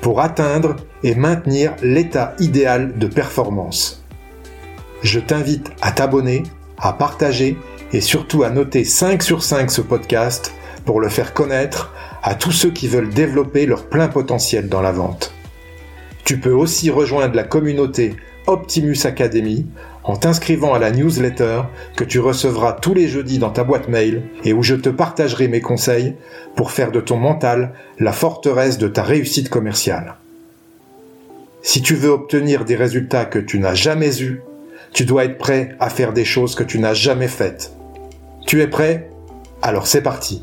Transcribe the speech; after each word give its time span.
pour 0.00 0.20
atteindre 0.20 0.76
et 1.02 1.14
maintenir 1.14 1.74
l'état 1.82 2.34
idéal 2.38 2.98
de 2.98 3.06
performance. 3.06 4.04
Je 5.02 5.20
t'invite 5.20 5.70
à 5.80 5.92
t'abonner, 5.92 6.42
à 6.78 6.92
partager 6.92 7.56
et 7.92 8.00
surtout 8.00 8.42
à 8.42 8.50
noter 8.50 8.84
5 8.84 9.22
sur 9.22 9.42
5 9.42 9.70
ce 9.70 9.80
podcast 9.80 10.52
pour 10.84 11.00
le 11.00 11.08
faire 11.08 11.34
connaître 11.34 11.92
à 12.22 12.34
tous 12.34 12.52
ceux 12.52 12.70
qui 12.70 12.88
veulent 12.88 13.10
développer 13.10 13.66
leur 13.66 13.86
plein 13.86 14.08
potentiel 14.08 14.68
dans 14.68 14.82
la 14.82 14.92
vente. 14.92 15.32
Tu 16.24 16.38
peux 16.38 16.52
aussi 16.52 16.90
rejoindre 16.90 17.34
la 17.34 17.44
communauté 17.44 18.16
Optimus 18.46 18.98
Academy 19.04 19.66
en 20.08 20.16
t'inscrivant 20.16 20.72
à 20.72 20.78
la 20.78 20.90
newsletter 20.90 21.64
que 21.94 22.02
tu 22.02 22.18
recevras 22.18 22.72
tous 22.72 22.94
les 22.94 23.08
jeudis 23.08 23.38
dans 23.38 23.50
ta 23.50 23.62
boîte 23.62 23.88
mail 23.88 24.22
et 24.42 24.54
où 24.54 24.62
je 24.62 24.74
te 24.74 24.88
partagerai 24.88 25.48
mes 25.48 25.60
conseils 25.60 26.14
pour 26.56 26.70
faire 26.70 26.90
de 26.90 27.00
ton 27.00 27.18
mental 27.18 27.74
la 27.98 28.12
forteresse 28.12 28.78
de 28.78 28.88
ta 28.88 29.02
réussite 29.02 29.50
commerciale. 29.50 30.14
Si 31.60 31.82
tu 31.82 31.94
veux 31.94 32.08
obtenir 32.08 32.64
des 32.64 32.74
résultats 32.74 33.26
que 33.26 33.38
tu 33.38 33.58
n'as 33.58 33.74
jamais 33.74 34.22
eus, 34.22 34.40
tu 34.94 35.04
dois 35.04 35.26
être 35.26 35.36
prêt 35.36 35.76
à 35.78 35.90
faire 35.90 36.14
des 36.14 36.24
choses 36.24 36.54
que 36.54 36.64
tu 36.64 36.78
n'as 36.78 36.94
jamais 36.94 37.28
faites. 37.28 37.74
Tu 38.46 38.62
es 38.62 38.66
prêt? 38.66 39.10
Alors 39.60 39.86
c'est 39.86 40.00
parti. 40.00 40.42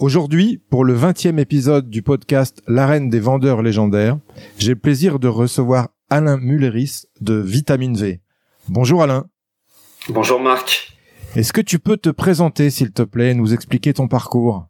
Aujourd'hui, 0.00 0.60
pour 0.70 0.84
le 0.84 0.94
20e 0.94 1.40
épisode 1.40 1.90
du 1.90 2.02
podcast 2.02 2.62
L'arène 2.68 3.10
des 3.10 3.18
vendeurs 3.18 3.62
légendaires, 3.62 4.16
j'ai 4.56 4.70
le 4.70 4.78
plaisir 4.78 5.18
de 5.18 5.26
recevoir 5.26 5.88
Alain 6.08 6.36
Mulleris 6.36 7.06
de 7.20 7.34
Vitamine 7.34 7.96
V. 7.96 8.20
Bonjour 8.68 9.02
Alain. 9.02 9.26
Bonjour 10.08 10.38
Marc. 10.38 10.92
Est-ce 11.34 11.52
que 11.52 11.60
tu 11.60 11.80
peux 11.80 11.96
te 11.96 12.10
présenter 12.10 12.70
s'il 12.70 12.92
te 12.92 13.02
plaît, 13.02 13.34
nous 13.34 13.52
expliquer 13.52 13.92
ton 13.92 14.06
parcours? 14.06 14.66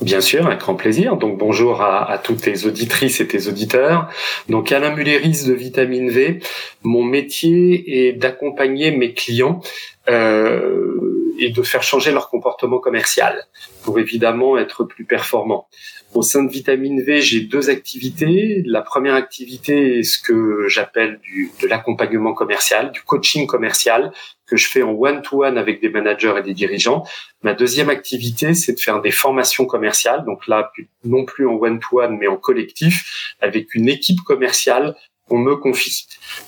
Bien 0.00 0.22
sûr, 0.22 0.46
avec 0.46 0.60
grand 0.60 0.74
plaisir. 0.74 1.18
Donc 1.18 1.36
bonjour 1.36 1.82
à, 1.82 2.18
toutes 2.24 2.40
tes 2.40 2.64
auditrices 2.64 3.20
et 3.20 3.28
tes 3.28 3.48
auditeurs. 3.48 4.08
Donc 4.48 4.72
Alain 4.72 4.94
Mulleris 4.94 5.44
de 5.46 5.52
Vitamine 5.52 6.08
V. 6.08 6.40
Mon 6.82 7.04
métier 7.04 8.08
est 8.08 8.12
d'accompagner 8.14 8.90
mes 8.90 9.12
clients 9.12 9.60
euh, 10.08 11.25
et 11.38 11.50
de 11.50 11.62
faire 11.62 11.82
changer 11.82 12.12
leur 12.12 12.28
comportement 12.28 12.78
commercial 12.78 13.44
pour 13.84 13.98
évidemment 13.98 14.58
être 14.58 14.84
plus 14.84 15.04
performants. 15.04 15.68
Au 16.14 16.22
sein 16.22 16.44
de 16.44 16.50
Vitamine 16.50 17.02
V, 17.02 17.20
j'ai 17.20 17.40
deux 17.40 17.68
activités. 17.68 18.62
La 18.64 18.80
première 18.80 19.14
activité 19.14 19.98
est 19.98 20.02
ce 20.02 20.18
que 20.18 20.66
j'appelle 20.68 21.20
de 21.60 21.66
l'accompagnement 21.66 22.32
commercial, 22.32 22.92
du 22.92 23.02
coaching 23.02 23.46
commercial 23.46 24.12
que 24.46 24.56
je 24.56 24.68
fais 24.68 24.82
en 24.82 24.92
one-to-one 24.92 25.58
avec 25.58 25.80
des 25.80 25.88
managers 25.88 26.34
et 26.38 26.42
des 26.42 26.54
dirigeants. 26.54 27.04
Ma 27.42 27.52
deuxième 27.52 27.90
activité, 27.90 28.54
c'est 28.54 28.74
de 28.74 28.80
faire 28.80 29.02
des 29.02 29.10
formations 29.10 29.66
commerciales. 29.66 30.24
Donc 30.24 30.46
là, 30.46 30.70
non 31.04 31.24
plus 31.24 31.46
en 31.46 31.54
one-to-one, 31.54 32.16
mais 32.16 32.28
en 32.28 32.36
collectif, 32.36 33.34
avec 33.40 33.74
une 33.74 33.88
équipe 33.88 34.20
commerciale 34.20 34.94
qu'on 35.28 35.38
me 35.38 35.56
confie. 35.56 36.06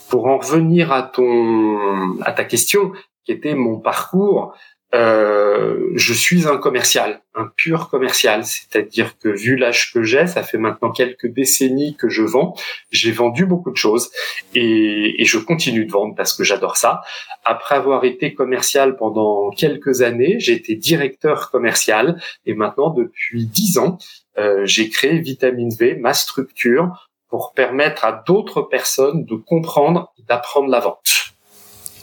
Pour 0.09 0.27
en 0.27 0.39
revenir 0.39 0.93
à 0.93 1.03
ton, 1.03 2.21
à 2.23 2.33
ta 2.33 2.45
question, 2.45 2.93
qui 3.25 3.33
était 3.33 3.55
mon 3.55 3.79
parcours, 3.79 4.55
euh, 4.95 5.91
je 5.97 6.15
suis 6.15 6.49
un 6.49 6.57
commercial, 6.57 7.21
un 7.35 7.51
pur 7.57 7.91
commercial, 7.91 8.45
c'est-à-dire 8.45 9.19
que 9.19 9.29
vu 9.29 9.57
l'âge 9.57 9.93
que 9.93 10.03
j'ai, 10.03 10.27
ça 10.27 10.43
fait 10.43 10.57
maintenant 10.57 10.91
quelques 10.91 11.27
décennies 11.27 11.95
que 11.95 12.09
je 12.09 12.23
vends, 12.23 12.55
j'ai 12.91 13.13
vendu 13.13 13.45
beaucoup 13.45 13.71
de 13.71 13.77
choses 13.77 14.11
et, 14.55 15.21
et 15.21 15.25
je 15.27 15.39
continue 15.39 15.85
de 15.85 15.93
vendre 15.93 16.15
parce 16.15 16.35
que 16.35 16.43
j'adore 16.43 16.79
ça. 16.79 17.03
Après 17.45 17.75
avoir 17.75 18.05
été 18.05 18.33
commercial 18.33 18.97
pendant 18.97 19.51
quelques 19.51 20.01
années, 20.01 20.41
j'ai 20.41 20.55
été 20.55 20.75
directeur 20.75 21.51
commercial 21.51 22.21
et 22.47 22.55
maintenant 22.55 22.91
depuis 22.91 23.47
dix 23.47 23.77
ans, 23.77 23.99
euh, 24.39 24.65
j'ai 24.65 24.89
créé 24.89 25.19
Vitamine 25.19 25.75
V, 25.75 25.97
ma 25.97 26.15
structure, 26.15 27.11
pour 27.29 27.53
permettre 27.53 28.05
à 28.05 28.25
d'autres 28.27 28.63
personnes 28.63 29.25
de 29.27 29.35
comprendre, 29.35 30.15
d'apprendre 30.27 30.69
la 30.69 30.81
vente. 30.81 31.28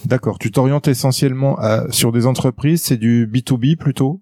D'accord. 0.05 0.39
Tu 0.39 0.51
t'orientes 0.51 0.88
essentiellement 0.88 1.57
sur 1.89 2.11
des 2.11 2.25
entreprises, 2.25 2.83
c'est 2.83 2.97
du 2.97 3.27
B2B 3.27 3.75
plutôt? 3.75 4.21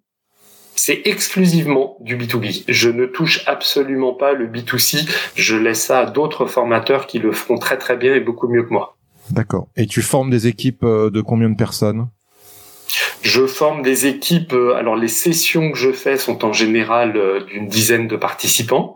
C'est 0.76 1.02
exclusivement 1.06 1.98
du 2.02 2.18
B2B. 2.18 2.64
Je 2.68 2.90
ne 2.90 3.06
touche 3.06 3.44
absolument 3.48 4.14
pas 4.14 4.34
le 4.34 4.48
B2C. 4.48 5.08
Je 5.36 5.56
laisse 5.56 5.86
ça 5.86 6.00
à 6.00 6.06
d'autres 6.06 6.46
formateurs 6.46 7.08
qui 7.08 7.20
le 7.20 7.32
feront 7.32 7.58
très 7.58 7.78
très 7.78 7.96
bien 7.96 8.16
et 8.16 8.20
beaucoup 8.20 8.48
mieux 8.48 8.64
que 8.64 8.74
moi. 8.74 8.98
D'accord. 9.30 9.70
Et 9.76 9.86
tu 9.86 10.02
formes 10.02 10.30
des 10.30 10.48
équipes 10.48 10.84
euh, 10.84 11.10
de 11.10 11.22
combien 11.22 11.50
de 11.50 11.56
personnes? 11.56 12.10
Je 13.22 13.46
forme 13.46 13.82
des 13.82 14.06
équipes. 14.06 14.54
Euh, 14.54 14.76
alors 14.76 14.96
les 14.96 15.08
sessions 15.08 15.72
que 15.72 15.78
je 15.78 15.92
fais 15.92 16.18
sont 16.18 16.46
en 16.46 16.54
général 16.54 17.18
euh, 17.18 17.42
d'une 17.46 17.68
dizaine 17.68 18.08
de 18.08 18.16
participants. 18.16 18.96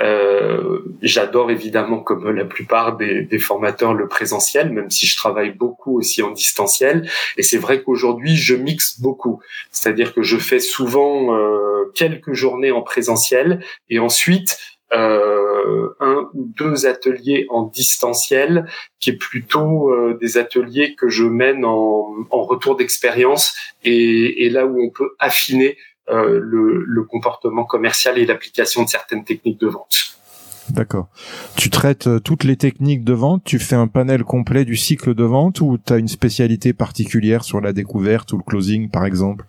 Euh, 0.00 0.80
J'adore 1.02 1.50
évidemment, 1.50 2.00
comme 2.00 2.28
la 2.30 2.44
plupart 2.44 2.96
des, 2.96 3.22
des, 3.22 3.38
formateurs, 3.38 3.94
le 3.94 4.08
présentiel, 4.08 4.70
même 4.72 4.90
si 4.90 5.06
je 5.06 5.16
travaille 5.16 5.50
beaucoup 5.50 5.98
aussi 5.98 6.22
en 6.22 6.30
distanciel. 6.30 7.08
Et 7.36 7.42
c'est 7.42 7.58
vrai 7.58 7.82
qu'aujourd'hui, 7.82 8.36
je 8.36 8.54
mixe 8.54 9.00
beaucoup. 9.00 9.40
C'est-à-dire 9.70 10.14
que 10.14 10.22
je 10.22 10.36
fais 10.36 10.60
souvent 10.60 11.34
euh, 11.36 11.92
quelques 11.94 12.32
journées 12.32 12.72
en 12.72 12.82
présentiel 12.82 13.60
et 13.90 13.98
ensuite 13.98 14.58
euh, 14.92 15.45
un 16.00 16.28
ou 16.34 16.52
deux 16.56 16.86
ateliers 16.86 17.46
en 17.50 17.62
distanciel, 17.62 18.66
qui 19.00 19.10
est 19.10 19.16
plutôt 19.16 19.90
euh, 19.90 20.16
des 20.20 20.38
ateliers 20.38 20.94
que 20.94 21.08
je 21.08 21.24
mène 21.24 21.64
en, 21.64 22.06
retour 22.30 22.76
d'expérience 22.76 23.56
et, 23.84 24.48
là 24.50 24.66
où 24.66 24.80
on 24.80 24.90
peut 24.90 25.10
affiner 25.18 25.76
euh, 26.08 26.38
le, 26.40 27.02
comportement 27.04 27.64
commercial 27.64 28.18
et 28.18 28.26
l'application 28.26 28.84
de 28.84 28.88
certaines 28.88 29.24
techniques 29.24 29.60
de 29.60 29.68
vente. 29.68 30.16
D'accord. 30.70 31.08
Tu 31.56 31.70
traites 31.70 32.06
euh, 32.06 32.20
toutes 32.20 32.44
les 32.44 32.56
techniques 32.56 33.04
de 33.04 33.12
vente, 33.12 33.42
tu 33.44 33.58
fais 33.58 33.76
un 33.76 33.86
panel 33.86 34.24
complet 34.24 34.64
du 34.64 34.76
cycle 34.76 35.14
de 35.14 35.24
vente 35.24 35.60
ou 35.60 35.78
tu 35.78 35.92
as 35.92 35.98
une 35.98 36.08
spécialité 36.08 36.72
particulière 36.72 37.44
sur 37.44 37.60
la 37.60 37.72
découverte 37.72 38.32
ou 38.32 38.38
le 38.38 38.42
closing 38.42 38.90
par 38.90 39.04
exemple? 39.04 39.46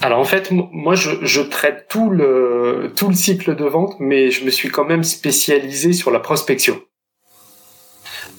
Alors 0.00 0.18
en 0.18 0.24
fait, 0.24 0.50
moi 0.50 0.94
je, 0.94 1.40
traite 1.40 1.86
tout 1.88 2.10
le 2.10 2.92
tout 2.96 3.08
le 3.08 3.14
cycle 3.14 3.54
de 3.56 3.64
vente, 3.64 3.94
mais 4.00 4.30
je 4.30 4.44
me 4.44 4.50
suis 4.50 4.68
quand 4.68 4.84
même 4.84 5.04
spécialisé 5.04 5.92
sur 5.92 6.10
la 6.10 6.20
prospection. 6.20 6.80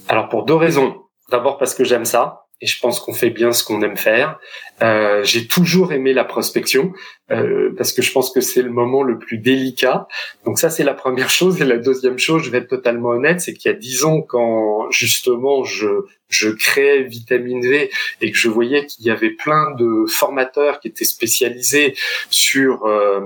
Alors 0.08 0.30
pour 0.30 0.46
deux 0.46 0.56
raisons. 0.56 1.02
D'abord 1.32 1.58
parce 1.58 1.74
que 1.74 1.84
j'aime 1.84 2.06
ça, 2.06 2.46
et 2.62 2.68
je 2.68 2.80
pense 2.80 3.00
qu'on 3.00 3.14
fait 3.14 3.32
bien 3.32 3.52
ce 3.52 3.64
qu'on 3.64 3.82
aime 3.82 3.98
faire. 3.98 4.38
Euh, 4.82 5.24
j'ai 5.24 5.48
toujours 5.48 5.94
aimé 5.94 6.12
la 6.12 6.26
prospection 6.26 6.92
euh, 7.32 7.74
parce 7.78 7.94
que 7.94 8.02
je 8.02 8.12
pense 8.12 8.32
que 8.32 8.42
c'est 8.42 8.62
le 8.62 8.70
moment 8.70 9.04
le 9.04 9.18
plus 9.18 9.38
délicat. 9.38 10.08
Donc 10.46 10.60
ça 10.60 10.70
c'est 10.70 10.84
la 10.84 10.94
première 10.94 11.30
chose 11.40 11.62
et 11.62 11.66
la 11.66 11.78
deuxième 11.78 12.20
chose, 12.20 12.44
je 12.44 12.50
vais 12.50 12.58
être 12.60 12.68
totalement 12.68 13.10
honnête, 13.10 13.40
c'est 13.40 13.54
qu'il 13.54 13.72
y 13.72 13.74
a 13.74 13.78
dix 13.78 14.04
ans 14.04 14.22
quand 14.22 14.92
justement 14.92 15.64
je 15.64 15.88
je 16.28 16.50
créais 16.50 17.04
Vitamine 17.04 17.62
V 17.62 17.90
et 18.22 18.32
que 18.32 18.38
je 18.38 18.50
voyais 18.50 18.86
qu'il 18.86 19.06
y 19.06 19.12
avait 19.12 19.30
plein 19.30 19.72
de 19.76 20.06
formateurs 20.08 20.80
qui 20.80 20.90
étaient 20.90 21.06
spécialisés 21.06 21.96
sur 22.30 22.86
euh, 22.86 23.22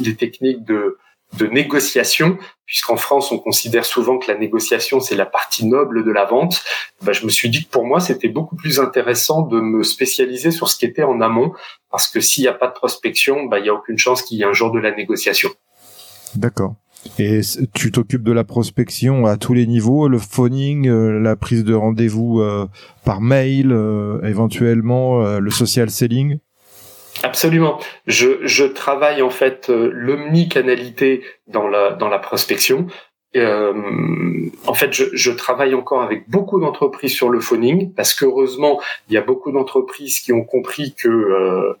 les 0.00 0.14
techniques 0.16 0.64
de 0.64 0.98
de 1.36 1.46
négociation, 1.46 2.38
puisqu'en 2.64 2.96
France 2.96 3.30
on 3.32 3.38
considère 3.38 3.84
souvent 3.84 4.18
que 4.18 4.30
la 4.30 4.38
négociation 4.38 5.00
c'est 5.00 5.14
la 5.14 5.26
partie 5.26 5.66
noble 5.66 6.04
de 6.04 6.10
la 6.10 6.24
vente, 6.24 6.64
bah, 7.02 7.12
je 7.12 7.24
me 7.24 7.30
suis 7.30 7.50
dit 7.50 7.64
que 7.64 7.70
pour 7.70 7.84
moi 7.84 8.00
c'était 8.00 8.28
beaucoup 8.28 8.56
plus 8.56 8.80
intéressant 8.80 9.42
de 9.42 9.60
me 9.60 9.82
spécialiser 9.82 10.50
sur 10.50 10.68
ce 10.68 10.76
qui 10.76 10.86
était 10.86 11.02
en 11.02 11.20
amont, 11.20 11.52
parce 11.90 12.08
que 12.08 12.20
s'il 12.20 12.42
n'y 12.42 12.48
a 12.48 12.54
pas 12.54 12.68
de 12.68 12.72
prospection, 12.72 13.44
bah, 13.44 13.58
il 13.58 13.64
n'y 13.64 13.68
a 13.68 13.74
aucune 13.74 13.98
chance 13.98 14.22
qu'il 14.22 14.38
y 14.38 14.42
ait 14.42 14.46
un 14.46 14.52
jour 14.52 14.72
de 14.72 14.78
la 14.78 14.94
négociation. 14.94 15.50
D'accord. 16.34 16.74
Et 17.18 17.40
tu 17.74 17.90
t'occupes 17.90 18.22
de 18.22 18.32
la 18.32 18.44
prospection 18.44 19.26
à 19.26 19.36
tous 19.36 19.54
les 19.54 19.66
niveaux, 19.66 20.08
le 20.08 20.18
phoning, 20.18 20.88
euh, 20.88 21.20
la 21.20 21.36
prise 21.36 21.64
de 21.64 21.74
rendez-vous 21.74 22.40
euh, 22.40 22.66
par 23.04 23.20
mail, 23.20 23.72
euh, 23.72 24.20
éventuellement 24.24 25.38
le 25.38 25.50
social 25.50 25.90
selling? 25.90 26.38
Absolument. 27.22 27.78
Je, 28.06 28.46
je 28.46 28.64
travaille 28.64 29.22
en 29.22 29.30
fait 29.30 29.70
euh, 29.70 29.90
l'omnicanalité 29.92 31.22
dans 31.46 31.68
la 31.68 31.90
dans 31.90 32.08
la 32.08 32.18
prospection. 32.18 32.86
Euh, 33.36 34.48
en 34.66 34.72
fait, 34.72 34.92
je, 34.92 35.04
je, 35.12 35.30
travaille 35.30 35.74
encore 35.74 36.00
avec 36.00 36.30
beaucoup 36.30 36.58
d'entreprises 36.60 37.12
sur 37.12 37.28
le 37.28 37.40
phoning 37.40 37.92
parce 37.92 38.14
qu'heureusement, 38.14 38.80
il 39.08 39.14
y 39.14 39.16
a 39.18 39.20
beaucoup 39.20 39.52
d'entreprises 39.52 40.20
qui 40.20 40.32
ont 40.32 40.44
compris 40.44 40.94
que 40.94 41.08
euh, 41.08 41.74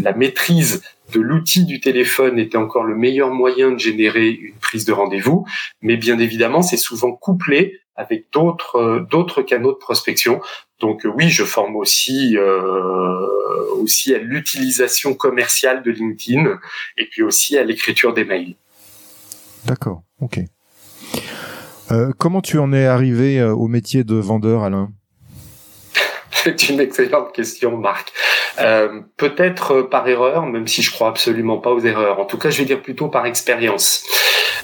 la 0.00 0.12
maîtrise 0.12 0.82
de 1.14 1.20
l'outil 1.20 1.64
du 1.64 1.80
téléphone 1.80 2.38
était 2.38 2.58
encore 2.58 2.84
le 2.84 2.94
meilleur 2.94 3.30
moyen 3.30 3.70
de 3.70 3.78
générer 3.78 4.28
une 4.28 4.58
prise 4.60 4.84
de 4.84 4.92
rendez-vous, 4.92 5.46
mais 5.80 5.96
bien 5.96 6.18
évidemment, 6.18 6.60
c'est 6.60 6.76
souvent 6.76 7.12
couplé 7.12 7.80
avec 8.00 8.26
d'autres 8.32 8.76
euh, 8.76 9.00
d'autres 9.00 9.42
canaux 9.42 9.72
de 9.72 9.78
prospection. 9.78 10.40
Donc 10.80 11.06
oui, 11.16 11.28
je 11.28 11.44
forme 11.44 11.76
aussi 11.76 12.36
euh, 12.36 13.26
aussi 13.72 14.14
à 14.14 14.18
l'utilisation 14.18 15.14
commerciale 15.14 15.82
de 15.82 15.90
LinkedIn 15.90 16.58
et 16.96 17.06
puis 17.06 17.22
aussi 17.22 17.58
à 17.58 17.64
l'écriture 17.64 18.14
des 18.14 18.24
mails. 18.24 18.54
D'accord, 19.66 20.02
ok. 20.20 20.40
Euh, 21.90 22.12
comment 22.16 22.40
tu 22.40 22.58
en 22.58 22.72
es 22.72 22.86
arrivé 22.86 23.42
au 23.42 23.68
métier 23.68 24.04
de 24.04 24.14
vendeur, 24.14 24.62
Alain? 24.62 24.90
C'est 26.30 26.70
une 26.70 26.80
excellente 26.80 27.34
question, 27.34 27.76
Marc. 27.76 28.12
Euh, 28.60 29.00
Peut-être 29.18 29.82
par 29.82 30.08
erreur, 30.08 30.46
même 30.46 30.66
si 30.66 30.80
je 30.80 30.90
crois 30.90 31.08
absolument 31.08 31.58
pas 31.58 31.70
aux 31.70 31.80
erreurs. 31.80 32.18
En 32.18 32.24
tout 32.24 32.38
cas, 32.38 32.48
je 32.48 32.58
vais 32.58 32.64
dire 32.64 32.80
plutôt 32.80 33.08
par 33.08 33.26
expérience. 33.26 34.06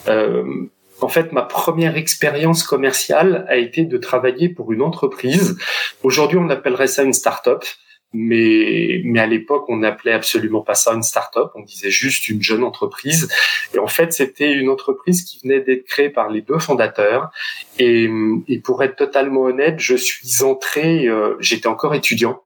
Euh, 0.09 0.71
en 1.01 1.09
fait, 1.09 1.33
ma 1.33 1.43
première 1.43 1.97
expérience 1.97 2.63
commerciale 2.63 3.45
a 3.49 3.57
été 3.57 3.85
de 3.85 3.99
travailler 3.99 4.49
pour 4.49 4.73
une 4.73 4.83
entreprise. 4.83 5.59
Aujourd'hui, 6.03 6.39
on 6.39 6.49
appellerait 6.49 6.87
ça 6.87 7.03
une 7.03 7.13
start-up 7.13 7.65
mais 8.13 9.01
mais 9.05 9.21
à 9.21 9.27
l'époque 9.27 9.69
on 9.69 9.79
n'appelait 9.79 10.13
absolument 10.13 10.63
pas 10.63 10.75
ça 10.75 10.93
une 10.95 11.03
start-up, 11.03 11.51
on 11.55 11.63
disait 11.63 11.91
juste 11.91 12.29
une 12.29 12.43
jeune 12.43 12.63
entreprise. 12.63 13.29
Et 13.75 13.79
en 13.79 13.87
fait, 13.87 14.13
c'était 14.13 14.53
une 14.53 14.69
entreprise 14.69 15.23
qui 15.25 15.41
venait 15.41 15.61
d'être 15.61 15.85
créée 15.85 16.11
par 16.11 16.31
les 16.31 16.41
deux 16.41 16.59
fondateurs. 16.59 17.31
Et, 17.79 18.09
et 18.49 18.59
pour 18.61 18.83
être 18.83 18.97
totalement 18.97 19.43
honnête, 19.43 19.77
je 19.79 19.97
suis 19.97 20.43
entré, 20.43 21.07
euh, 21.07 21.37
j'étais 21.41 21.67
encore 21.67 21.95
étudiant, 21.95 22.43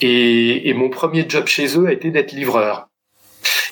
et, 0.00 0.68
et 0.68 0.74
mon 0.74 0.90
premier 0.90 1.24
job 1.28 1.46
chez 1.46 1.78
eux 1.78 1.86
a 1.86 1.92
été 1.92 2.10
d'être 2.10 2.32
livreur. 2.32 2.88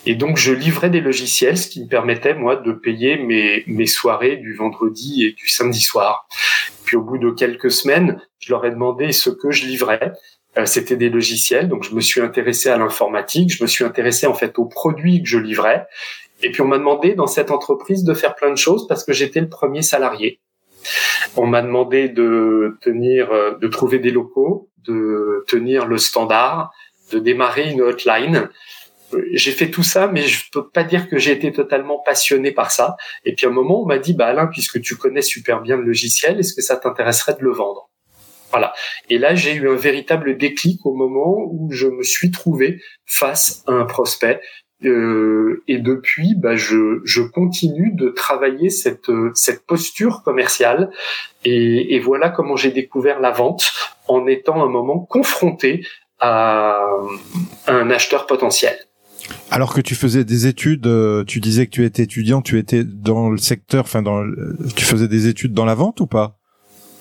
Et 0.06 0.14
donc, 0.14 0.36
je 0.36 0.52
livrais 0.52 0.90
des 0.90 1.00
logiciels, 1.00 1.56
ce 1.56 1.68
qui 1.68 1.82
me 1.82 1.88
permettait, 1.88 2.34
moi, 2.34 2.56
de 2.56 2.72
payer 2.72 3.16
mes, 3.16 3.64
mes 3.66 3.86
soirées 3.86 4.36
du 4.36 4.54
vendredi 4.54 5.24
et 5.24 5.32
du 5.32 5.48
samedi 5.48 5.80
soir. 5.80 6.28
Puis, 6.84 6.96
au 6.96 7.02
bout 7.02 7.18
de 7.18 7.30
quelques 7.30 7.70
semaines, 7.70 8.20
je 8.38 8.52
leur 8.52 8.64
ai 8.66 8.70
demandé 8.70 9.12
ce 9.12 9.30
que 9.30 9.50
je 9.50 9.66
livrais. 9.66 10.12
Euh, 10.56 10.66
c'était 10.66 10.96
des 10.96 11.10
logiciels, 11.10 11.68
donc 11.68 11.82
je 11.82 11.94
me 11.94 12.00
suis 12.00 12.20
intéressé 12.20 12.68
à 12.68 12.76
l'informatique, 12.76 13.52
je 13.52 13.62
me 13.62 13.66
suis 13.66 13.84
intéressé 13.84 14.26
en 14.26 14.34
fait 14.34 14.56
aux 14.58 14.66
produits 14.66 15.22
que 15.22 15.28
je 15.28 15.38
livrais, 15.38 15.86
et 16.42 16.50
puis 16.50 16.60
on 16.60 16.68
m'a 16.68 16.78
demandé 16.78 17.14
dans 17.14 17.26
cette 17.26 17.50
entreprise 17.50 18.04
de 18.04 18.14
faire 18.14 18.34
plein 18.34 18.50
de 18.50 18.56
choses 18.56 18.86
parce 18.86 19.04
que 19.04 19.12
j'étais 19.12 19.40
le 19.40 19.48
premier 19.48 19.82
salarié. 19.82 20.40
On 21.36 21.46
m'a 21.46 21.62
demandé 21.62 22.08
de 22.08 22.76
tenir, 22.82 23.32
euh, 23.32 23.54
de 23.60 23.66
trouver 23.66 23.98
des 23.98 24.10
locaux, 24.10 24.68
de 24.86 25.44
tenir 25.48 25.86
le 25.86 25.98
standard, 25.98 26.70
de 27.12 27.18
démarrer 27.18 27.70
une 27.70 27.80
hotline. 27.80 28.48
J'ai 29.32 29.52
fait 29.52 29.70
tout 29.70 29.82
ça, 29.82 30.08
mais 30.08 30.22
je 30.22 30.50
peux 30.50 30.68
pas 30.68 30.84
dire 30.84 31.08
que 31.08 31.18
j'ai 31.18 31.32
été 31.32 31.52
totalement 31.52 32.02
passionné 32.04 32.52
par 32.52 32.70
ça. 32.70 32.96
Et 33.24 33.34
puis 33.34 33.46
à 33.46 33.48
un 33.48 33.52
moment, 33.52 33.82
on 33.82 33.86
m'a 33.86 33.98
dit, 33.98 34.14
bah 34.14 34.26
Alain, 34.26 34.46
puisque 34.46 34.80
tu 34.80 34.96
connais 34.96 35.22
super 35.22 35.60
bien 35.60 35.76
le 35.76 35.84
logiciel, 35.84 36.38
est-ce 36.38 36.54
que 36.54 36.62
ça 36.62 36.76
t'intéresserait 36.76 37.34
de 37.34 37.42
le 37.42 37.52
vendre? 37.52 37.90
Voilà. 38.50 38.72
Et 39.10 39.18
là, 39.18 39.34
j'ai 39.34 39.54
eu 39.54 39.68
un 39.68 39.74
véritable 39.74 40.36
déclic 40.36 40.84
au 40.86 40.94
moment 40.94 41.36
où 41.50 41.70
je 41.72 41.88
me 41.88 42.02
suis 42.02 42.30
trouvé 42.30 42.80
face 43.04 43.64
à 43.66 43.72
un 43.72 43.84
prospect. 43.84 44.40
Euh, 44.84 45.62
et 45.66 45.78
depuis, 45.78 46.34
bah, 46.36 46.56
je, 46.56 47.00
je 47.04 47.22
continue 47.22 47.92
de 47.94 48.10
travailler 48.10 48.70
cette, 48.70 49.10
cette 49.34 49.66
posture 49.66 50.22
commerciale. 50.22 50.90
Et, 51.44 51.94
et 51.96 52.00
voilà 52.00 52.28
comment 52.28 52.54
j'ai 52.54 52.70
découvert 52.70 53.18
la 53.20 53.30
vente 53.30 53.72
en 54.08 54.26
étant 54.26 54.62
un 54.62 54.68
moment 54.68 55.00
confronté 55.00 55.84
à, 56.20 56.86
un 57.66 57.90
acheteur 57.90 58.26
potentiel. 58.26 58.76
Alors 59.50 59.72
que 59.72 59.80
tu 59.80 59.94
faisais 59.94 60.24
des 60.24 60.46
études, 60.46 60.86
euh, 60.86 61.24
tu 61.24 61.40
disais 61.40 61.66
que 61.66 61.70
tu 61.70 61.84
étais 61.84 62.02
étudiant, 62.02 62.42
tu 62.42 62.58
étais 62.58 62.84
dans 62.84 63.30
le 63.30 63.38
secteur, 63.38 63.84
enfin 63.84 64.02
dans, 64.02 64.24
tu 64.74 64.84
faisais 64.84 65.08
des 65.08 65.28
études 65.28 65.52
dans 65.52 65.64
la 65.64 65.74
vente 65.74 66.00
ou 66.00 66.06
pas? 66.06 66.38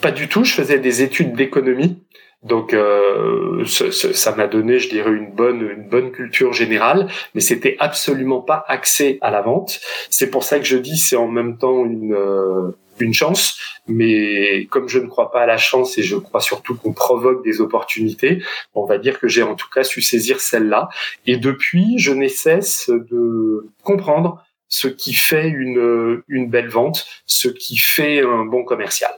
Pas 0.02 0.12
du 0.12 0.28
tout. 0.28 0.44
Je 0.44 0.54
faisais 0.54 0.80
des 0.80 1.02
études 1.02 1.34
d'économie. 1.34 1.98
Donc 2.44 2.74
euh, 2.74 3.64
ça 3.66 4.36
m'a 4.36 4.48
donné, 4.48 4.78
je 4.78 4.90
dirais, 4.90 5.12
une 5.12 5.32
bonne 5.32 5.62
une 5.62 5.88
bonne 5.88 6.12
culture 6.12 6.52
générale, 6.52 7.08
mais 7.34 7.42
c'était 7.42 7.78
absolument 7.80 8.42
pas 8.42 8.66
axé 8.68 9.18
à 9.22 9.32
la 9.32 9.42
vente. 9.42 9.80
C'est 10.10 10.30
pour 10.30 10.44
ça 10.44 10.60
que 10.60 10.66
je 10.66 10.78
dis 10.78 10.98
c'est 10.98 11.16
en 11.16 11.30
même 11.30 11.58
temps 11.58 11.86
une 11.86 12.14
euh, 12.14 12.72
une 13.00 13.14
chance, 13.14 13.58
mais 13.88 14.66
comme 14.70 14.88
je 14.88 15.00
ne 15.00 15.08
crois 15.08 15.32
pas 15.32 15.42
à 15.42 15.46
la 15.46 15.58
chance 15.58 15.98
et 15.98 16.04
je 16.04 16.16
crois 16.16 16.42
surtout 16.42 16.76
qu'on 16.76 16.94
provoque 16.94 17.44
des 17.44 17.62
opportunités, 17.62 18.42
on 18.74 18.86
va 18.86 18.98
dire 18.98 19.20
que 19.20 19.28
j'ai 19.28 19.44
en 19.44 19.56
tout 19.56 19.70
cas 19.70 19.84
su 19.84 20.02
saisir 20.02 20.40
celle-là. 20.40 20.90
Et 21.26 21.38
depuis, 21.38 21.98
je 21.98 22.12
n'ai 22.12 22.30
cesse 22.30 22.90
de 22.90 23.70
comprendre 23.84 24.44
ce 24.68 24.88
qui 24.88 25.14
fait 25.14 25.48
une 25.48 26.22
une 26.28 26.50
belle 26.50 26.70
vente, 26.70 27.06
ce 27.26 27.48
qui 27.48 27.78
fait 27.78 28.22
un 28.22 28.46
bon 28.46 28.64
commercial. 28.64 29.12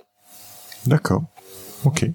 D'accord. 0.85 1.23
Ok. 1.85 2.05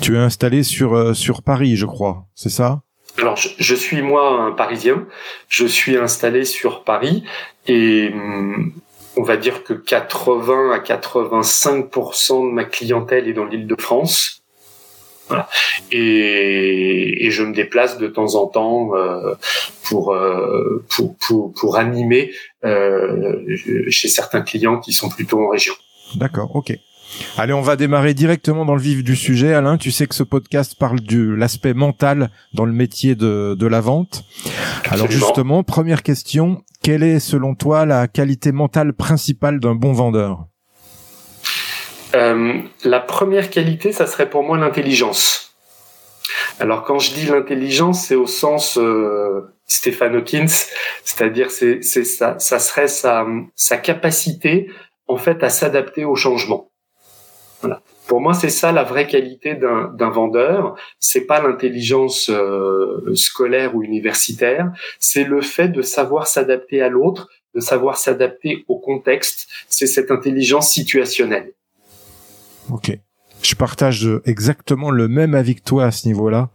Tu 0.00 0.14
es 0.14 0.18
installé 0.18 0.62
sur 0.62 0.94
euh, 0.94 1.14
sur 1.14 1.42
Paris, 1.42 1.76
je 1.76 1.86
crois, 1.86 2.26
c'est 2.34 2.50
ça? 2.50 2.82
Alors, 3.18 3.36
je, 3.36 3.74
suis 3.74 4.02
moi 4.02 4.42
un 4.42 4.52
Parisien. 4.52 5.06
Je 5.48 5.66
suis 5.66 5.96
installé 5.96 6.44
sur 6.44 6.84
Paris 6.84 7.24
et 7.66 8.10
hum, 8.12 8.74
on 9.16 9.22
va 9.22 9.36
dire 9.36 9.64
que 9.64 9.72
80 9.72 10.72
à 10.72 10.78
85% 10.78 12.48
de 12.48 12.52
ma 12.52 12.64
clientèle 12.64 13.28
est 13.28 13.32
dans 13.32 13.44
l'Île-de-France. 13.44 14.42
Voilà. 15.28 15.48
Et, 15.90 17.26
et, 17.26 17.30
je 17.32 17.42
me 17.42 17.52
déplace 17.52 17.98
de 17.98 18.06
temps 18.06 18.36
en 18.36 18.46
temps 18.46 18.94
euh, 18.94 19.34
pour, 19.84 20.12
euh, 20.12 20.84
pour, 20.88 21.16
pour, 21.16 21.52
pour 21.52 21.76
animer 21.78 22.32
euh, 22.64 23.44
chez 23.88 24.06
certains 24.08 24.42
clients 24.42 24.78
qui 24.78 24.92
sont 24.92 25.08
plutôt 25.08 25.40
en 25.44 25.48
région. 25.48 25.74
D'accord, 26.14 26.54
ok. 26.54 26.72
Allez, 27.38 27.52
on 27.52 27.60
va 27.62 27.76
démarrer 27.76 28.14
directement 28.14 28.64
dans 28.64 28.74
le 28.74 28.80
vif 28.80 29.04
du 29.04 29.16
sujet. 29.16 29.54
Alain, 29.54 29.76
tu 29.76 29.90
sais 29.90 30.06
que 30.06 30.14
ce 30.14 30.22
podcast 30.22 30.74
parle 30.78 31.00
de 31.00 31.30
l'aspect 31.30 31.74
mental 31.74 32.30
dans 32.54 32.64
le 32.64 32.72
métier 32.72 33.14
de, 33.14 33.54
de 33.54 33.66
la 33.66 33.80
vente. 33.80 34.24
Alors 34.90 35.10
justement, 35.10 35.62
première 35.62 36.02
question, 36.02 36.62
quelle 36.82 37.02
est 37.02 37.20
selon 37.20 37.54
toi 37.54 37.86
la 37.86 38.08
qualité 38.08 38.52
mentale 38.52 38.92
principale 38.92 39.60
d'un 39.60 39.74
bon 39.74 39.92
vendeur? 39.92 40.46
Euh, 42.14 42.60
La 42.84 43.00
première 43.00 43.50
qualité, 43.50 43.92
ça 43.92 44.06
serait 44.06 44.30
pour 44.30 44.42
moi 44.42 44.56
l'intelligence. 44.56 45.54
Alors 46.58 46.84
quand 46.84 46.98
je 46.98 47.12
dis 47.12 47.26
l'intelligence, 47.26 48.06
c'est 48.06 48.14
au 48.14 48.26
sens 48.26 48.78
euh, 48.78 49.52
Stephen 49.66 50.16
Hawkins, 50.16 50.46
c'est-à-dire 51.04 51.50
c'est 51.50 51.82
ça, 51.82 52.36
ça 52.38 52.58
serait 52.58 52.88
sa, 52.88 53.26
sa 53.54 53.76
capacité 53.76 54.70
en 55.06 55.18
fait 55.18 55.42
à 55.42 55.50
s'adapter 55.50 56.04
au 56.04 56.16
changement. 56.16 56.70
Pour 58.06 58.20
moi, 58.20 58.34
c'est 58.34 58.50
ça 58.50 58.72
la 58.72 58.84
vraie 58.84 59.06
qualité 59.06 59.54
d'un 59.54 60.10
vendeur. 60.10 60.76
C'est 61.00 61.26
pas 61.26 61.42
l'intelligence 61.42 62.30
euh, 62.30 63.12
scolaire 63.14 63.74
ou 63.74 63.82
universitaire, 63.82 64.72
c'est 65.00 65.24
le 65.24 65.40
fait 65.40 65.68
de 65.68 65.82
savoir 65.82 66.26
s'adapter 66.26 66.82
à 66.82 66.88
l'autre, 66.88 67.28
de 67.54 67.60
savoir 67.60 67.96
s'adapter 67.96 68.64
au 68.68 68.78
contexte. 68.78 69.48
C'est 69.68 69.86
cette 69.86 70.10
intelligence 70.10 70.70
situationnelle. 70.70 71.52
Ok. 72.70 72.96
Je 73.42 73.54
partage 73.54 74.08
exactement 74.24 74.90
le 74.90 75.08
même 75.08 75.34
avis 75.34 75.54
que 75.54 75.62
toi 75.62 75.86
à 75.86 75.90
ce 75.90 76.08
niveau-là. 76.08 76.48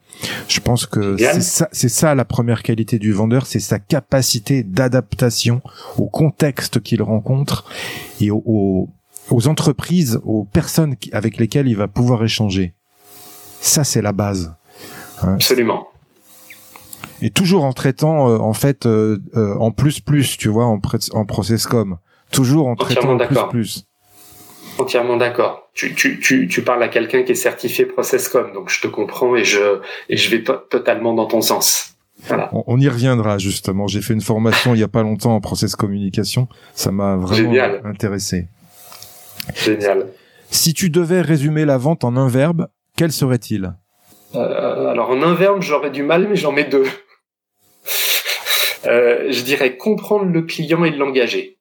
Je 0.47 0.59
pense 0.59 0.85
que 0.85 1.15
c'est 1.17 1.41
ça, 1.41 1.69
c'est 1.71 1.89
ça 1.89 2.15
la 2.15 2.25
première 2.25 2.63
qualité 2.63 2.99
du 2.99 3.13
vendeur, 3.13 3.45
c'est 3.45 3.59
sa 3.59 3.79
capacité 3.79 4.63
d'adaptation 4.63 5.61
au 5.97 6.09
contexte 6.09 6.81
qu'il 6.81 7.01
rencontre 7.01 7.65
et 8.19 8.29
au, 8.31 8.89
aux 9.31 9.47
entreprises, 9.47 10.19
aux 10.23 10.45
personnes 10.45 10.95
avec 11.11 11.37
lesquelles 11.37 11.67
il 11.67 11.77
va 11.77 11.87
pouvoir 11.87 12.23
échanger. 12.23 12.73
Ça, 13.59 13.83
c'est 13.83 14.01
la 14.01 14.11
base. 14.11 14.55
Hein. 15.21 15.35
Absolument. 15.35 15.87
Et 17.21 17.29
toujours 17.29 17.63
en 17.63 17.73
traitant, 17.73 18.29
euh, 18.29 18.37
en 18.37 18.53
fait, 18.53 18.85
euh, 18.85 19.19
euh, 19.35 19.55
en 19.55 19.71
plus 19.71 19.99
plus, 19.99 20.37
tu 20.37 20.49
vois, 20.49 20.65
en, 20.65 20.79
en 21.13 21.25
process 21.25 21.67
com. 21.67 21.97
Toujours 22.31 22.67
en 22.67 22.75
traitant 22.75 23.13
en 23.13 23.17
plus 23.17 23.37
plus. 23.49 23.85
Entièrement 24.79 25.17
d'accord. 25.17 25.69
Tu, 25.73 25.93
tu, 25.93 26.19
tu, 26.19 26.47
tu 26.47 26.63
parles 26.63 26.81
à 26.81 26.87
quelqu'un 26.87 27.23
qui 27.23 27.33
est 27.33 27.35
certifié 27.35 27.85
processcom, 27.85 28.53
donc 28.53 28.69
je 28.69 28.81
te 28.81 28.87
comprends 28.87 29.35
et 29.35 29.43
je, 29.43 29.79
et 30.09 30.17
je 30.17 30.29
vais 30.31 30.43
totalement 30.43 31.13
dans 31.13 31.27
ton 31.27 31.41
sens. 31.41 31.95
Voilà. 32.27 32.49
On, 32.53 32.79
y 32.79 32.87
reviendra 32.87 33.37
justement. 33.37 33.87
J'ai 33.87 34.01
fait 34.01 34.13
une 34.13 34.21
formation 34.21 34.73
il 34.75 34.79
y 34.79 34.83
a 34.83 34.87
pas 34.87 35.01
longtemps 35.01 35.35
en 35.35 35.41
process 35.41 35.75
communication. 35.75 36.47
Ça 36.73 36.91
m'a 36.91 37.15
vraiment 37.15 37.53
intéressé. 37.83 38.47
Génial. 39.55 40.07
Si 40.49 40.73
tu 40.73 40.89
devais 40.89 41.21
résumer 41.21 41.65
la 41.65 41.77
vente 41.77 42.03
en 42.03 42.15
un 42.15 42.27
verbe, 42.27 42.67
quel 42.97 43.11
serait-il? 43.11 43.73
Euh, 44.35 44.87
Alors 44.87 45.09
en 45.09 45.21
un 45.21 45.33
verbe, 45.33 45.61
j'aurais 45.61 45.91
du 45.91 46.03
mal, 46.03 46.27
mais 46.27 46.35
j'en 46.35 46.51
mets 46.51 46.65
deux. 46.65 46.85
Euh, 48.85 49.31
je 49.31 49.41
dirais 49.43 49.77
comprendre 49.77 50.25
le 50.25 50.41
client 50.41 50.83
et 50.83 50.91
l'engager. 50.91 51.57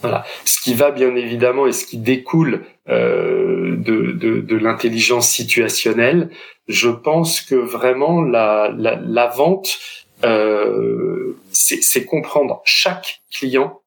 Voilà. 0.00 0.24
Ce 0.44 0.60
qui 0.60 0.74
va 0.74 0.90
bien 0.90 1.16
évidemment 1.16 1.66
et 1.66 1.72
ce 1.72 1.84
qui 1.84 1.98
découle 1.98 2.64
euh, 2.88 3.76
de, 3.76 4.12
de, 4.12 4.40
de 4.40 4.56
l'intelligence 4.56 5.28
situationnelle, 5.28 6.30
je 6.68 6.88
pense 6.88 7.40
que 7.40 7.56
vraiment 7.56 8.22
la, 8.22 8.72
la, 8.76 8.96
la 8.96 9.26
vente, 9.26 9.78
euh, 10.24 11.36
c'est 11.50 12.04
comprendre 12.04 12.62
chaque 12.64 13.22
client 13.34 13.77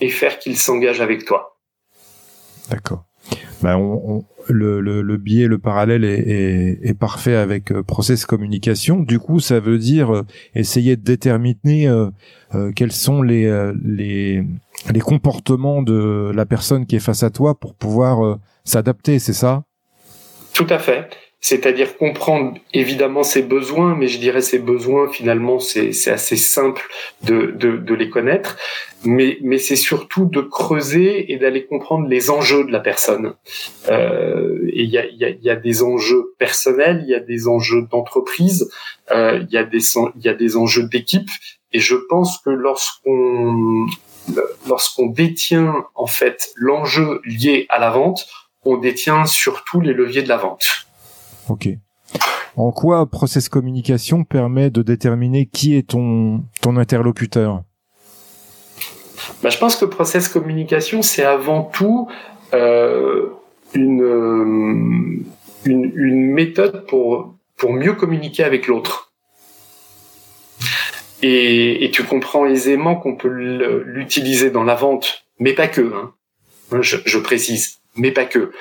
et 0.00 0.08
faire 0.08 0.38
qu'il 0.38 0.56
s'engage 0.56 1.00
avec 1.00 1.24
toi. 1.24 1.58
D'accord. 2.70 3.04
Ben 3.62 3.76
on, 3.76 4.24
le, 4.48 4.80
le, 4.80 5.02
le, 5.02 5.16
biais, 5.18 5.46
le 5.46 5.58
parallèle 5.58 6.04
est, 6.04 6.18
est, 6.18 6.78
est 6.82 6.94
parfait 6.94 7.34
avec 7.34 7.70
euh, 7.70 7.82
process 7.82 8.24
communication. 8.24 9.00
Du 9.00 9.18
coup, 9.18 9.38
ça 9.38 9.60
veut 9.60 9.78
dire 9.78 10.14
euh, 10.14 10.26
essayer 10.54 10.96
de 10.96 11.02
déterminer 11.02 11.86
euh, 11.86 12.10
quels 12.74 12.92
sont 12.92 13.22
les, 13.22 13.72
les, 13.84 14.42
les 14.90 15.00
comportements 15.00 15.82
de 15.82 16.32
la 16.34 16.46
personne 16.46 16.86
qui 16.86 16.96
est 16.96 17.00
face 17.00 17.22
à 17.22 17.30
toi 17.30 17.58
pour 17.58 17.74
pouvoir 17.74 18.38
s'adapter, 18.64 19.18
c'est 19.18 19.34
ça? 19.34 19.64
Tout 20.54 20.66
à 20.70 20.78
fait 20.78 21.10
c'est-à-dire 21.40 21.96
comprendre 21.96 22.58
évidemment 22.74 23.22
ses 23.22 23.42
besoins, 23.42 23.96
mais 23.96 24.08
je 24.08 24.18
dirais 24.18 24.42
ses 24.42 24.58
besoins 24.58 25.08
finalement 25.08 25.58
c'est 25.58 25.90
assez 26.08 26.36
simple 26.36 26.86
de, 27.22 27.52
de, 27.56 27.78
de, 27.78 27.94
les 27.94 28.10
connaître, 28.10 28.58
mais, 29.04 29.38
mais 29.40 29.56
c'est 29.56 29.76
surtout 29.76 30.26
de 30.26 30.42
creuser 30.42 31.32
et 31.32 31.38
d'aller 31.38 31.64
comprendre 31.64 32.06
les 32.06 32.28
enjeux 32.30 32.64
de 32.64 32.72
la 32.72 32.80
personne. 32.80 33.34
Euh, 33.88 34.58
et 34.68 34.82
il 34.82 34.90
y 34.90 34.98
a, 34.98 35.06
y, 35.06 35.24
a, 35.24 35.30
y 35.30 35.48
a, 35.48 35.56
des 35.56 35.82
enjeux 35.82 36.34
personnels, 36.38 37.04
il 37.04 37.10
y 37.10 37.14
a 37.14 37.20
des 37.20 37.48
enjeux 37.48 37.86
d'entreprise, 37.90 38.70
euh, 39.10 39.42
il 39.42 39.52
y 39.52 39.56
a 39.56 39.64
des 39.64 39.80
y 40.22 40.28
a 40.28 40.34
des 40.34 40.56
enjeux 40.58 40.88
d'équipe, 40.88 41.30
et 41.72 41.80
je 41.80 41.96
pense 41.96 42.38
que 42.38 42.50
lorsqu'on 42.50 43.86
lorsqu'on 44.68 45.06
détient 45.06 45.86
en 45.94 46.06
fait 46.06 46.50
l'enjeu 46.54 47.22
lié 47.24 47.66
à 47.70 47.78
la 47.78 47.90
vente, 47.90 48.26
on 48.62 48.76
détient 48.76 49.24
surtout 49.24 49.80
les 49.80 49.94
leviers 49.94 50.22
de 50.22 50.28
la 50.28 50.36
vente. 50.36 50.89
Ok. 51.50 51.68
En 52.56 52.70
quoi 52.70 53.06
process 53.06 53.48
communication 53.48 54.22
permet 54.22 54.70
de 54.70 54.82
déterminer 54.82 55.46
qui 55.46 55.76
est 55.76 55.88
ton, 55.88 56.44
interlocuteur? 56.64 57.62
Bah, 59.42 59.50
Je 59.50 59.58
pense 59.58 59.74
que 59.76 59.84
process 59.84 60.28
communication, 60.28 61.02
c'est 61.02 61.24
avant 61.24 61.62
tout 61.62 62.08
euh, 62.54 63.30
une, 63.74 64.02
euh, 64.02 65.24
une, 65.64 66.32
méthode 66.32 66.86
pour, 66.86 67.34
mieux 67.68 67.94
communiquer 67.94 68.44
avec 68.44 68.68
l'autre. 68.68 69.12
Et, 71.22 71.90
tu 71.92 72.04
comprends 72.04 72.46
aisément 72.46 72.94
qu'on 72.94 73.16
peut 73.16 73.28
l'utiliser 73.28 74.50
dans 74.50 74.64
la 74.64 74.74
vente, 74.74 75.24
mais 75.40 75.52
pas 75.52 75.66
que. 75.66 75.92
Hein. 75.92 76.12
Je 76.80 77.18
précise 77.18 77.79
mais 77.96 78.12
pas 78.12 78.24
que. 78.24 78.52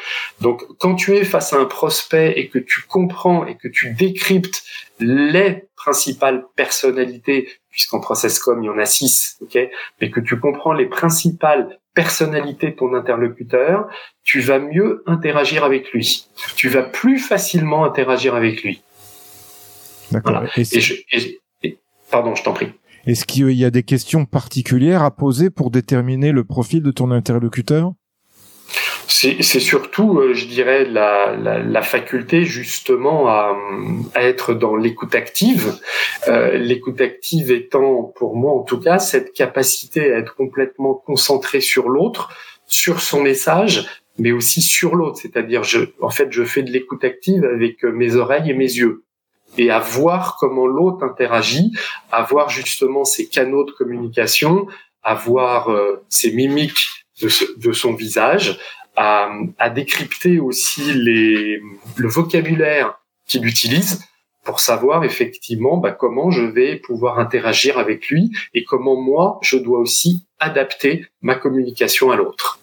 Donc, 0.41 0.63
quand 0.79 0.95
tu 0.95 1.15
es 1.15 1.23
face 1.23 1.53
à 1.53 1.57
un 1.57 1.65
prospect 1.65 2.33
et 2.37 2.49
que 2.49 2.59
tu 2.59 2.81
comprends 2.87 3.45
et 3.45 3.55
que 3.55 3.67
tu 3.67 3.93
décryptes 3.93 4.63
les 4.99 5.63
principales 5.75 6.45
personnalités, 6.55 7.47
puisqu'en 7.69 7.99
processcom 7.99 8.61
il 8.63 8.67
y 8.67 8.69
en 8.69 8.77
a 8.77 8.85
six, 8.85 9.37
ok, 9.41 9.57
mais 10.01 10.11
que 10.11 10.19
tu 10.19 10.39
comprends 10.39 10.73
les 10.73 10.87
principales 10.87 11.79
personnalités 11.93 12.71
de 12.71 12.75
ton 12.75 12.93
interlocuteur, 12.93 13.87
tu 14.23 14.39
vas 14.41 14.59
mieux 14.59 15.03
interagir 15.05 15.63
avec 15.63 15.91
lui. 15.91 16.27
Tu 16.55 16.69
vas 16.69 16.83
plus 16.83 17.19
facilement 17.19 17.83
interagir 17.85 18.35
avec 18.35 18.63
lui. 18.63 18.81
D'accord. 20.11 20.43
pardon, 22.09 22.35
je 22.35 22.43
t'en 22.43 22.53
prie. 22.53 22.71
Est-ce 23.05 23.25
qu'il 23.25 23.51
y 23.51 23.65
a 23.65 23.71
des 23.71 23.83
questions 23.83 24.25
particulières 24.25 25.03
à 25.03 25.11
poser 25.11 25.49
pour 25.49 25.71
déterminer 25.71 26.31
le 26.31 26.43
profil 26.43 26.83
de 26.83 26.91
ton 26.91 27.11
interlocuteur? 27.11 27.93
C'est 29.11 29.59
surtout, 29.59 30.19
euh, 30.19 30.33
je 30.33 30.45
dirais, 30.45 30.85
la, 30.85 31.35
la, 31.35 31.57
la 31.57 31.81
faculté 31.81 32.45
justement 32.45 33.27
à, 33.27 33.57
à, 34.13 34.23
être 34.23 34.53
dans 34.53 34.75
l'écoute 34.75 35.15
active. 35.15 35.79
Euh, 36.27 36.57
l'écoute 36.57 37.01
active 37.01 37.51
étant, 37.51 38.03
pour 38.03 38.35
moi 38.35 38.53
en 38.53 38.61
tout 38.61 38.79
cas, 38.79 38.99
cette 38.99 39.33
capacité 39.33 40.13
à 40.13 40.19
être 40.19 40.35
complètement 40.35 40.93
concentré 40.93 41.59
sur 41.59 41.89
l'autre, 41.89 42.29
sur 42.67 43.01
son 43.01 43.21
message, 43.21 43.89
mais 44.19 44.31
aussi 44.31 44.61
sur 44.61 44.95
l'autre. 44.95 45.17
C'est-à-dire, 45.19 45.63
je, 45.63 45.79
en 46.01 46.11
fait, 46.11 46.27
je 46.31 46.43
fais 46.43 46.61
de 46.61 46.69
l'écoute 46.69 47.03
active 47.03 47.43
avec 47.45 47.83
euh, 47.83 47.91
mes 47.91 48.15
oreilles 48.15 48.51
et 48.51 48.53
mes 48.55 48.71
yeux 48.71 49.03
et 49.57 49.71
à 49.71 49.79
voir 49.79 50.37
comment 50.39 50.67
l'autre 50.67 51.03
interagit, 51.03 51.71
à 52.11 52.21
voir 52.21 52.49
justement 52.49 53.03
ses 53.03 53.27
canaux 53.27 53.63
de 53.63 53.71
communication, 53.71 54.67
à 55.01 55.15
voir 55.15 55.75
ses 56.07 56.31
mimiques 56.31 57.07
de, 57.19 57.29
de, 57.57 57.71
son 57.71 57.93
visage, 57.93 58.59
à, 58.99 59.31
à 59.57 59.69
décrypter 59.69 60.39
aussi 60.39 60.91
les, 60.93 61.61
le 61.95 62.09
vocabulaire 62.09 62.99
qu'il 63.25 63.45
utilise 63.45 64.03
pour 64.43 64.59
savoir 64.59 65.05
effectivement 65.05 65.77
bah, 65.77 65.93
comment 65.93 66.31
je 66.31 66.41
vais 66.41 66.75
pouvoir 66.75 67.17
interagir 67.17 67.77
avec 67.77 68.09
lui 68.09 68.29
et 68.53 68.65
comment 68.65 68.99
moi 69.01 69.39
je 69.41 69.55
dois 69.55 69.79
aussi 69.79 70.27
adapter 70.39 71.05
ma 71.21 71.35
communication 71.35 72.11
à 72.11 72.17
l'autre. 72.17 72.59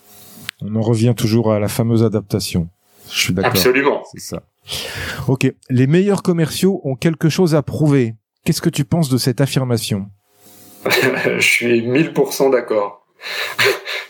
On 0.60 0.76
en 0.76 0.82
revient 0.82 1.14
toujours 1.16 1.52
à 1.52 1.58
la 1.58 1.68
fameuse 1.68 2.04
adaptation. 2.04 2.68
Je 3.10 3.18
suis 3.18 3.32
d'accord. 3.32 3.52
Absolument. 3.52 4.02
C'est 4.12 4.20
ça. 4.20 4.42
Ok. 5.28 5.50
Les 5.70 5.86
meilleurs 5.86 6.22
commerciaux 6.22 6.82
ont 6.84 6.96
quelque 6.96 7.30
chose 7.30 7.54
à 7.54 7.62
prouver. 7.62 8.14
Qu'est-ce 8.44 8.60
que 8.60 8.68
tu 8.68 8.84
penses 8.84 9.08
de 9.08 9.16
cette 9.16 9.40
affirmation? 9.40 10.10
Je 10.84 11.40
suis 11.40 11.80
1000% 11.80 12.50
d'accord. 12.52 13.06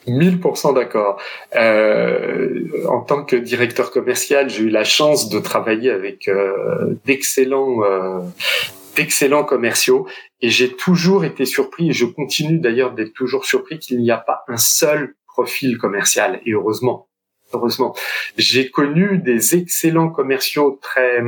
1000% 0.07 0.75
d'accord. 0.75 1.21
Euh, 1.55 2.65
en 2.89 3.01
tant 3.01 3.25
que 3.25 3.37
directeur 3.37 3.91
commercial, 3.91 4.49
j'ai 4.49 4.65
eu 4.65 4.69
la 4.69 4.85
chance 4.85 5.29
de 5.29 5.39
travailler 5.39 5.91
avec 5.91 6.29
euh, 6.29 6.95
d'excellents 7.05 7.83
euh, 7.85 8.21
d'excellents 8.97 9.45
commerciaux 9.45 10.07
et 10.41 10.49
j'ai 10.49 10.73
toujours 10.73 11.25
été 11.25 11.45
surpris 11.45 11.91
et 11.91 11.93
je 11.93 12.07
continue 12.07 12.59
d'ailleurs 12.59 12.93
d'être 12.93 13.13
toujours 13.13 13.45
surpris 13.45 13.79
qu'il 13.79 13.99
n'y 13.99 14.11
a 14.11 14.17
pas 14.17 14.45
un 14.49 14.57
seul 14.57 15.15
profil 15.27 15.77
commercial 15.77 16.41
et 16.47 16.53
heureusement 16.53 17.09
heureusement 17.53 17.95
j'ai 18.39 18.71
connu 18.71 19.19
des 19.19 19.55
excellents 19.55 20.09
commerciaux 20.09 20.79
très 20.81 21.21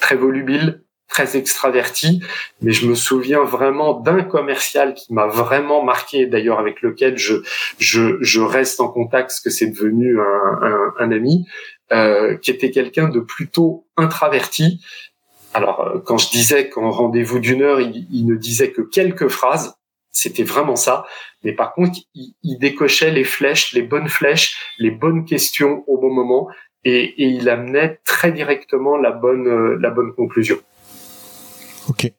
très 0.00 0.16
volubiles 0.16 0.82
très 1.12 1.36
extraverti, 1.36 2.22
mais 2.62 2.72
je 2.72 2.86
me 2.86 2.94
souviens 2.94 3.44
vraiment 3.44 3.92
d'un 3.92 4.22
commercial 4.22 4.94
qui 4.94 5.12
m'a 5.12 5.26
vraiment 5.26 5.84
marqué, 5.84 6.24
d'ailleurs 6.26 6.58
avec 6.58 6.80
lequel 6.80 7.18
je, 7.18 7.34
je, 7.78 8.16
je 8.22 8.40
reste 8.40 8.80
en 8.80 8.88
contact, 8.88 9.28
parce 9.28 9.40
que 9.40 9.50
c'est 9.50 9.66
devenu 9.66 10.18
un, 10.18 10.58
un, 10.62 10.94
un 10.98 11.12
ami, 11.12 11.46
euh, 11.92 12.38
qui 12.38 12.50
était 12.50 12.70
quelqu'un 12.70 13.10
de 13.10 13.20
plutôt 13.20 13.86
intraverti. 13.98 14.80
Alors, 15.52 15.80
euh, 15.82 15.98
quand 15.98 16.16
je 16.16 16.30
disais 16.30 16.70
qu'en 16.70 16.90
rendez-vous 16.90 17.40
d'une 17.40 17.60
heure, 17.60 17.82
il, 17.82 18.06
il, 18.10 18.26
ne 18.26 18.34
disait 18.34 18.70
que 18.70 18.80
quelques 18.80 19.28
phrases, 19.28 19.74
c'était 20.10 20.44
vraiment 20.44 20.76
ça. 20.76 21.04
Mais 21.44 21.52
par 21.52 21.74
contre, 21.74 21.98
il, 22.14 22.32
il, 22.42 22.58
décochait 22.58 23.10
les 23.10 23.24
flèches, 23.24 23.74
les 23.74 23.82
bonnes 23.82 24.08
flèches, 24.08 24.56
les 24.78 24.90
bonnes 24.90 25.26
questions 25.26 25.84
au 25.86 25.98
bon 25.98 26.10
moment, 26.10 26.48
et, 26.84 27.04
et 27.22 27.26
il 27.26 27.50
amenait 27.50 28.00
très 28.06 28.32
directement 28.32 28.96
la 28.96 29.10
bonne, 29.10 29.46
euh, 29.46 29.78
la 29.78 29.90
bonne 29.90 30.14
conclusion. 30.14 30.56
Ok. 31.88 32.12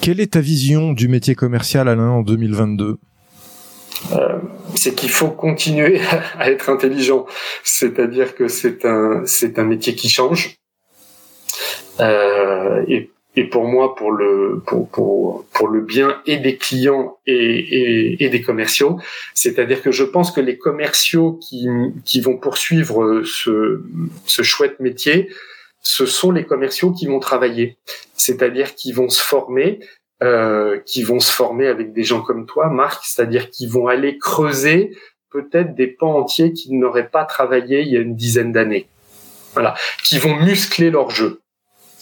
Quelle 0.00 0.20
est 0.20 0.32
ta 0.32 0.40
vision 0.40 0.92
du 0.92 1.08
métier 1.08 1.34
commercial, 1.34 1.88
Alain, 1.88 2.10
en 2.10 2.22
2022 2.22 2.98
euh, 4.12 4.38
c'est 4.76 4.94
qu'il 4.94 5.10
faut 5.10 5.28
continuer 5.28 6.00
à 6.38 6.50
être 6.50 6.70
intelligent. 6.70 7.26
C'est-à-dire 7.64 8.34
que 8.36 8.48
c'est 8.48 8.84
un 8.84 9.22
c'est 9.26 9.58
un 9.58 9.64
métier 9.64 9.94
qui 9.94 10.08
change. 10.08 10.56
Euh, 12.00 12.84
et, 12.86 13.10
et, 13.34 13.44
pour 13.44 13.66
moi, 13.66 13.96
pour 13.96 14.12
le 14.12 14.62
pour, 14.64 14.88
pour, 14.88 15.46
pour 15.52 15.68
le 15.68 15.80
bien 15.80 16.22
et 16.26 16.36
des 16.36 16.56
clients 16.56 17.18
et, 17.26 17.34
et, 17.34 18.24
et 18.24 18.28
des 18.28 18.40
commerciaux, 18.40 19.00
c'est-à-dire 19.34 19.82
que 19.82 19.90
je 19.90 20.04
pense 20.04 20.30
que 20.30 20.40
les 20.40 20.58
commerciaux 20.58 21.32
qui, 21.42 21.66
qui 22.04 22.20
vont 22.20 22.36
poursuivre 22.36 23.22
ce, 23.24 23.82
ce 24.26 24.42
chouette 24.42 24.78
métier 24.78 25.28
ce 25.80 26.06
sont 26.06 26.30
les 26.30 26.44
commerciaux 26.44 26.92
qui 26.92 27.06
vont 27.06 27.20
travailler, 27.20 27.78
c'est-à-dire 28.14 28.74
qui 28.74 28.92
vont 28.92 29.08
se 29.08 29.22
former, 29.22 29.80
euh, 30.22 30.80
qui 30.84 31.02
vont 31.02 31.20
se 31.20 31.30
former 31.30 31.68
avec 31.68 31.92
des 31.92 32.04
gens 32.04 32.22
comme 32.22 32.46
toi, 32.46 32.68
Marc, 32.68 33.04
c'est-à-dire 33.04 33.50
qui 33.50 33.66
vont 33.66 33.86
aller 33.86 34.18
creuser 34.18 34.96
peut-être 35.30 35.74
des 35.74 35.86
pans 35.86 36.18
entiers 36.18 36.52
qu'ils 36.52 36.78
n'auraient 36.78 37.08
pas 37.08 37.24
travaillé 37.24 37.82
il 37.82 37.88
y 37.88 37.96
a 37.96 38.00
une 38.00 38.16
dizaine 38.16 38.52
d'années. 38.52 38.88
Voilà, 39.54 39.74
qui 40.04 40.18
vont 40.18 40.36
muscler 40.36 40.90
leur 40.90 41.10
jeu. 41.10 41.40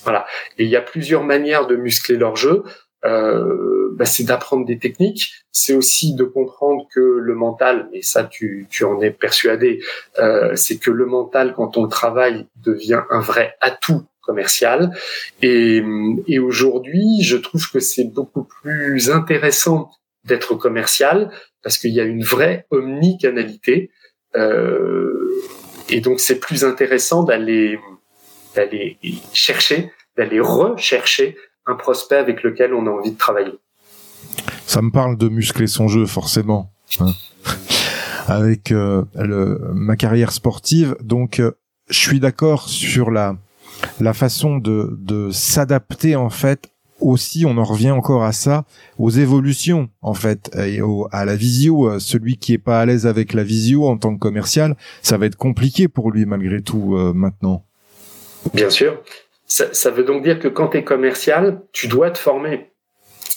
Voilà, 0.05 0.27
et 0.59 0.65
il 0.65 0.71
y 0.71 0.77
a 0.77 0.81
plusieurs 0.81 1.25
manières 1.25 1.67
de 1.67 1.77
muscler 1.77 2.17
leur 2.17 2.37
jeu. 2.37 2.63
Euh, 3.07 3.91
bah, 3.93 4.05
c'est 4.05 4.25
d'apprendre 4.25 4.67
des 4.67 4.79
techniques, 4.79 5.33
c'est 5.53 5.75
aussi 5.75 6.15
de 6.15 6.25
comprendre 6.25 6.87
que 6.95 7.01
le 7.01 7.35
mental, 7.35 7.89
et 7.93 8.03
ça 8.03 8.25
tu, 8.25 8.67
tu 8.69 8.85
en 8.85 9.01
es 9.01 9.11
persuadé, 9.11 9.81
euh, 10.19 10.55
c'est 10.55 10.77
que 10.77 10.91
le 10.91 11.07
mental, 11.07 11.55
quand 11.55 11.77
on 11.79 11.89
travaille, 11.89 12.47
devient 12.57 13.03
un 13.11 13.21
vrai 13.21 13.57
atout 13.61 14.05
commercial. 14.21 14.91
Et, 15.41 15.83
et 16.27 16.39
aujourd'hui, 16.39 17.23
je 17.23 17.37
trouve 17.37 17.71
que 17.71 17.81
c'est 17.81 18.05
beaucoup 18.13 18.45
plus 18.45 19.11
intéressant 19.11 19.91
d'être 20.25 20.57
commercial 20.57 21.31
parce 21.63 21.79
qu'il 21.79 21.93
y 21.93 22.01
a 22.01 22.05
une 22.05 22.25
vraie 22.25 22.67
omnicanalité. 22.71 23.91
Euh, 24.35 25.31
et 25.89 26.01
donc 26.01 26.19
c'est 26.21 26.41
plus 26.41 26.65
intéressant 26.65 27.23
d'aller 27.23 27.79
d'aller 28.57 28.99
chercher, 29.33 29.93
d'aller 30.17 30.41
rechercher 30.41 31.37
un 31.67 31.75
prospect 31.75 32.17
avec 32.17 32.43
lequel 32.43 32.75
on 32.75 32.87
a 32.87 32.91
envie 32.91 33.13
de 33.13 33.19
travailler. 33.19 33.59
Ça 34.67 34.83
me 34.83 34.91
parle 34.91 35.17
de 35.17 35.29
muscler 35.29 35.67
son 35.67 35.89
jeu 35.89 36.07
forcément. 36.07 36.73
Hein. 37.01 37.13
avec 38.27 38.73
euh, 38.73 39.05
le, 39.15 39.61
ma 39.73 39.97
carrière 39.97 40.33
sportive, 40.33 40.97
donc 41.01 41.41
euh, 41.41 41.53
je 41.89 41.99
suis 41.99 42.21
d'accord 42.21 42.69
sur 42.69 43.11
la 43.11 43.37
la 44.01 44.15
façon 44.15 44.57
de, 44.57 44.97
de 44.99 45.31
s'adapter 45.31 46.17
en 46.17 46.31
fait 46.31 46.71
aussi, 47.01 47.45
on 47.47 47.59
en 47.59 47.65
revient 47.65 47.91
encore 47.91 48.25
à 48.25 48.33
ça, 48.33 48.65
aux 48.99 49.11
évolutions 49.11 49.91
en 50.03 50.15
fait, 50.15 50.51
et 50.57 50.81
à 51.13 51.25
la 51.25 51.37
visio. 51.37 51.89
Euh, 51.89 51.99
celui 51.99 52.39
qui 52.39 52.55
est 52.55 52.59
pas 52.59 52.81
à 52.81 52.87
l'aise 52.87 53.07
avec 53.07 53.33
la 53.33 53.43
visio 53.43 53.87
en 53.87 53.99
tant 53.99 54.15
que 54.15 54.19
commercial, 54.19 54.77
ça 55.03 55.19
va 55.19 55.27
être 55.27 55.37
compliqué 55.37 55.89
pour 55.89 56.11
lui 56.11 56.25
malgré 56.25 56.63
tout 56.63 56.97
euh, 56.97 57.13
maintenant. 57.13 57.65
Bien 58.55 58.71
sûr. 58.71 58.99
Ça, 59.47 59.73
ça, 59.73 59.91
veut 59.91 60.05
donc 60.05 60.23
dire 60.23 60.39
que 60.39 60.49
quand 60.49 60.69
tu 60.69 60.79
es 60.79 60.85
commercial, 60.85 61.63
tu 61.73 61.89
dois 61.89 62.11
te 62.11 62.19
former. 62.19 62.71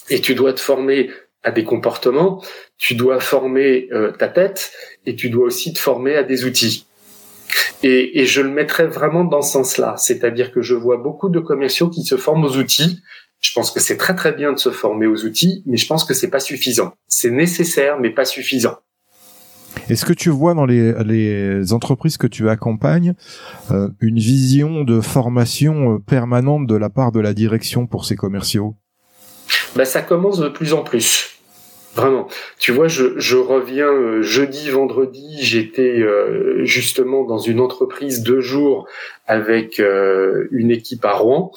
Et 0.09 0.21
tu 0.21 0.35
dois 0.35 0.53
te 0.53 0.59
former 0.59 1.11
à 1.43 1.51
des 1.51 1.63
comportements, 1.63 2.43
tu 2.77 2.95
dois 2.95 3.19
former 3.19 3.87
euh, 3.91 4.11
ta 4.11 4.27
tête 4.27 4.71
et 5.05 5.15
tu 5.15 5.29
dois 5.29 5.45
aussi 5.45 5.73
te 5.73 5.79
former 5.79 6.15
à 6.15 6.23
des 6.23 6.45
outils. 6.45 6.85
Et, 7.83 8.19
et 8.19 8.25
je 8.25 8.41
le 8.41 8.49
mettrais 8.49 8.87
vraiment 8.87 9.23
dans 9.23 9.41
ce 9.41 9.53
sens-là, 9.53 9.95
c'est-à-dire 9.97 10.51
que 10.51 10.61
je 10.61 10.75
vois 10.75 10.97
beaucoup 10.97 11.29
de 11.29 11.39
commerciaux 11.39 11.89
qui 11.89 12.03
se 12.03 12.17
forment 12.17 12.43
aux 12.43 12.57
outils 12.57 13.01
je 13.39 13.53
pense 13.53 13.71
que 13.71 13.79
c'est 13.79 13.97
très 13.97 14.15
très 14.15 14.33
bien 14.33 14.51
de 14.51 14.57
se 14.57 14.69
former 14.69 15.07
aux 15.07 15.23
outils, 15.23 15.63
mais 15.65 15.77
je 15.77 15.87
pense 15.87 16.03
que 16.03 16.13
c'est 16.13 16.29
pas 16.29 16.39
suffisant. 16.39 16.93
C'est 17.07 17.31
nécessaire, 17.31 17.99
mais 17.99 18.09
pas 18.09 18.25
suffisant. 18.25 18.77
Est-ce 19.89 20.05
que 20.05 20.13
tu 20.13 20.29
vois 20.29 20.53
dans 20.53 20.65
les, 20.65 21.73
entreprises 21.73 22.17
que 22.17 22.27
tu 22.27 22.49
accompagnes 22.49 23.13
euh, 23.71 23.89
une 24.01 24.19
vision 24.19 24.83
de 24.83 25.01
formation 25.01 25.95
euh, 25.95 25.99
permanente 25.99 26.67
de 26.67 26.75
la 26.75 26.89
part 26.89 27.11
de 27.11 27.19
la 27.19 27.33
direction 27.33 27.87
pour 27.87 28.05
ces 28.05 28.15
commerciaux? 28.15 28.75
Bah, 29.75 29.85
Ça 29.85 30.01
commence 30.01 30.39
de 30.39 30.49
plus 30.49 30.73
en 30.73 30.83
plus. 30.83 31.35
Vraiment. 31.95 32.27
Tu 32.59 32.71
vois, 32.71 32.87
je, 32.87 33.17
je 33.17 33.35
reviens 33.35 33.91
euh, 33.91 34.21
jeudi, 34.21 34.69
vendredi, 34.69 35.37
j'étais 35.41 36.03
justement 36.63 37.25
dans 37.25 37.39
une 37.39 37.59
entreprise 37.59 38.21
deux 38.21 38.41
jours 38.41 38.87
avec 39.25 39.81
une 40.51 40.71
équipe 40.71 41.03
à 41.05 41.13
Rouen 41.13 41.51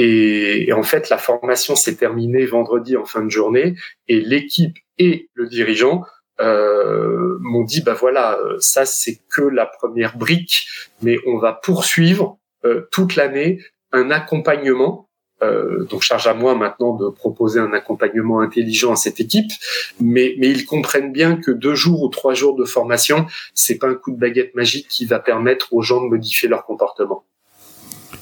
et, 0.00 0.72
en 0.72 0.84
fait, 0.84 1.08
la 1.08 1.18
formation 1.18 1.74
s'est 1.74 1.96
terminée 1.96 2.46
vendredi 2.46 2.96
en 2.96 3.04
fin 3.04 3.24
de 3.24 3.30
journée 3.30 3.74
et 4.06 4.20
l'équipe 4.20 4.76
et 4.98 5.28
le 5.34 5.48
dirigeant 5.48 6.04
euh, 6.40 7.38
m'ont 7.40 7.64
dit 7.64 7.80
bah 7.80 7.94
voilà, 7.94 8.38
euh, 8.38 8.56
ça 8.60 8.86
c'est 8.86 9.20
que 9.30 9.42
la 9.42 9.66
première 9.66 10.16
brique, 10.16 10.66
mais 11.02 11.18
on 11.26 11.38
va 11.38 11.52
poursuivre 11.52 12.38
euh, 12.64 12.88
toute 12.90 13.16
l'année 13.16 13.60
un 13.92 14.10
accompagnement. 14.10 15.06
Euh, 15.40 15.84
donc 15.84 16.02
charge 16.02 16.26
à 16.26 16.34
moi 16.34 16.56
maintenant 16.56 16.96
de 16.96 17.08
proposer 17.10 17.60
un 17.60 17.72
accompagnement 17.72 18.40
intelligent 18.40 18.92
à 18.92 18.96
cette 18.96 19.20
équipe, 19.20 19.52
mais, 20.00 20.34
mais 20.38 20.50
ils 20.50 20.66
comprennent 20.66 21.12
bien 21.12 21.36
que 21.36 21.52
deux 21.52 21.76
jours 21.76 22.02
ou 22.02 22.08
trois 22.08 22.34
jours 22.34 22.56
de 22.56 22.64
formation, 22.64 23.24
c'est 23.54 23.78
pas 23.78 23.86
un 23.86 23.94
coup 23.94 24.10
de 24.10 24.18
baguette 24.18 24.56
magique 24.56 24.88
qui 24.88 25.06
va 25.06 25.20
permettre 25.20 25.72
aux 25.72 25.80
gens 25.80 26.02
de 26.02 26.08
modifier 26.08 26.48
leur 26.48 26.64
comportement. 26.64 27.24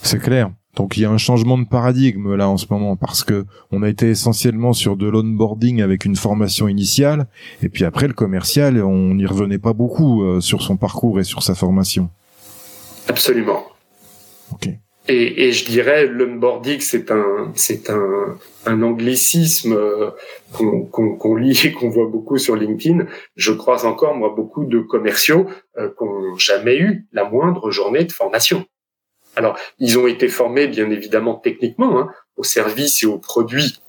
C'est 0.03 0.19
clair. 0.19 0.51
Donc 0.77 0.97
il 0.97 1.03
y 1.03 1.05
a 1.07 1.11
un 1.11 1.19
changement 1.19 1.57
de 1.57 1.65
paradigme 1.65 2.37
là 2.37 2.49
en 2.49 2.59
ce 2.59 2.67
moment 2.71 2.97
parce 2.97 3.25
que 3.25 3.47
on 3.73 3.83
a 3.83 3.89
été 3.89 4.11
essentiellement 4.11 4.75
sur 4.75 4.97
de 4.97 5.09
l'onboarding 5.09 5.81
avec 5.81 6.05
une 6.05 6.17
formation 6.17 6.69
initiale 6.69 7.27
et 7.63 7.71
puis 7.71 7.85
après 7.85 8.07
le 8.07 8.13
commercial 8.13 8.83
on 8.83 9.15
n'y 9.15 9.27
revenait 9.27 9.59
pas 9.59 9.73
beaucoup 9.73 10.23
euh, 10.23 10.41
sur 10.41 10.63
son 10.63 10.77
parcours 10.77 11.19
et 11.19 11.25
sur 11.25 11.43
sa 11.43 11.55
formation. 11.55 12.11
Absolument. 13.09 13.65
Ok. 14.53 14.69
Et, 15.09 15.47
et 15.47 15.53
je 15.53 15.65
dirais 15.65 16.07
l'onboarding 16.07 16.81
c'est 16.81 17.11
un 17.11 17.53
c'est 17.55 17.89
un, 17.89 18.37
un 18.67 18.83
anglicisme 18.83 19.73
euh, 19.73 20.11
qu'on 20.53 21.17
qu'on 21.17 21.37
lit 21.37 21.59
et 21.65 21.73
qu'on 21.73 21.89
voit 21.89 22.09
beaucoup 22.09 22.37
sur 22.37 22.55
LinkedIn. 22.55 23.07
Je 23.35 23.53
croise 23.53 23.87
encore 23.87 24.15
moi 24.15 24.35
beaucoup 24.37 24.67
de 24.67 24.81
commerciaux 24.81 25.47
euh, 25.79 25.89
qui 25.97 26.05
n'ont 26.05 26.37
jamais 26.37 26.77
eu 26.77 27.07
la 27.13 27.25
moindre 27.25 27.71
journée 27.71 28.05
de 28.05 28.13
formation. 28.13 28.67
Alors, 29.37 29.59
ils 29.79 29.99
ont 29.99 30.07
été 30.07 30.29
formés, 30.29 30.67
bien 30.67 30.91
évidemment, 30.91 31.35
techniquement, 31.35 32.01
hein, 32.01 32.11
aux 32.37 32.45
services 32.45 33.03
et 33.03 33.07
aux 33.07 33.19
produits 33.19 33.81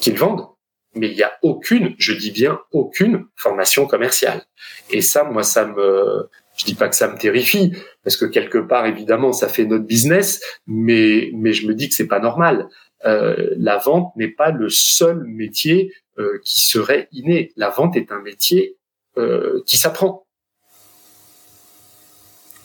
qu'ils 0.00 0.18
vendent, 0.18 0.46
mais 0.94 1.08
il 1.08 1.14
n'y 1.14 1.22
a 1.22 1.32
aucune, 1.42 1.94
je 1.98 2.12
dis 2.12 2.32
bien 2.32 2.60
aucune 2.72 3.26
formation 3.36 3.86
commerciale. 3.86 4.42
Et 4.90 5.00
ça, 5.00 5.24
moi, 5.24 5.44
ça 5.44 5.66
me, 5.66 6.28
je 6.56 6.64
dis 6.64 6.74
pas 6.74 6.88
que 6.88 6.96
ça 6.96 7.08
me 7.08 7.16
terrifie, 7.16 7.72
parce 8.02 8.16
que 8.16 8.24
quelque 8.24 8.58
part, 8.58 8.86
évidemment, 8.86 9.32
ça 9.32 9.48
fait 9.48 9.64
notre 9.64 9.84
business, 9.84 10.42
mais 10.66 11.30
mais 11.34 11.52
je 11.52 11.66
me 11.66 11.74
dis 11.74 11.88
que 11.88 11.94
c'est 11.94 12.08
pas 12.08 12.20
normal. 12.20 12.68
Euh, 13.04 13.54
la 13.56 13.78
vente 13.78 14.12
n'est 14.16 14.32
pas 14.32 14.50
le 14.50 14.68
seul 14.68 15.22
métier 15.24 15.94
euh, 16.18 16.40
qui 16.44 16.58
serait 16.58 17.08
inné. 17.12 17.52
La 17.56 17.70
vente 17.70 17.96
est 17.96 18.10
un 18.10 18.20
métier 18.20 18.76
euh, 19.16 19.62
qui 19.66 19.76
s'apprend. 19.76 20.26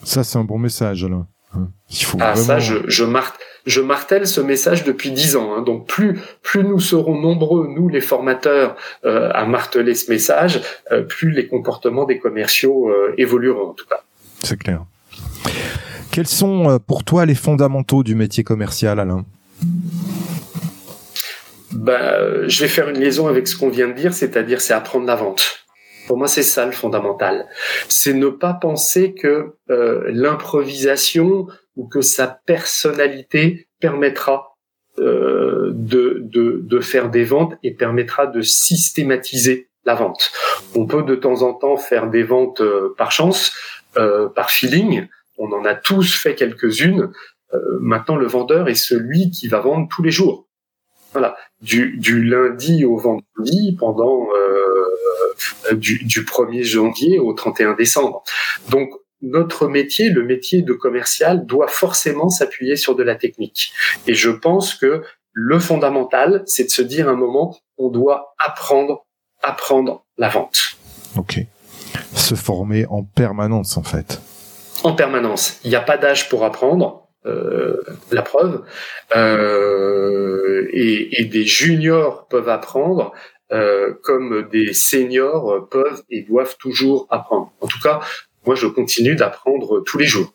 Ça, 0.03 0.23
c'est 0.23 0.37
un 0.37 0.43
bon 0.43 0.57
message, 0.57 1.07
ah 2.19 2.35
ça, 2.35 2.59
je, 2.59 2.75
je, 2.87 3.05
je 3.65 3.81
martèle 3.81 4.27
ce 4.27 4.41
message 4.41 4.83
depuis 4.83 5.11
dix 5.11 5.35
ans. 5.35 5.53
Hein. 5.55 5.61
Donc 5.61 5.87
plus 5.87 6.19
plus 6.41 6.63
nous 6.63 6.79
serons 6.79 7.19
nombreux, 7.19 7.67
nous 7.67 7.89
les 7.89 8.01
formateurs, 8.01 8.75
euh, 9.05 9.29
à 9.33 9.45
marteler 9.45 9.95
ce 9.95 10.11
message, 10.11 10.61
euh, 10.91 11.01
plus 11.01 11.31
les 11.31 11.47
comportements 11.47 12.05
des 12.05 12.19
commerciaux 12.19 12.89
euh, 12.89 13.13
évolueront 13.17 13.69
en 13.69 13.73
tout 13.73 13.85
cas. 13.87 14.01
C'est 14.43 14.57
clair. 14.57 14.83
Quels 16.11 16.27
sont 16.27 16.79
pour 16.85 17.03
toi 17.03 17.25
les 17.25 17.35
fondamentaux 17.35 18.03
du 18.03 18.13
métier 18.13 18.43
commercial, 18.43 18.99
Alain? 18.99 19.25
Ben, 21.71 22.47
je 22.47 22.61
vais 22.61 22.67
faire 22.67 22.89
une 22.89 22.99
liaison 22.99 23.27
avec 23.27 23.47
ce 23.47 23.57
qu'on 23.57 23.69
vient 23.69 23.87
de 23.87 23.93
dire, 23.93 24.13
c'est-à-dire 24.13 24.61
c'est 24.61 24.73
apprendre 24.73 25.07
la 25.07 25.15
vente. 25.15 25.63
Pour 26.07 26.17
moi, 26.17 26.27
c'est 26.27 26.43
ça 26.43 26.65
le 26.65 26.71
fondamental. 26.71 27.47
C'est 27.87 28.13
ne 28.13 28.27
pas 28.27 28.53
penser 28.53 29.13
que 29.13 29.55
euh, 29.69 30.03
l'improvisation 30.07 31.47
ou 31.75 31.87
que 31.87 32.01
sa 32.01 32.27
personnalité 32.27 33.67
permettra 33.79 34.55
euh, 34.99 35.71
de, 35.73 36.19
de, 36.21 36.59
de, 36.61 36.79
faire 36.79 37.09
des 37.09 37.23
ventes 37.23 37.55
et 37.63 37.73
permettra 37.73 38.27
de 38.27 38.41
systématiser 38.41 39.69
la 39.85 39.95
vente. 39.95 40.31
On 40.75 40.85
peut 40.85 41.03
de 41.03 41.15
temps 41.15 41.41
en 41.41 41.53
temps 41.53 41.77
faire 41.77 42.09
des 42.09 42.23
ventes 42.23 42.61
euh, 42.61 42.93
par 42.97 43.11
chance, 43.11 43.53
euh, 43.97 44.29
par 44.29 44.51
feeling. 44.51 45.07
On 45.37 45.51
en 45.51 45.65
a 45.65 45.73
tous 45.73 46.15
fait 46.15 46.35
quelques-unes. 46.35 47.11
Euh, 47.53 47.59
maintenant, 47.79 48.15
le 48.15 48.27
vendeur 48.27 48.69
est 48.69 48.75
celui 48.75 49.31
qui 49.31 49.47
va 49.47 49.59
vendre 49.59 49.87
tous 49.89 50.03
les 50.03 50.11
jours. 50.11 50.47
Voilà, 51.11 51.35
du, 51.61 51.97
du 51.97 52.23
lundi 52.23 52.85
au 52.85 52.97
vendredi 52.97 53.75
pendant 53.79 54.27
euh, 54.35 55.73
du, 55.73 56.03
du 56.03 56.23
1er 56.23 56.63
janvier 56.63 57.19
au 57.19 57.33
31 57.33 57.73
décembre. 57.73 58.23
Donc 58.69 58.91
notre 59.23 59.67
métier, 59.67 60.09
le 60.09 60.23
métier 60.23 60.61
de 60.61 60.73
commercial, 60.73 61.45
doit 61.45 61.69
forcément 61.69 62.29
s'appuyer 62.29 62.75
sur 62.75 62.95
de 62.95 63.03
la 63.03 63.15
technique. 63.15 63.73
Et 64.05 64.13
je 64.13 64.29
pense 64.29 64.75
que 64.75 65.01
le 65.31 65.59
fondamental, 65.59 66.43
c'est 66.45 66.65
de 66.65 66.69
se 66.69 66.81
dire 66.81 67.09
un 67.09 67.15
moment, 67.15 67.57
on 67.77 67.89
doit 67.89 68.35
apprendre, 68.45 69.07
apprendre 69.41 70.05
la 70.17 70.29
vente. 70.29 70.77
Ok. 71.17 71.39
Se 72.13 72.35
former 72.35 72.85
en 72.87 73.03
permanence, 73.03 73.77
en 73.77 73.83
fait. 73.83 74.21
En 74.83 74.93
permanence. 74.93 75.59
Il 75.63 75.69
n'y 75.69 75.75
a 75.75 75.81
pas 75.81 75.97
d'âge 75.97 76.29
pour 76.29 76.43
apprendre. 76.43 77.07
Euh, 77.25 77.81
la 78.11 78.21
preuve 78.21 78.65
euh, 79.15 80.67
et, 80.73 81.21
et, 81.21 81.23
des 81.23 81.45
juniors 81.45 82.27
peuvent 82.27 82.49
apprendre 82.49 83.13
euh, 83.53 83.93
comme 84.03 84.49
des 84.51 84.73
seniors 84.73 85.69
peuvent 85.69 86.03
et 86.09 86.23
doivent 86.23 86.57
toujours 86.57 87.07
apprendre. 87.09 87.53
En 87.61 87.67
tout 87.67 87.79
cas, 87.81 88.01
moi, 88.45 88.55
je 88.55 88.67
continue 88.67 89.15
d'apprendre 89.15 89.81
tous 89.85 89.97
les 89.97 90.05
jours. 90.05 90.33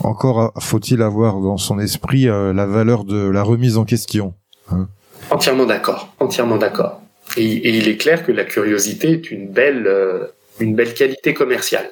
Encore 0.00 0.52
faut-il 0.60 1.02
avoir 1.02 1.40
dans 1.40 1.56
son 1.56 1.78
esprit 1.78 2.28
euh, 2.28 2.52
la 2.52 2.66
valeur 2.66 3.04
de 3.04 3.28
la 3.28 3.42
remise 3.42 3.76
en 3.76 3.84
question. 3.84 4.34
Hein. 4.70 4.88
entièrement 5.30 5.66
d'accord, 5.66 6.12
entièrement 6.20 6.56
d'accord. 6.56 7.00
Et, 7.36 7.44
et, 7.44 7.76
il 7.76 7.88
est 7.88 7.96
clair 7.96 8.24
que 8.24 8.32
la 8.32 8.44
curiosité 8.44 9.12
est 9.12 9.30
une 9.30 9.48
belle, 9.48 9.86
euh, 9.86 10.26
une 10.60 10.74
belle 10.74 10.94
qualité 10.94 11.34
commerciale. 11.34 11.90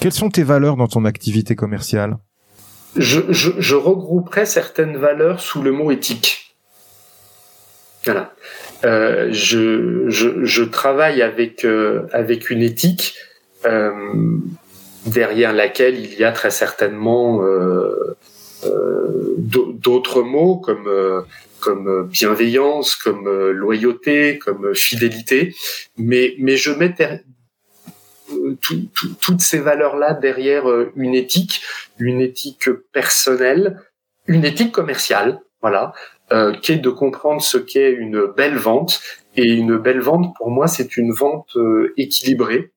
Quelles 0.00 0.12
sont 0.12 0.28
tes 0.28 0.42
valeurs 0.42 0.76
dans 0.76 0.88
ton 0.88 1.04
activité 1.04 1.54
commerciale? 1.54 2.18
Je, 2.96 3.20
je, 3.30 3.50
je 3.58 3.74
regrouperais 3.74 4.46
certaines 4.46 4.96
valeurs 4.96 5.40
sous 5.40 5.62
le 5.62 5.72
mot 5.72 5.90
éthique. 5.90 6.54
Voilà. 8.04 8.32
Euh, 8.84 9.28
je, 9.32 10.08
je, 10.08 10.44
je, 10.44 10.62
travaille 10.62 11.20
avec 11.20 11.64
euh, 11.64 12.06
avec 12.12 12.48
une 12.50 12.62
éthique 12.62 13.14
derrière 15.06 15.52
laquelle 15.52 15.98
il 15.98 16.14
y 16.14 16.24
a 16.24 16.32
très 16.32 16.50
certainement 16.50 17.42
euh, 17.42 18.16
euh, 18.64 19.34
d'autres 19.38 20.22
mots 20.22 20.56
comme 20.56 21.24
comme 21.60 22.08
bienveillance, 22.08 22.94
comme 22.94 23.28
loyauté, 23.50 24.38
comme 24.38 24.74
fidélité, 24.74 25.54
mais 25.96 26.34
mais 26.38 26.56
je 26.56 26.70
mets 26.70 26.94
toutes 29.20 29.40
ces 29.40 29.58
valeurs-là 29.58 30.14
derrière 30.14 30.64
une 30.94 31.14
éthique, 31.14 31.62
une 31.98 32.20
éthique 32.20 32.70
personnelle, 32.92 33.80
une 34.28 34.44
éthique 34.44 34.72
commerciale, 34.72 35.40
voilà, 35.62 35.92
euh, 36.30 36.52
qui 36.52 36.72
est 36.72 36.76
de 36.76 36.90
comprendre 36.90 37.40
ce 37.40 37.56
qu'est 37.56 37.90
une 37.90 38.26
belle 38.26 38.56
vente. 38.56 39.00
Et 39.36 39.44
une 39.44 39.78
belle 39.78 40.00
vente, 40.00 40.34
pour 40.36 40.50
moi, 40.50 40.66
c'est 40.66 40.96
une 40.96 41.12
vente 41.12 41.56
euh, 41.56 41.94
équilibrée. 41.96 42.70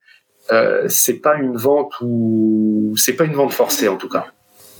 Euh, 0.51 0.85
c'est 0.89 1.19
pas 1.19 1.35
une 1.35 1.55
vente 1.55 1.93
où 2.01 2.93
c'est 2.97 3.13
pas 3.13 3.23
une 3.23 3.33
vente 3.33 3.53
forcée 3.53 3.87
en 3.87 3.97
tout 3.97 4.09
cas. 4.09 4.27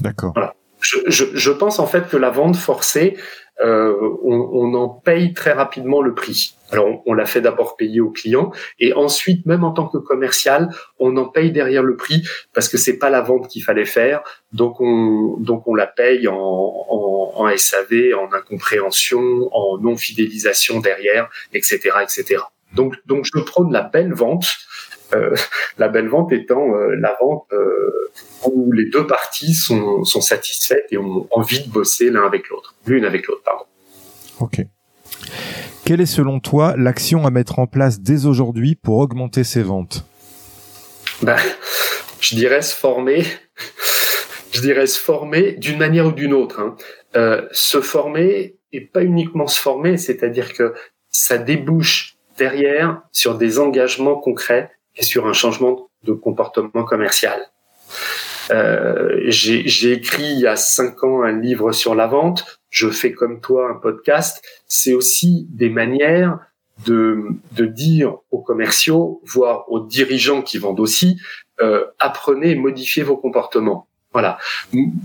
D'accord. 0.02 0.34
Voilà. 0.36 0.56
Je, 0.82 0.98
je, 1.08 1.26
je, 1.34 1.52
pense 1.52 1.78
en 1.78 1.86
fait 1.86 2.10
que 2.10 2.18
la 2.18 2.32
vente 2.32 2.56
forcée, 2.56 3.16
euh, 3.64 3.94
on, 4.24 4.50
on, 4.52 4.74
en 4.74 4.90
paye 4.90 5.34
très 5.34 5.52
rapidement 5.52 6.02
le 6.02 6.16
prix. 6.16 6.56
Alors 6.72 6.88
on, 6.88 7.04
on 7.06 7.14
l'a 7.14 7.26
fait 7.26 7.42
d'abord 7.42 7.76
payer 7.76 8.02
au 8.02 8.10
client 8.10 8.52
et 8.80 8.92
ensuite 8.94 9.46
même 9.46 9.64
en 9.64 9.72
tant 9.72 9.88
que 9.88 10.00
commercial, 10.00 10.70
on 10.98 11.16
en 11.18 11.26
paye 11.26 11.52
derrière 11.52 11.84
le 11.84 11.96
prix 11.96 12.24
parce 12.54 12.68
que 12.68 12.78
c'est 12.78 12.98
pas 12.98 13.12
la 13.12 13.22
vente 13.22 13.48
qu'il 13.48 13.64
fallait 13.64 13.86
faire, 13.86 14.22
donc 14.54 14.82
on 14.82 15.38
donc 15.40 15.68
on 15.68 15.76
la 15.76 15.86
paye 15.86 16.28
en, 16.28 16.36
en, 16.36 17.34
en 17.36 17.56
SAV, 17.56 18.16
en 18.20 18.34
incompréhension, 18.34 19.50
en 19.52 19.78
non 19.78 19.96
fidélisation 19.96 20.80
derrière, 20.80 21.30
etc., 21.54 21.92
etc. 22.02 22.42
Donc 22.74 22.96
donc 23.06 23.26
je 23.32 23.40
prône 23.42 23.72
la 23.72 23.84
belle 23.84 24.14
vente. 24.14 24.48
Euh, 25.14 25.36
la 25.78 25.88
belle 25.88 26.08
vente 26.08 26.32
étant 26.32 26.76
euh, 26.76 26.96
la 26.96 27.18
vente 27.22 27.46
euh, 27.54 28.10
où 28.46 28.72
les 28.72 28.90
deux 28.90 29.08
parties 29.08 29.54
sont, 29.54 30.04
sont 30.04 30.22
satisfaites 30.22 30.88
et 30.92 30.98
ont 30.98 31.28
envie 31.32 31.66
de 31.66 31.70
bosser 31.72 32.10
l'un 32.10 32.26
avec 32.26 32.50
l'autre, 32.50 32.76
l'une 32.86 33.06
avec 33.06 33.28
l'autre, 33.28 33.44
pardon. 33.44 33.66
Ok. 34.40 34.66
Quelle 35.86 36.02
est 36.02 36.06
selon 36.06 36.40
toi 36.40 36.76
l'action 36.78 37.26
à 37.26 37.32
mettre 37.32 37.60
en 37.60 37.68
place 37.68 38.02
dès 38.02 38.26
aujourd'hui 38.26 38.76
pour 38.76 38.98
augmenter 38.98 39.44
ses 39.44 39.64
ventes? 39.64 40.06
Ben, 41.22 41.38
Je 42.22 42.36
dirais 42.36 42.62
se 42.62 42.76
former. 42.76 43.24
je 44.54 44.62
dirais 44.62 44.86
se 44.86 45.00
former 45.00 45.54
d'une 45.54 45.80
manière 45.80 46.06
ou 46.06 46.12
d'une 46.12 46.34
autre. 46.34 46.60
Hein. 46.60 46.76
Euh, 47.16 47.48
se 47.52 47.82
former 47.82 48.56
et 48.72 48.82
pas 48.82 49.04
uniquement 49.04 49.48
se 49.48 49.60
former, 49.60 49.98
c'est-à-dire 49.98 50.54
que 50.54 50.74
ça 51.10 51.38
débouche 51.38 52.16
derrière 52.38 53.02
sur 53.12 53.38
des 53.38 53.60
engagements 53.60 54.16
concrets 54.16 54.72
et 54.96 55.04
sur 55.04 55.28
un 55.28 55.34
changement 55.34 55.90
de 56.04 56.14
comportement 56.14 56.84
commercial. 56.84 57.40
Euh, 58.50 59.22
j'ai 59.28 59.92
écrit 59.92 60.24
il 60.24 60.40
y 60.40 60.48
a 60.48 60.56
cinq 60.56 61.04
ans 61.04 61.24
un 61.24 61.40
livre 61.40 61.72
sur 61.72 61.96
la 61.96 62.08
vente. 62.08 62.60
Je 62.70 62.90
fais 62.90 63.14
comme 63.14 63.40
toi 63.40 63.70
un 63.70 63.76
podcast. 63.76 64.44
C'est 64.68 64.94
aussi 64.94 65.48
des 65.50 65.70
manières 65.70 66.40
de, 66.86 67.28
de 67.52 67.66
dire 67.66 68.18
aux 68.32 68.42
commerciaux, 68.42 69.22
voire 69.26 69.72
aux 69.72 69.80
dirigeants 69.80 70.42
qui 70.42 70.58
vendent 70.58 70.80
aussi, 70.80 71.20
euh, 71.62 71.86
apprenez 72.00 72.52
et 72.52 72.56
modifiez 72.56 73.04
vos 73.04 73.18
comportements. 73.18 73.88
Voilà. 74.14 74.38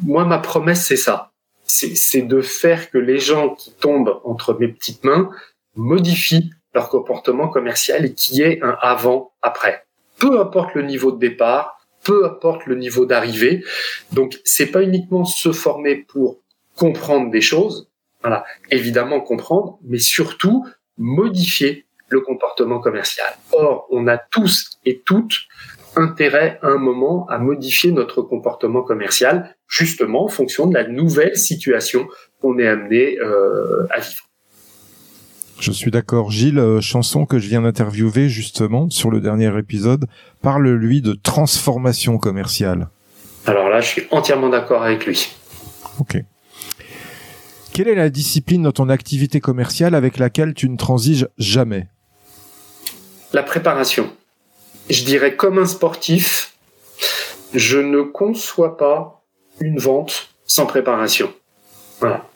moi, 0.05 0.25
ma 0.25 0.39
promesse, 0.39 0.87
c'est 0.87 0.97
ça. 0.97 1.33
C'est 1.65 2.23
de 2.23 2.41
faire 2.41 2.91
que 2.91 2.99
les 2.99 3.19
gens 3.19 3.51
qui 3.55 3.73
tombent 3.73 4.21
entre 4.25 4.57
mes 4.59 4.69
petites 4.69 5.05
mains 5.05 5.31
modifient 5.75 6.53
leur 6.77 6.91
comportement 6.91 7.49
commercial 7.49 8.05
et 8.05 8.13
qu'il 8.13 8.37
y 8.37 8.43
ait 8.43 8.61
un 8.63 8.77
avant-après. 8.83 9.87
Peu 10.19 10.39
importe 10.39 10.75
le 10.75 10.83
niveau 10.83 11.11
de 11.11 11.19
départ, 11.19 11.79
peu 12.05 12.27
importe 12.27 12.67
le 12.67 12.77
niveau 12.77 13.07
d'arrivée. 13.07 13.65
Donc, 14.13 14.39
c'est 14.45 14.71
pas 14.71 14.83
uniquement 14.83 15.25
se 15.25 15.53
former 15.53 15.97
pour 15.97 16.39
comprendre 16.77 17.31
des 17.31 17.41
choses, 17.41 17.89
voilà, 18.21 18.45
évidemment 18.71 19.21
comprendre, 19.23 19.79
mais 19.85 19.99
surtout 19.99 20.67
modifier 20.99 21.87
le 22.09 22.21
comportement 22.21 22.79
commercial. 22.79 23.33
Or, 23.53 23.89
on 23.91 24.07
a 24.07 24.19
tous 24.19 24.79
et 24.85 25.01
toutes 25.01 25.37
intérêt 25.97 26.59
à 26.63 26.69
un 26.69 26.77
moment 26.77 27.27
à 27.29 27.39
modifier 27.39 27.91
notre 27.91 28.21
comportement 28.21 28.83
commercial, 28.83 29.57
justement 29.67 30.25
en 30.25 30.29
fonction 30.29 30.67
de 30.67 30.75
la 30.75 30.87
nouvelle 30.87 31.39
situation 31.39 32.07
qu'on 32.43 32.59
est 32.59 32.69
amené 32.69 33.19
euh, 33.19 33.87
à 33.89 34.01
vivre. 34.01 34.27
Je 35.59 35.73
suis 35.73 35.91
d'accord. 35.91 36.31
Gilles 36.31 36.59
euh, 36.59 36.81
Chanson, 36.81 37.27
que 37.27 37.39
je 37.39 37.49
viens 37.49 37.63
d'interviewer 37.63 38.29
justement 38.29 38.91
sur 38.91 39.11
le 39.11 39.21
dernier 39.21 39.57
épisode, 39.59 40.07
parle 40.43 40.69
lui 40.69 41.01
de 41.01 41.15
transformation 41.15 42.19
commerciale. 42.19 42.89
Alors 43.47 43.69
là, 43.69 43.81
je 43.81 43.87
suis 43.87 44.07
entièrement 44.11 44.49
d'accord 44.49 44.83
avec 44.83 45.07
lui. 45.07 45.29
Ok. 45.99 46.19
Quelle 47.73 47.89
est 47.89 47.95
la 47.95 48.11
discipline 48.11 48.63
dans 48.63 48.73
ton 48.73 48.89
activité 48.89 49.41
commerciale 49.41 49.95
avec 49.95 50.19
laquelle 50.19 50.55
tu 50.55 50.69
ne 50.69 50.77
transiges 50.77 51.29
jamais? 51.39 51.89
La 53.33 53.43
préparation. 53.43 54.11
Je 54.89 55.05
dirais 55.05 55.37
comme 55.37 55.59
un 55.59 55.67
sportif, 55.67 56.55
je 57.55 57.79
ne 57.79 58.03
conçois 58.03 58.77
pas 58.77 59.23
une 59.61 59.79
vente 59.79 60.31
sans 60.47 60.67
préparation. 60.67 61.33
Voilà. 62.01 62.27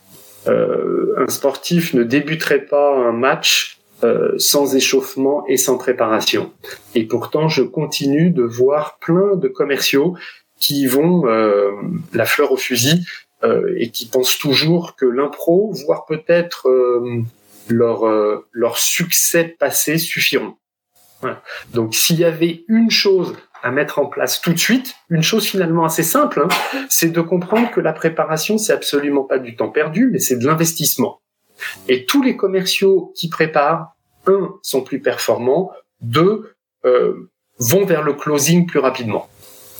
Euh, 0.46 1.14
un 1.18 1.28
sportif 1.28 1.94
ne 1.94 2.02
débuterait 2.02 2.64
pas 2.64 2.96
un 2.96 3.12
match 3.12 3.78
euh, 4.02 4.32
sans 4.38 4.74
échauffement 4.74 5.44
et 5.46 5.56
sans 5.56 5.76
préparation. 5.76 6.52
Et 6.94 7.04
pourtant, 7.04 7.48
je 7.48 7.62
continue 7.62 8.30
de 8.30 8.42
voir 8.42 8.98
plein 8.98 9.36
de 9.36 9.48
commerciaux 9.48 10.16
qui 10.58 10.86
vont 10.86 11.26
euh, 11.26 11.70
la 12.12 12.24
fleur 12.24 12.52
au 12.52 12.56
fusil 12.56 13.04
et 13.78 13.90
qui 13.90 14.04
pensent 14.04 14.36
toujours 14.36 14.96
que 14.96 15.06
l'impro, 15.06 15.72
voire 15.86 16.04
peut-être 16.04 16.68
leur 17.68 18.04
leur 18.52 18.76
succès 18.76 19.56
passé 19.58 19.96
suffiront. 19.96 20.56
Donc, 21.72 21.94
s'il 21.94 22.18
y 22.18 22.24
avait 22.24 22.64
une 22.68 22.90
chose 22.90 23.34
à 23.62 23.70
mettre 23.70 23.98
en 23.98 24.06
place 24.06 24.40
tout 24.40 24.52
de 24.52 24.58
suite. 24.58 24.94
Une 25.08 25.22
chose 25.22 25.46
finalement 25.46 25.84
assez 25.84 26.02
simple, 26.02 26.44
hein, 26.44 26.48
c'est 26.88 27.10
de 27.10 27.20
comprendre 27.20 27.70
que 27.70 27.80
la 27.80 27.92
préparation, 27.92 28.58
c'est 28.58 28.72
absolument 28.72 29.24
pas 29.24 29.38
du 29.38 29.56
temps 29.56 29.70
perdu, 29.70 30.08
mais 30.12 30.18
c'est 30.18 30.36
de 30.36 30.46
l'investissement. 30.46 31.20
Et 31.88 32.06
tous 32.06 32.22
les 32.22 32.36
commerciaux 32.36 33.12
qui 33.14 33.28
préparent, 33.28 33.94
un, 34.26 34.54
sont 34.62 34.82
plus 34.82 35.00
performants, 35.00 35.70
deux, 36.00 36.54
euh, 36.84 37.30
vont 37.58 37.84
vers 37.84 38.02
le 38.02 38.14
closing 38.14 38.66
plus 38.66 38.78
rapidement. 38.78 39.28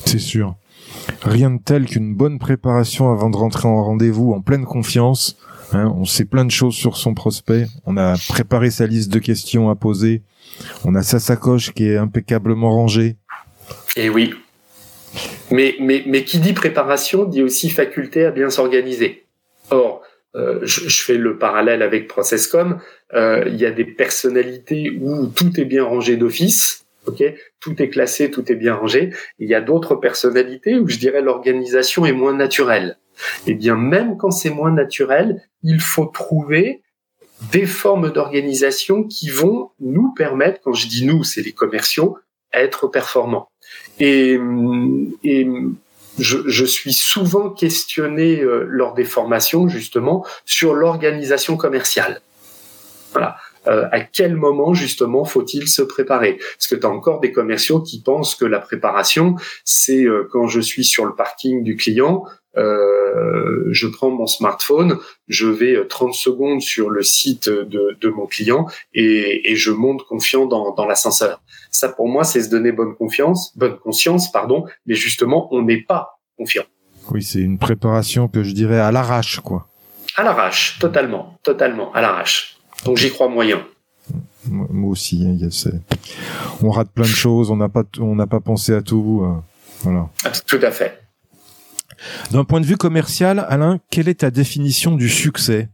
C'est 0.05 0.19
sûr. 0.19 0.55
Rien 1.23 1.51
de 1.51 1.61
tel 1.62 1.87
qu'une 1.87 2.14
bonne 2.14 2.38
préparation 2.38 3.11
avant 3.11 3.31
de 3.31 3.37
rentrer 3.37 3.69
en 3.69 3.83
rendez-vous 3.83 4.33
en 4.33 4.40
pleine 4.40 4.64
confiance. 4.64 5.38
Hein, 5.73 5.93
on 5.97 6.05
sait 6.05 6.25
plein 6.25 6.45
de 6.45 6.51
choses 6.51 6.75
sur 6.75 6.97
son 6.97 7.14
prospect. 7.14 7.66
On 7.87 7.97
a 7.97 8.16
préparé 8.29 8.71
sa 8.71 8.87
liste 8.87 9.11
de 9.11 9.19
questions 9.19 9.71
à 9.71 9.77
poser. 9.77 10.23
On 10.85 10.95
a 10.95 11.03
sa 11.03 11.21
sacoche 11.21 11.73
qui 11.73 11.87
est 11.87 11.97
impeccablement 11.97 12.71
rangée. 12.71 13.16
Et 13.96 14.09
oui. 14.09 14.35
Mais, 15.50 15.76
mais, 15.81 16.05
mais 16.07 16.24
qui 16.24 16.38
dit 16.38 16.53
préparation 16.53 17.24
dit 17.24 17.42
aussi 17.42 17.70
faculté 17.70 18.24
à 18.24 18.31
bien 18.31 18.50
s'organiser. 18.50 19.26
Or, 19.70 20.03
euh, 20.37 20.61
je, 20.62 20.88
je, 20.88 21.03
fais 21.03 21.16
le 21.16 21.38
parallèle 21.38 21.83
avec 21.83 22.07
Processcom. 22.07 22.81
Euh, 23.14 23.44
il 23.46 23.57
y 23.57 23.66
a 23.66 23.72
des 23.72 23.85
personnalités 23.85 24.96
où 25.00 25.26
tout 25.26 25.59
est 25.59 25.64
bien 25.64 25.85
rangé 25.85 26.16
d'office, 26.16 26.87
ok, 27.07 27.22
tout 27.59 27.83
est 27.83 27.88
classé, 27.88 28.31
tout 28.31 28.50
est 28.50 28.57
bien 28.57 28.74
rangé. 28.74 29.11
Il 29.38 29.48
y 29.48 29.55
a 29.55 29.61
d'autres 29.61 29.96
personnalités 29.96 30.79
où 30.79 30.88
je 30.88 30.98
dirais 30.98 31.20
l'organisation 31.20 32.07
est 32.07 32.12
moins 32.12 32.35
naturelle. 32.35 32.98
Eh 33.46 33.55
bien, 33.55 33.76
même 33.76 34.16
quand 34.16 34.31
c'est 34.31 34.50
moins 34.50 34.72
naturel, 34.72 35.42
il 35.62 35.81
faut 35.81 36.07
trouver 36.07 36.83
des 37.53 37.66
formes 37.66 38.12
d'organisation 38.12 39.05
qui 39.05 39.31
vont 39.31 39.70
nous 39.81 40.12
permettre, 40.14 40.61
quand 40.62 40.74
je 40.74 40.87
dis 40.87 41.07
nous, 41.07 41.24
c'est 41.24 41.42
les 41.42 41.53
commerciaux, 41.53 42.18
être 42.53 42.89
performants. 42.89 43.49
Et, 43.99 44.39
et 45.25 45.49
je, 46.19 46.39
je, 46.47 46.65
suis 46.65 46.93
souvent 46.93 47.51
questionné 47.51 48.41
euh, 48.41 48.65
lors 48.69 48.95
des 48.95 49.05
formations 49.05 49.69
justement 49.69 50.25
sur 50.45 50.75
l'organisation 50.75 51.57
commerciale. 51.57 52.21
Voilà. 53.13 53.37
Euh, 53.67 53.87
à 53.93 54.01
quel 54.01 54.37
moment 54.37 54.73
justement 54.73 55.25
faut-il 55.25 55.69
se 55.69 55.83
préparer? 55.83 56.39
Parce 56.57 56.67
que 56.67 56.75
tu 56.75 56.87
as 56.87 56.91
encore 56.91 57.21
des 57.21 57.33
commerciaux 57.33 57.81
qui 57.81 58.03
pensent 58.03 58.35
que 58.35 58.47
la 58.47 58.59
préparation, 58.59 59.37
c'est 59.65 60.05
euh, 60.05 60.27
quand 60.33 60.47
je 60.47 60.61
suis 60.61 60.85
sur 60.85 61.05
le 61.05 61.15
parking 61.15 61.63
du 61.63 61.77
client, 61.77 62.25
euh, 62.57 63.67
je 63.71 63.87
prends 63.87 64.11
mon 64.11 64.27
smartphone, 64.27 64.99
je 65.29 65.47
vais 65.47 65.87
30 65.87 66.15
secondes 66.15 66.63
sur 66.63 66.91
le 66.91 67.03
site 67.03 67.49
de, 67.49 67.97
de 68.01 68.09
mon 68.09 68.27
client 68.27 68.67
et, 68.93 69.53
et, 69.53 69.55
je 69.55 69.71
monte 69.71 70.03
confiant 70.05 70.47
dans, 70.47 70.75
dans 70.75 70.87
l'ascenseur. 70.87 71.41
Ça, 71.70 71.88
pour 71.88 72.09
moi, 72.09 72.24
c'est 72.24 72.42
se 72.42 72.50
donner 72.50 72.72
bonne 72.72 72.94
confiance, 72.96 73.56
bonne 73.56 73.78
conscience, 73.78 74.30
pardon. 74.30 74.64
Mais 74.87 74.94
justement, 74.94 75.48
on 75.52 75.62
n'est 75.62 75.83
pas 75.83 76.20
confiant. 76.37 76.64
Oui, 77.11 77.22
c'est 77.22 77.40
une 77.40 77.59
préparation 77.59 78.28
que 78.28 78.42
je 78.42 78.52
dirais 78.52 78.78
à 78.78 78.92
l'arrache, 78.92 79.40
quoi. 79.40 79.68
À 80.16 80.22
l'arrache, 80.22 80.78
totalement, 80.78 81.38
totalement, 81.42 81.92
à 81.92 82.00
l'arrache. 82.00 82.56
Donc 82.85 82.96
j'y 82.96 83.11
crois 83.11 83.28
moyen. 83.28 83.64
Moi 84.46 84.90
aussi, 84.90 85.26
hein, 85.26 85.37
on 86.62 86.70
rate 86.70 86.90
plein 86.90 87.04
de 87.04 87.09
choses, 87.09 87.50
on 87.50 87.56
n'a 87.56 87.68
pas, 87.68 87.85
on 87.98 88.14
n'a 88.14 88.26
pas 88.26 88.40
pensé 88.40 88.74
à 88.74 88.83
tout, 88.83 89.22
euh, 89.24 89.40
voilà. 89.83 90.09
Tout 90.46 90.59
à 90.62 90.70
fait. 90.70 91.00
D'un 92.30 92.44
point 92.44 92.61
de 92.61 92.66
vue 92.66 92.76
commercial, 92.76 93.44
Alain, 93.48 93.78
quelle 93.90 94.09
est 94.09 94.20
ta 94.20 94.30
définition 94.30 94.96
du 94.96 95.09
succès? 95.09 95.68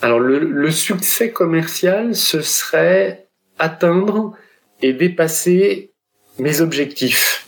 Alors 0.00 0.20
le, 0.20 0.38
le 0.38 0.70
succès 0.70 1.32
commercial, 1.32 2.14
ce 2.14 2.40
serait 2.40 3.28
atteindre 3.58 4.34
et 4.82 4.92
dépasser 4.92 5.92
mes 6.38 6.60
objectifs. 6.60 7.46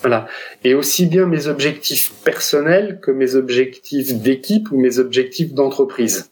Voilà. 0.00 0.28
Et 0.64 0.74
aussi 0.74 1.06
bien 1.06 1.26
mes 1.26 1.46
objectifs 1.46 2.12
personnels 2.24 3.00
que 3.02 3.10
mes 3.10 3.34
objectifs 3.34 4.14
d'équipe 4.14 4.70
ou 4.70 4.80
mes 4.80 4.98
objectifs 4.98 5.52
d'entreprise. 5.52 6.30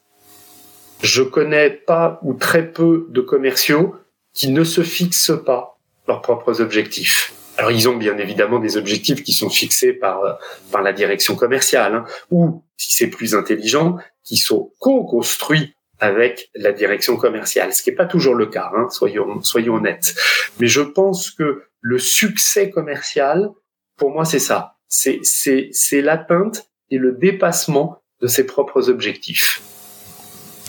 Je 1.03 1.23
connais 1.23 1.71
pas 1.71 2.19
ou 2.23 2.35
très 2.35 2.71
peu 2.71 3.07
de 3.11 3.21
commerciaux 3.21 3.95
qui 4.33 4.51
ne 4.51 4.65
se 4.65 4.83
fixent 4.83 5.33
pas 5.45 5.79
leurs 6.07 6.23
propres 6.23 6.61
objectifs. 6.61 7.35
Alors 7.57 7.73
ils 7.73 7.89
ont 7.89 7.97
bien 7.97 8.17
évidemment 8.19 8.61
des 8.61 8.77
objectifs 8.77 9.23
qui 9.23 9.33
sont 9.33 9.51
fixés 9.51 9.93
par 9.93 10.39
par 10.71 10.81
la 10.81 10.93
direction 10.93 11.35
commerciale, 11.35 11.95
hein, 11.95 12.05
ou 12.31 12.63
si 12.77 12.93
c'est 12.93 13.09
plus 13.09 13.35
intelligent, 13.35 13.97
qui 14.25 14.37
sont 14.37 14.73
co-construits 14.79 15.75
avec 16.01 16.51
la 16.55 16.73
direction 16.73 17.17
commerciale, 17.17 17.73
ce 17.75 17.83
qui 17.83 17.91
n'est 17.91 17.97
pas 17.97 18.07
toujours 18.07 18.35
le 18.35 18.47
cas, 18.47 18.71
hein, 18.77 18.89
soyons 18.91 19.43
soyons 19.43 19.75
honnêtes. 19.75 20.15
Mais 20.61 20.67
je 20.67 20.81
pense 20.81 21.31
que 21.31 21.63
le 21.81 21.99
succès 21.99 22.71
commercial, 22.71 23.51
pour 23.97 24.11
moi, 24.11 24.25
c'est 24.25 24.39
ça. 24.39 24.77
C'est 24.89 25.21
c'est 25.23 25.69
c'est 25.73 26.01
l'atteinte 26.01 26.71
et 26.91 26.99
le 26.99 27.13
dépassement 27.13 28.03
de 28.23 28.27
ses 28.27 28.47
propres 28.47 28.89
objectifs. 28.89 29.63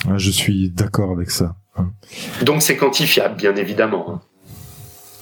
Ah, 0.08 0.18
je 0.18 0.32
suis 0.32 0.70
d'accord 0.70 1.12
avec 1.12 1.30
ça. 1.30 1.56
Donc 2.44 2.62
c'est 2.62 2.78
quantifiable, 2.78 3.36
bien 3.36 3.56
évidemment. 3.56 4.22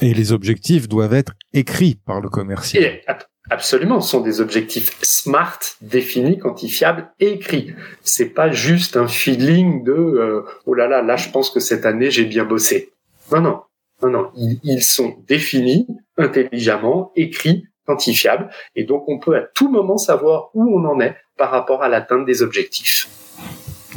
Et 0.02 0.14
les 0.14 0.32
objectifs 0.32 0.88
doivent 0.88 1.14
être 1.14 1.34
écrits 1.54 1.96
par 2.06 2.22
le 2.22 2.30
commercial. 2.30 2.84
Et, 2.84 3.02
absolument, 3.50 4.02
ce 4.02 4.12
sont 4.12 4.22
des 4.22 4.42
objectifs 4.42 4.98
smart, 5.02 5.60
définis, 5.82 6.38
quantifiables 6.38 7.10
et 7.20 7.34
écrits. 7.34 7.74
C'est 8.02 8.30
pas 8.30 8.52
juste 8.52 8.98
un 8.98 9.08
feeling 9.08 9.84
de 9.84 9.92
euh, 9.94 10.46
oh 10.66 10.74
là 10.74 10.88
là, 10.88 11.02
là 11.02 11.16
je 11.16 11.30
pense 11.30 11.50
que 11.50 11.60
cette 11.60 11.86
année 11.86 12.12
j'ai 12.12 12.26
bien 12.26 12.46
bossé. 12.46 12.92
Non 13.32 13.42
non, 13.42 13.62
non 14.02 14.10
non, 14.10 14.32
ils, 14.64 14.84
sont 14.84 15.16
définis 15.28 15.88
intelligemment, 16.18 17.12
écrits, 17.16 17.66
quantifiables, 17.86 18.50
et 18.76 18.84
donc 18.84 19.08
on 19.08 19.20
peut 19.20 19.36
à 19.36 19.42
tout 19.42 19.70
moment 19.70 19.98
savoir 19.98 20.50
où 20.54 20.80
on 20.80 20.86
en 20.86 21.00
est 21.00 21.16
par 21.38 21.52
rapport 21.52 21.84
à 21.84 21.90
l'atteinte 21.90 22.26
des 22.26 22.42
objectifs. 22.42 23.08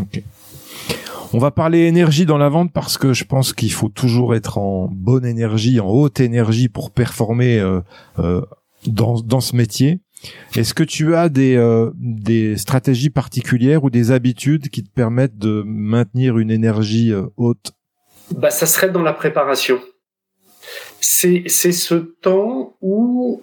Okay. 0.01 0.25
On 1.33 1.39
va 1.39 1.53
parler 1.53 1.87
énergie 1.87 2.27
dans 2.27 2.39
la 2.39 2.49
vente 2.49 2.73
parce 2.73 2.99
que 2.99 3.13
je 3.13 3.23
pense 3.25 3.53
qu'il 3.53 3.71
faut 3.71 3.89
toujours 3.89 4.35
être 4.35 4.59
en 4.59 4.89
bonne 4.91 5.25
énergie, 5.25 5.79
en 5.79 5.87
haute 5.87 6.19
énergie 6.19 6.69
pour 6.69 6.91
performer 6.91 7.61
euh, 7.61 7.81
euh, 8.19 8.41
dans, 8.87 9.21
dans 9.21 9.41
ce 9.41 9.57
métier. 9.57 10.01
Est-ce 10.55 10.75
que 10.75 10.83
tu 10.83 11.15
as 11.15 11.29
des, 11.29 11.57
euh, 11.57 11.91
des 11.95 12.57
stratégies 12.57 13.11
particulières 13.11 13.85
ou 13.85 13.91
des 13.91 14.11
habitudes 14.11 14.69
qui 14.69 14.83
te 14.83 14.91
permettent 14.91 15.39
de 15.39 15.63
maintenir 15.65 16.39
une 16.39 16.51
énergie 16.51 17.13
euh, 17.13 17.27
haute? 17.37 17.73
Bah, 18.35 18.51
Ça 18.51 18.67
serait 18.67 18.91
dans 18.91 19.03
la 19.03 19.15
préparation. 19.15 19.81
C'est, 21.01 21.49
ce 21.49 21.95
temps 21.95 22.77
où, 22.83 23.43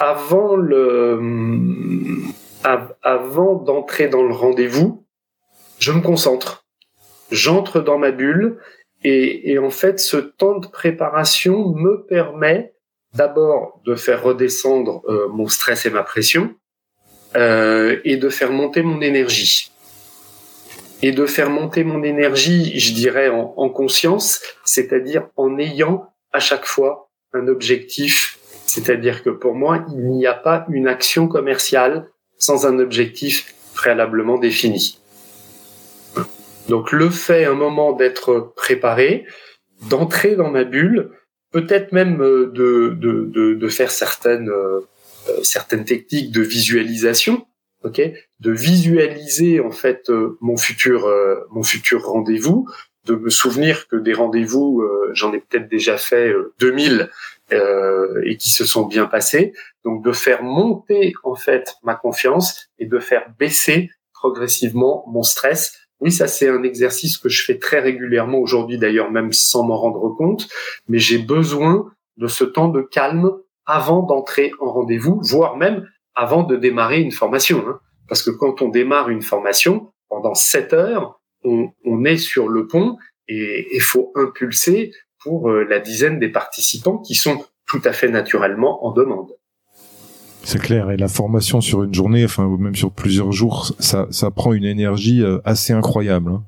avant, 0.00 0.56
le, 0.56 1.20
avant 3.02 3.54
d'entrer 3.54 4.08
dans 4.08 4.22
le 4.22 4.34
rendez-vous, 4.34 5.04
je 5.78 5.92
me 5.92 6.00
concentre 6.00 6.64
j'entre 7.30 7.80
dans 7.80 7.98
ma 7.98 8.10
bulle 8.10 8.58
et, 9.02 9.52
et, 9.52 9.58
en 9.58 9.70
fait 9.70 9.98
ce 10.00 10.16
temps 10.16 10.58
de 10.58 10.66
préparation 10.66 11.74
me 11.74 12.06
permet 12.06 12.73
d'abord 13.14 13.80
de 13.84 13.94
faire 13.94 14.22
redescendre 14.22 15.02
euh, 15.08 15.28
mon 15.28 15.46
stress 15.48 15.86
et 15.86 15.90
ma 15.90 16.02
pression 16.02 16.54
euh, 17.36 18.00
et 18.04 18.16
de 18.16 18.28
faire 18.28 18.50
monter 18.50 18.82
mon 18.82 19.00
énergie. 19.00 19.70
Et 21.02 21.12
de 21.12 21.26
faire 21.26 21.50
monter 21.50 21.84
mon 21.84 22.02
énergie, 22.02 22.78
je 22.78 22.94
dirais, 22.94 23.28
en, 23.28 23.54
en 23.56 23.68
conscience, 23.68 24.40
c'est-à-dire 24.64 25.28
en 25.36 25.58
ayant 25.58 26.12
à 26.32 26.40
chaque 26.40 26.64
fois 26.64 27.10
un 27.32 27.48
objectif. 27.48 28.38
C'est-à-dire 28.66 29.22
que 29.22 29.30
pour 29.30 29.54
moi, 29.54 29.84
il 29.90 30.08
n'y 30.10 30.26
a 30.26 30.34
pas 30.34 30.64
une 30.70 30.88
action 30.88 31.28
commerciale 31.28 32.08
sans 32.38 32.66
un 32.66 32.78
objectif 32.78 33.54
préalablement 33.74 34.38
défini. 34.38 34.98
Donc 36.68 36.92
le 36.92 37.10
fait 37.10 37.44
un 37.44 37.54
moment 37.54 37.92
d'être 37.92 38.52
préparé, 38.56 39.26
d'entrer 39.90 40.34
dans 40.34 40.50
ma 40.50 40.64
bulle, 40.64 41.10
peut-être 41.54 41.92
même 41.92 42.20
euh, 42.20 42.50
de, 42.52 42.96
de, 42.98 43.26
de, 43.26 43.54
de, 43.54 43.68
faire 43.68 43.92
certaines, 43.92 44.50
euh, 44.50 44.80
euh, 45.28 45.42
certaines 45.44 45.84
techniques 45.84 46.32
de 46.32 46.42
visualisation, 46.42 47.46
ok, 47.84 48.02
de 48.40 48.50
visualiser 48.50 49.60
en 49.60 49.70
fait 49.70 50.10
mon 50.40 50.56
futur, 50.56 51.08
mon 51.50 51.62
futur 51.62 52.04
rendez-vous, 52.04 52.68
de 53.04 53.14
me 53.14 53.30
souvenir 53.30 53.86
que 53.86 53.96
des 53.96 54.14
rendez-vous, 54.14 54.82
j'en 55.12 55.32
ai 55.34 55.38
peut-être 55.38 55.68
déjà 55.68 55.98
fait 55.98 56.34
2000 56.60 57.10
et 57.52 58.36
qui 58.38 58.48
se 58.48 58.64
sont 58.64 58.86
bien 58.86 59.04
passés, 59.04 59.52
donc 59.84 60.02
de 60.02 60.12
faire 60.12 60.42
monter 60.42 61.12
en 61.24 61.34
fait 61.34 61.74
ma 61.82 61.94
confiance 61.94 62.70
et 62.78 62.86
de 62.86 62.98
faire 62.98 63.26
baisser 63.38 63.90
progressivement 64.14 65.04
mon 65.06 65.22
stress 65.22 65.83
oui, 66.00 66.12
ça 66.12 66.26
c'est 66.26 66.48
un 66.48 66.62
exercice 66.62 67.18
que 67.18 67.28
je 67.28 67.44
fais 67.44 67.58
très 67.58 67.80
régulièrement 67.80 68.38
aujourd'hui 68.38 68.78
d'ailleurs, 68.78 69.10
même 69.10 69.32
sans 69.32 69.64
m'en 69.64 69.76
rendre 69.76 70.14
compte, 70.16 70.48
mais 70.88 70.98
j'ai 70.98 71.18
besoin 71.18 71.90
de 72.16 72.26
ce 72.26 72.44
temps 72.44 72.68
de 72.68 72.82
calme 72.82 73.30
avant 73.66 74.02
d'entrer 74.02 74.52
en 74.60 74.72
rendez-vous, 74.72 75.20
voire 75.22 75.56
même 75.56 75.88
avant 76.14 76.42
de 76.42 76.56
démarrer 76.56 77.00
une 77.00 77.12
formation. 77.12 77.64
Hein. 77.66 77.80
Parce 78.08 78.22
que 78.22 78.30
quand 78.30 78.62
on 78.62 78.68
démarre 78.68 79.08
une 79.08 79.22
formation, 79.22 79.92
pendant 80.08 80.34
sept 80.34 80.72
heures, 80.72 81.20
on, 81.42 81.70
on 81.84 82.04
est 82.04 82.18
sur 82.18 82.48
le 82.48 82.66
pont 82.66 82.96
et 83.28 83.66
il 83.74 83.80
faut 83.80 84.12
impulser 84.14 84.92
pour 85.18 85.50
euh, 85.50 85.64
la 85.64 85.80
dizaine 85.80 86.18
des 86.18 86.28
participants 86.28 86.98
qui 86.98 87.14
sont 87.14 87.44
tout 87.66 87.80
à 87.84 87.92
fait 87.92 88.08
naturellement 88.08 88.84
en 88.84 88.92
demande. 88.92 89.32
C'est 90.44 90.60
clair. 90.60 90.90
Et 90.90 90.96
la 90.96 91.08
formation 91.08 91.60
sur 91.60 91.82
une 91.82 91.94
journée, 91.94 92.24
enfin, 92.24 92.44
ou 92.44 92.58
même 92.58 92.74
sur 92.74 92.92
plusieurs 92.92 93.32
jours, 93.32 93.72
ça, 93.78 94.06
ça 94.10 94.30
prend 94.30 94.52
une 94.52 94.64
énergie 94.64 95.22
euh, 95.22 95.38
assez 95.44 95.72
incroyable. 95.72 96.30
Hein. 96.30 96.42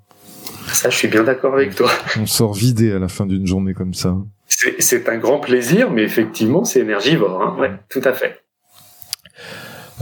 Ça, 0.72 0.90
je 0.90 0.96
suis 0.96 1.08
bien 1.08 1.24
d'accord 1.24 1.54
avec 1.54 1.74
toi. 1.74 1.90
On 2.20 2.26
sort 2.26 2.52
vidé 2.52 2.92
à 2.92 2.98
la 2.98 3.08
fin 3.08 3.26
d'une 3.26 3.46
journée 3.46 3.72
comme 3.72 3.94
ça. 3.94 4.16
C'est 4.78 5.08
un 5.08 5.16
grand 5.16 5.40
plaisir, 5.40 5.90
mais 5.90 6.02
effectivement, 6.02 6.64
c'est 6.64 6.80
énergivore. 6.80 7.42
Hein. 7.42 7.56
Ouais, 7.58 7.72
tout 7.88 8.02
à 8.04 8.12
fait. 8.12 8.42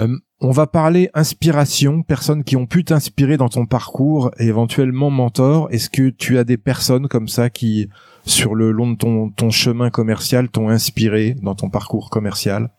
Euh, 0.00 0.08
on 0.40 0.50
va 0.50 0.66
parler 0.66 1.08
inspiration, 1.14 2.02
personnes 2.02 2.44
qui 2.44 2.56
ont 2.56 2.66
pu 2.66 2.84
t'inspirer 2.84 3.36
dans 3.36 3.48
ton 3.48 3.64
parcours 3.64 4.30
et 4.38 4.46
éventuellement 4.46 5.10
mentor. 5.10 5.68
Est-ce 5.70 5.88
que 5.88 6.10
tu 6.10 6.36
as 6.36 6.44
des 6.44 6.56
personnes 6.56 7.08
comme 7.08 7.28
ça 7.28 7.48
qui, 7.48 7.88
sur 8.26 8.54
le 8.54 8.72
long 8.72 8.90
de 8.90 8.96
ton, 8.96 9.30
ton 9.30 9.50
chemin 9.50 9.90
commercial, 9.90 10.48
t'ont 10.48 10.68
inspiré 10.68 11.36
dans 11.40 11.54
ton 11.54 11.70
parcours 11.70 12.10
commercial? 12.10 12.70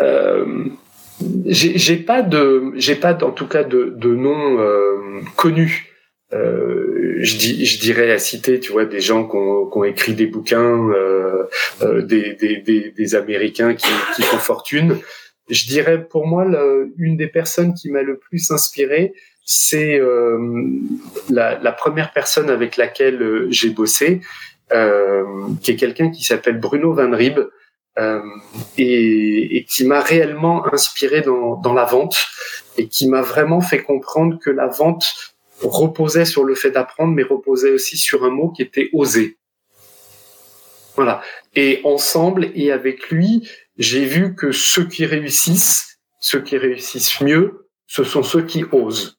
Euh, 0.00 0.64
j'ai 1.46 1.96
pas 1.96 2.22
de, 2.22 2.72
j'ai 2.76 2.94
pas 2.96 3.14
en 3.24 3.30
tout 3.30 3.46
cas 3.46 3.64
de, 3.64 3.94
de 3.96 4.14
nom 4.14 4.58
euh, 4.58 5.20
connu. 5.36 5.88
Euh, 6.32 7.16
je, 7.18 7.36
dis, 7.36 7.66
je 7.66 7.78
dirais 7.78 8.10
à 8.10 8.18
citer, 8.18 8.58
tu 8.58 8.72
vois, 8.72 8.86
des 8.86 9.00
gens 9.00 9.28
qui 9.28 9.36
ont, 9.36 9.66
qui 9.66 9.78
ont 9.78 9.84
écrit 9.84 10.14
des 10.14 10.26
bouquins, 10.26 10.88
euh, 10.90 11.44
euh, 11.82 12.02
des, 12.02 12.34
des, 12.34 12.56
des, 12.56 12.90
des, 12.90 13.14
Américains 13.14 13.74
qui, 13.74 13.90
qui 14.16 14.22
font 14.22 14.38
fortune. 14.38 14.98
Je 15.50 15.66
dirais 15.66 16.02
pour 16.08 16.26
moi, 16.26 16.46
une 16.96 17.16
des 17.16 17.26
personnes 17.26 17.74
qui 17.74 17.90
m'a 17.90 18.02
le 18.02 18.16
plus 18.16 18.50
inspiré, 18.50 19.12
c'est 19.44 20.00
euh, 20.00 20.38
la, 21.28 21.58
la, 21.58 21.72
première 21.72 22.12
personne 22.12 22.48
avec 22.48 22.78
laquelle 22.78 23.48
j'ai 23.50 23.70
bossé, 23.70 24.20
qui 25.60 25.70
est 25.70 25.76
quelqu'un 25.76 26.10
qui 26.10 26.24
s'appelle 26.24 26.58
Bruno 26.58 26.94
Van 26.94 27.10
Rieb, 27.10 27.40
euh, 27.98 28.22
et, 28.78 29.58
et, 29.58 29.64
qui 29.64 29.84
m'a 29.84 30.00
réellement 30.00 30.66
inspiré 30.72 31.20
dans, 31.20 31.56
dans, 31.56 31.74
la 31.74 31.84
vente 31.84 32.16
et 32.78 32.88
qui 32.88 33.06
m'a 33.06 33.20
vraiment 33.20 33.60
fait 33.60 33.82
comprendre 33.82 34.38
que 34.38 34.48
la 34.48 34.66
vente 34.66 35.34
reposait 35.62 36.24
sur 36.24 36.44
le 36.44 36.54
fait 36.54 36.70
d'apprendre, 36.70 37.12
mais 37.12 37.22
reposait 37.22 37.70
aussi 37.70 37.98
sur 37.98 38.24
un 38.24 38.30
mot 38.30 38.48
qui 38.48 38.62
était 38.62 38.88
oser. 38.94 39.36
Voilà. 40.96 41.22
Et 41.54 41.80
ensemble 41.84 42.50
et 42.54 42.72
avec 42.72 43.10
lui, 43.10 43.48
j'ai 43.76 44.04
vu 44.04 44.34
que 44.34 44.52
ceux 44.52 44.86
qui 44.86 45.04
réussissent, 45.04 45.98
ceux 46.18 46.40
qui 46.40 46.56
réussissent 46.56 47.20
mieux, 47.20 47.68
ce 47.86 48.04
sont 48.04 48.22
ceux 48.22 48.42
qui 48.42 48.64
osent, 48.72 49.18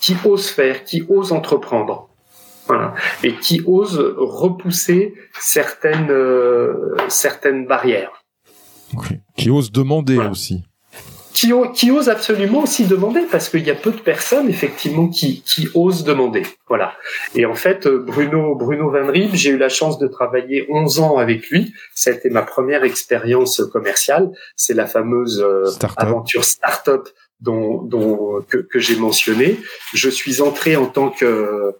qui 0.00 0.14
osent 0.24 0.48
faire, 0.48 0.84
qui 0.84 1.04
osent 1.08 1.32
entreprendre 1.32 2.07
et 3.22 3.34
qui 3.34 3.62
ose 3.66 3.98
repousser 4.16 5.14
certaines 5.40 6.10
euh, 6.10 6.96
certaines 7.08 7.66
barrières. 7.66 8.24
Qui 9.36 9.50
ose 9.50 9.70
demander 9.70 10.18
aussi. 10.18 10.64
Qui, 11.34 11.52
qui 11.72 11.92
ose 11.92 12.08
absolument 12.08 12.62
aussi 12.62 12.86
demander 12.86 13.20
parce 13.30 13.48
qu'il 13.48 13.64
y 13.64 13.70
a 13.70 13.74
peu 13.74 13.92
de 13.92 14.00
personnes 14.00 14.48
effectivement 14.48 15.08
qui, 15.08 15.42
qui 15.42 15.68
osent 15.74 16.02
demander. 16.02 16.42
Voilà. 16.66 16.94
Et 17.36 17.46
en 17.46 17.54
fait, 17.54 17.86
Bruno 17.86 18.56
Bruno 18.56 18.90
Van 18.90 19.06
Rieb, 19.06 19.30
j'ai 19.34 19.50
eu 19.50 19.58
la 19.58 19.68
chance 19.68 20.00
de 20.00 20.08
travailler 20.08 20.66
11 20.68 20.98
ans 20.98 21.16
avec 21.18 21.48
lui. 21.50 21.72
Ça 21.94 22.10
a 22.10 22.14
été 22.14 22.28
ma 22.28 22.42
première 22.42 22.82
expérience 22.82 23.62
commerciale. 23.72 24.32
C'est 24.56 24.74
la 24.74 24.86
fameuse 24.86 25.40
euh, 25.40 25.66
start 25.66 25.94
aventure 25.96 26.44
startup 26.44 27.08
dont, 27.40 27.82
dont 27.82 28.42
que, 28.48 28.58
que 28.58 28.80
j'ai 28.80 28.96
mentionné. 28.96 29.60
Je 29.94 30.08
suis 30.08 30.42
entré 30.42 30.74
en 30.74 30.86
tant 30.86 31.10
que 31.10 31.76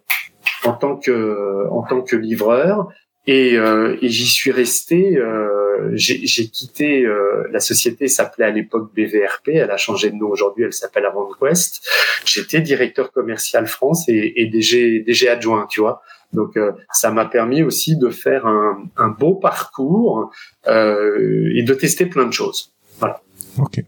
en 0.65 0.73
tant 0.73 0.97
que 0.97 1.67
en 1.69 1.83
tant 1.83 2.01
que 2.01 2.15
livreur 2.15 2.89
et, 3.27 3.57
euh, 3.57 3.97
et 4.01 4.09
j'y 4.09 4.25
suis 4.25 4.51
resté. 4.51 5.17
Euh, 5.17 5.91
j'ai 5.93 6.47
quitté 6.47 7.05
euh, 7.05 7.47
la 7.51 7.59
société 7.59 8.07
s'appelait 8.07 8.45
à 8.45 8.49
l'époque 8.49 8.91
BVRP. 8.95 9.49
Elle 9.49 9.71
a 9.71 9.77
changé 9.77 10.09
de 10.09 10.15
nom 10.15 10.29
aujourd'hui. 10.29 10.65
Elle 10.65 10.73
s'appelle 10.73 11.05
AvantQuest. 11.05 11.87
J'étais 12.25 12.61
directeur 12.61 13.11
commercial 13.11 13.67
France 13.67 14.09
et, 14.09 14.33
et 14.35 14.47
DG, 14.47 15.01
DG 15.01 15.29
adjoint. 15.29 15.67
Tu 15.69 15.79
vois. 15.79 16.01
Donc 16.33 16.57
euh, 16.57 16.71
ça 16.91 17.11
m'a 17.11 17.25
permis 17.25 17.63
aussi 17.63 17.97
de 17.97 18.09
faire 18.09 18.45
un, 18.45 18.83
un 18.97 19.09
beau 19.09 19.35
parcours 19.35 20.31
euh, 20.67 21.51
et 21.55 21.63
de 21.63 21.73
tester 21.73 22.07
plein 22.07 22.25
de 22.25 22.33
choses. 22.33 22.73
Voilà. 22.99 23.21
Ok. 23.57 23.83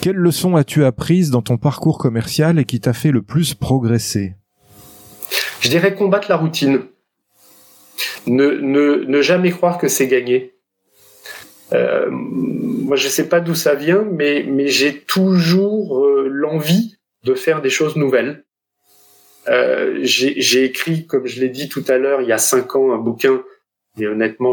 Quelle 0.00 0.16
leçon 0.16 0.54
as-tu 0.54 0.84
apprises 0.84 1.30
dans 1.30 1.42
ton 1.42 1.56
parcours 1.56 1.98
commercial 1.98 2.58
et 2.58 2.64
qui 2.64 2.78
t'a 2.78 2.92
fait 2.92 3.10
le 3.10 3.22
plus 3.22 3.54
progresser? 3.54 4.34
Je 5.60 5.68
dirais 5.68 5.94
combattre 5.94 6.28
la 6.28 6.36
routine 6.36 6.82
ne, 8.26 8.50
ne, 8.50 9.04
ne 9.04 9.22
jamais 9.22 9.50
croire 9.50 9.78
que 9.78 9.88
c'est 9.88 10.08
gagné. 10.08 10.54
Euh, 11.72 12.06
moi, 12.10 12.96
je 12.96 13.08
sais 13.08 13.28
pas 13.28 13.40
d'où 13.40 13.54
ça 13.54 13.74
vient, 13.74 14.04
mais, 14.04 14.44
mais 14.48 14.68
j'ai 14.68 15.00
toujours 15.00 16.04
euh, 16.04 16.28
l'envie 16.30 16.96
de 17.24 17.34
faire 17.34 17.60
des 17.60 17.70
choses 17.70 17.96
nouvelles. 17.96 18.44
Euh, 19.48 19.98
j'ai 20.02 20.64
écrit, 20.64 21.06
comme 21.06 21.26
je 21.26 21.40
l'ai 21.40 21.48
dit 21.48 21.68
tout 21.68 21.84
à 21.88 21.98
l'heure, 21.98 22.20
il 22.20 22.28
y 22.28 22.32
a 22.32 22.38
cinq 22.38 22.76
ans, 22.76 22.92
un 22.92 22.98
bouquin. 22.98 23.42
Et 23.98 24.06
honnêtement, 24.06 24.52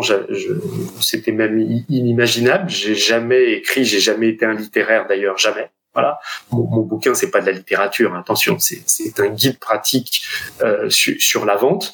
c'était 1.02 1.34
même 1.34 1.60
inimaginable. 1.89 2.70
J'ai 2.70 2.96
jamais 2.96 3.54
écrit, 3.54 3.84
j'ai 3.84 4.00
jamais 4.00 4.30
été 4.30 4.46
un 4.46 4.54
littéraire 4.54 5.06
d'ailleurs, 5.08 5.38
jamais. 5.38 5.70
Voilà, 5.93 6.19
mon, 6.51 6.67
mon 6.67 6.82
bouquin 6.82 7.13
c'est 7.13 7.32
pas 7.32 7.41
de 7.41 7.45
la 7.45 7.51
littérature, 7.51 8.15
attention, 8.15 8.58
c'est 8.60 9.19
un 9.19 9.29
guide 9.29 9.60
pratique 9.60 10.23
euh, 10.62 10.89
sur, 10.89 11.45
la 11.45 11.56
vente 11.56 11.93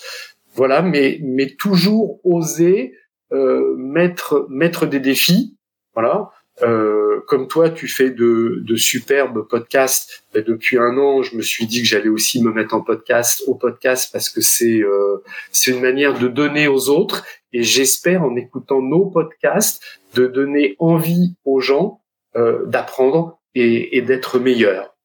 voilà, 0.55 0.81
mais 0.81 1.19
mais 1.21 1.55
toujours 1.55 2.19
oser 2.23 2.93
euh, 3.31 3.75
mettre 3.77 4.47
mettre 4.49 4.85
des 4.85 4.99
défis, 4.99 5.55
voilà. 5.93 6.31
Euh, 6.61 7.21
comme 7.27 7.47
toi, 7.47 7.69
tu 7.69 7.87
fais 7.87 8.09
de, 8.09 8.61
de 8.65 8.75
superbes 8.75 9.47
podcasts. 9.47 10.23
Ben, 10.33 10.43
depuis 10.43 10.77
un 10.77 10.97
an, 10.97 11.21
je 11.21 11.35
me 11.37 11.41
suis 11.41 11.65
dit 11.65 11.81
que 11.81 11.87
j'allais 11.87 12.09
aussi 12.09 12.43
me 12.43 12.51
mettre 12.51 12.73
en 12.73 12.81
podcast, 12.81 13.43
au 13.47 13.55
podcast, 13.55 14.09
parce 14.11 14.29
que 14.29 14.41
c'est 14.41 14.81
euh, 14.81 15.23
c'est 15.51 15.71
une 15.71 15.81
manière 15.81 16.17
de 16.17 16.27
donner 16.27 16.67
aux 16.67 16.89
autres. 16.89 17.25
Et 17.53 17.63
j'espère, 17.63 18.23
en 18.23 18.35
écoutant 18.35 18.81
nos 18.81 19.05
podcasts, 19.05 19.81
de 20.15 20.27
donner 20.27 20.75
envie 20.79 21.35
aux 21.45 21.61
gens 21.61 22.01
euh, 22.35 22.65
d'apprendre 22.65 23.38
et, 23.55 23.97
et 23.97 24.01
d'être 24.01 24.39
meilleurs. 24.39 24.95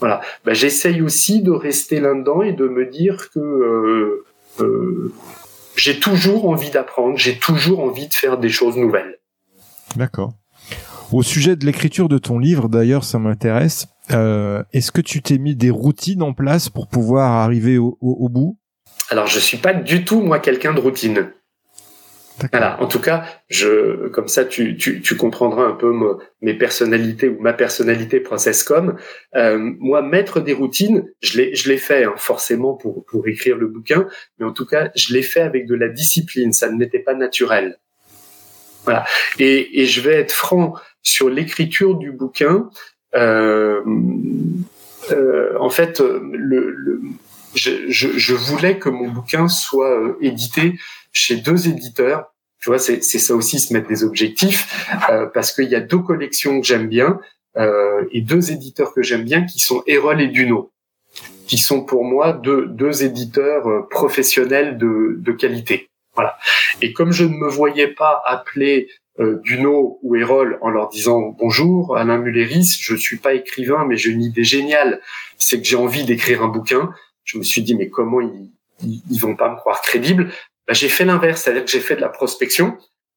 Voilà. 0.00 0.20
Ben, 0.44 0.54
J'essaye 0.54 1.02
aussi 1.02 1.42
de 1.42 1.50
rester 1.50 2.00
là-dedans 2.00 2.42
et 2.42 2.52
de 2.52 2.68
me 2.68 2.86
dire 2.86 3.30
que 3.30 3.40
euh, 3.40 4.24
euh, 4.60 5.12
j'ai 5.76 5.98
toujours 5.98 6.48
envie 6.48 6.70
d'apprendre, 6.70 7.16
j'ai 7.16 7.38
toujours 7.38 7.80
envie 7.80 8.08
de 8.08 8.14
faire 8.14 8.38
des 8.38 8.48
choses 8.48 8.76
nouvelles. 8.76 9.18
D'accord. 9.96 10.34
Au 11.10 11.22
sujet 11.22 11.56
de 11.56 11.64
l'écriture 11.64 12.08
de 12.08 12.18
ton 12.18 12.38
livre, 12.38 12.68
d'ailleurs, 12.68 13.02
ça 13.02 13.18
m'intéresse. 13.18 13.88
Euh, 14.10 14.62
Est-ce 14.72 14.92
que 14.92 15.00
tu 15.00 15.22
t'es 15.22 15.38
mis 15.38 15.56
des 15.56 15.70
routines 15.70 16.22
en 16.22 16.34
place 16.34 16.68
pour 16.68 16.86
pouvoir 16.86 17.32
arriver 17.32 17.78
au, 17.78 17.96
au, 18.00 18.12
au 18.20 18.28
bout? 18.28 18.58
Alors, 19.08 19.26
je 19.26 19.38
suis 19.38 19.56
pas 19.56 19.72
du 19.72 20.04
tout 20.04 20.20
moi 20.20 20.38
quelqu'un 20.38 20.74
de 20.74 20.80
routine. 20.80 21.30
Voilà. 22.52 22.80
En 22.80 22.86
tout 22.86 23.00
cas, 23.00 23.24
je, 23.48 24.08
comme 24.08 24.28
ça, 24.28 24.44
tu, 24.44 24.76
tu, 24.76 25.00
tu 25.00 25.16
comprendras 25.16 25.64
un 25.64 25.72
peu 25.72 25.92
mes 26.40 26.54
personnalités 26.54 27.28
ou 27.28 27.40
ma 27.40 27.52
personnalité 27.52 28.20
processcom. 28.20 28.96
Euh, 29.34 29.58
moi, 29.78 30.02
mettre 30.02 30.40
des 30.40 30.52
routines, 30.52 31.04
je 31.20 31.38
l'ai, 31.38 31.54
je 31.54 31.68
l'ai 31.68 31.78
fait 31.78 32.04
hein, 32.04 32.14
forcément 32.16 32.74
pour 32.74 33.04
pour 33.06 33.26
écrire 33.26 33.56
le 33.56 33.66
bouquin, 33.66 34.06
mais 34.38 34.46
en 34.46 34.52
tout 34.52 34.66
cas, 34.66 34.90
je 34.94 35.12
l'ai 35.12 35.22
fait 35.22 35.40
avec 35.40 35.66
de 35.66 35.74
la 35.74 35.88
discipline. 35.88 36.52
Ça 36.52 36.70
n'était 36.70 37.00
pas 37.00 37.14
naturel. 37.14 37.78
Voilà. 38.84 39.04
Et, 39.38 39.80
et 39.80 39.86
je 39.86 40.00
vais 40.00 40.14
être 40.14 40.32
franc 40.32 40.74
sur 41.02 41.28
l'écriture 41.28 41.96
du 41.96 42.12
bouquin. 42.12 42.70
Euh, 43.14 43.82
euh, 45.10 45.58
en 45.58 45.70
fait, 45.70 46.00
le, 46.00 46.70
le 46.70 47.00
je, 47.54 47.70
je, 47.88 48.08
je, 48.16 48.34
voulais 48.34 48.78
que 48.78 48.88
mon 48.88 49.08
bouquin 49.08 49.48
soit 49.48 49.98
euh, 49.98 50.16
édité 50.20 50.74
chez 51.18 51.36
deux 51.36 51.68
éditeurs. 51.68 52.32
Tu 52.60 52.70
vois, 52.70 52.78
c'est 52.80 53.00
ça 53.00 53.34
aussi 53.36 53.60
se 53.60 53.72
mettre 53.72 53.88
des 53.88 54.02
objectifs 54.02 54.62
euh, 55.10 55.26
parce 55.26 55.52
qu'il 55.52 55.68
y 55.68 55.76
a 55.76 55.80
deux 55.80 55.98
collections 55.98 56.60
que 56.60 56.66
j'aime 56.66 56.88
bien 56.88 57.20
euh, 57.56 58.04
et 58.10 58.20
deux 58.20 58.50
éditeurs 58.50 58.92
que 58.92 59.02
j'aime 59.02 59.22
bien 59.22 59.44
qui 59.44 59.60
sont 59.60 59.84
Erol 59.86 60.20
et 60.20 60.26
Duno, 60.26 60.72
qui 61.46 61.56
sont 61.56 61.84
pour 61.84 62.04
moi 62.04 62.32
deux, 62.32 62.66
deux 62.66 63.04
éditeurs 63.04 63.64
euh, 63.68 63.86
professionnels 63.88 64.76
de, 64.76 65.16
de 65.18 65.32
qualité. 65.32 65.88
Voilà. 66.16 66.36
Et 66.82 66.92
comme 66.92 67.12
je 67.12 67.24
ne 67.24 67.36
me 67.42 67.48
voyais 67.48 67.88
pas 67.88 68.22
appeler 68.24 68.88
euh, 69.20 69.40
Duno 69.44 70.00
ou 70.02 70.16
Erol 70.16 70.58
en 70.60 70.70
leur 70.70 70.88
disant 70.88 71.36
bonjour 71.38 71.96
Alain 71.96 72.18
Mulleris, 72.18 72.76
je 72.80 72.96
suis 72.96 73.18
pas 73.18 73.34
écrivain 73.34 73.84
mais 73.86 73.96
j'ai 73.96 74.10
une 74.10 74.22
idée 74.22 74.42
géniale, 74.44 75.00
c'est 75.36 75.58
que 75.60 75.66
j'ai 75.66 75.76
envie 75.76 76.04
d'écrire 76.04 76.42
un 76.42 76.48
bouquin. 76.48 76.90
Je 77.22 77.38
me 77.38 77.44
suis 77.44 77.62
dit 77.62 77.76
mais 77.76 77.88
comment 77.88 78.20
ils, 78.20 78.50
ils, 78.82 79.02
ils 79.12 79.20
vont 79.20 79.36
pas 79.36 79.48
me 79.48 79.56
croire 79.56 79.80
crédible? 79.80 80.32
Bah, 80.68 80.74
j'ai 80.74 80.90
fait 80.90 81.06
l'inverse, 81.06 81.42
c'est-à-dire 81.42 81.64
que 81.64 81.70
j'ai 81.70 81.80
fait 81.80 81.96
de 81.96 82.02
la 82.02 82.10
prospection 82.10 82.76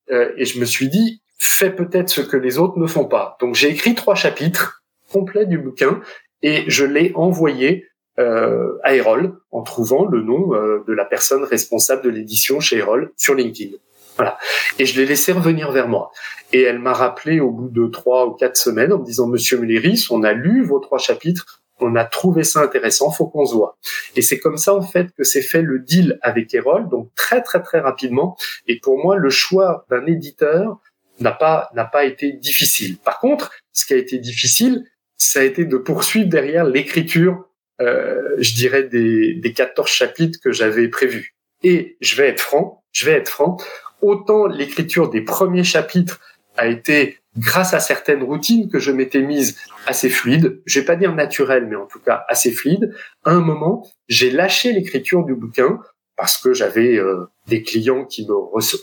euh, 0.10 0.32
et 0.38 0.46
je 0.46 0.60
me 0.60 0.66
suis 0.66 0.88
dit, 0.88 1.22
fais 1.38 1.70
peut-être 1.70 2.10
ce 2.10 2.22
que 2.22 2.38
les 2.38 2.58
autres 2.58 2.80
ne 2.80 2.88
font 2.88 3.06
pas. 3.06 3.38
Donc 3.42 3.56
j'ai 3.56 3.70
écrit 3.70 3.94
trois 3.94 4.16
chapitres 4.16 4.84
complets 5.12 5.46
du 5.46 5.58
bouquin 5.58 6.00
et 6.42 6.64
je 6.68 6.86
l'ai 6.86 7.12
envoyé 7.14 7.88
euh, 8.20 8.78
à 8.84 8.96
Erol 8.96 9.38
en 9.52 9.64
trouvant 9.64 10.06
le 10.06 10.22
nom 10.22 10.54
euh, 10.54 10.84
de 10.88 10.94
la 10.94 11.04
personne 11.04 11.44
responsable 11.44 12.04
de 12.04 12.10
l'édition 12.10 12.62
chez 12.62 12.78
Erol 12.78 13.12
sur 13.18 13.36
LinkedIn. 13.36 13.76
Voilà. 14.16 14.38
Et 14.80 14.86
je 14.86 15.00
l'ai 15.00 15.06
laissé 15.06 15.34
revenir 15.34 15.72
vers 15.72 15.88
moi. 15.88 16.12
Et 16.54 16.62
elle 16.62 16.80
m'a 16.80 16.94
rappelé 16.94 17.40
au 17.40 17.52
bout 17.52 17.70
de 17.70 17.88
trois 17.88 18.28
ou 18.28 18.32
quatre 18.32 18.58
semaines 18.58 18.94
en 18.94 19.00
me 19.00 19.06
disant, 19.06 19.28
Monsieur 19.28 19.58
Mulleris, 19.58 20.08
on 20.10 20.24
a 20.24 20.34
lu 20.34 20.64
vos 20.64 20.80
trois 20.80 21.00
chapitres, 21.00 21.61
on 21.82 21.96
a 21.96 22.06
trouvé 22.06 22.44
ça 22.44 22.62
intéressant, 22.62 23.12
faut 23.12 23.28
qu'on 23.28 23.46
se 23.46 23.54
voit. 23.54 23.78
Et 24.16 24.22
c'est 24.22 24.40
comme 24.40 24.58
ça 24.58 24.74
en 24.74 24.82
fait 24.82 25.08
que 25.18 25.24
s'est 25.24 25.42
fait 25.42 25.62
le 25.62 25.80
deal 25.80 26.20
avec 26.22 26.54
Erol, 26.54 26.90
donc 26.90 27.10
très 27.16 27.42
très 27.42 27.62
très 27.62 27.80
rapidement. 27.80 28.38
Et 28.68 28.80
pour 28.80 28.98
moi, 29.04 29.16
le 29.16 29.30
choix 29.30 29.86
d'un 29.90 30.06
éditeur 30.06 30.80
n'a 31.20 31.32
pas 31.32 31.70
n'a 31.74 31.86
pas 31.86 32.06
été 32.06 32.32
difficile. 32.32 32.98
Par 32.98 33.20
contre, 33.20 33.52
ce 33.74 33.86
qui 33.86 33.94
a 33.94 33.98
été 33.98 34.18
difficile, 34.18 34.86
ça 35.18 35.40
a 35.40 35.44
été 35.44 35.66
de 35.66 35.78
poursuivre 35.78 36.30
derrière 36.30 36.66
l'écriture, 36.66 37.46
euh, 37.80 38.36
je 38.38 38.54
dirais 38.56 38.84
des 38.84 39.36
des 39.36 39.54
14 39.54 39.90
chapitres 39.90 40.40
que 40.44 40.52
j'avais 40.52 40.88
prévus. 40.88 41.36
Et 41.64 41.98
je 42.02 42.16
vais 42.16 42.28
être 42.28 42.42
franc, 42.42 42.84
je 42.92 43.06
vais 43.06 43.14
être 43.14 43.30
franc, 43.30 43.58
autant 44.02 44.48
l'écriture 44.48 45.10
des 45.10 45.22
premiers 45.22 45.64
chapitres 45.64 46.20
a 46.58 46.68
été 46.68 47.21
grâce 47.38 47.74
à 47.74 47.80
certaines 47.80 48.24
routines 48.24 48.70
que 48.70 48.80
je 48.80 48.92
m'étais 48.92 49.22
mises 49.22 49.58
assez 49.88 50.10
fluides, 50.10 50.62
je 50.66 50.80
vais 50.80 50.86
pas 50.86 50.96
dire 50.96 51.14
naturelles, 51.14 51.68
mais 51.68 51.76
en 51.76 51.86
tout 51.86 52.00
cas 52.00 52.26
assez 52.28 52.52
fluides, 52.52 52.94
à 53.24 53.32
un 53.32 53.42
moment, 53.42 53.88
j'ai 54.08 54.32
lâché 54.32 54.74
l'écriture 54.74 55.24
du 55.24 55.36
bouquin 55.36 55.80
parce 56.18 56.38
que 56.38 56.54
j'avais 56.54 56.98
euh, 56.98 57.26
des 57.48 57.64
clients 57.64 58.06
qui 58.06 58.28
me 58.28 58.34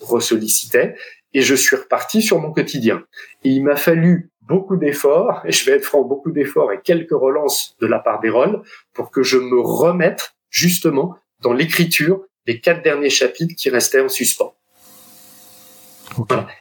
ressollicitaient 0.03 0.97
et 1.35 1.43
je 1.43 1.55
suis 1.55 1.77
reparti 1.77 2.23
sur 2.23 2.41
mon 2.41 2.53
quotidien. 2.53 3.05
Il 3.45 3.63
m'a 3.63 3.77
fallu 3.77 4.31
beaucoup 4.49 4.77
d'efforts, 4.77 5.43
et 5.45 5.53
je 5.53 5.65
vais 5.67 5.73
être 5.73 5.85
franc, 5.85 6.03
beaucoup 6.03 6.33
d'efforts 6.33 6.73
et 6.73 6.81
quelques 6.83 7.13
relances 7.13 7.77
de 7.81 7.87
la 7.87 7.99
part 7.99 8.21
des 8.21 8.31
rôles 8.31 8.63
pour 8.95 9.11
que 9.11 9.23
je 9.23 9.37
me 9.37 9.61
remette 9.61 10.35
justement 10.49 11.17
dans 11.43 11.53
l'écriture 11.53 12.25
des 12.47 12.61
quatre 12.61 12.83
derniers 12.83 13.11
chapitres 13.11 13.55
qui 13.57 13.69
restaient 13.69 14.01
en 14.01 14.09
suspens. 14.09 14.55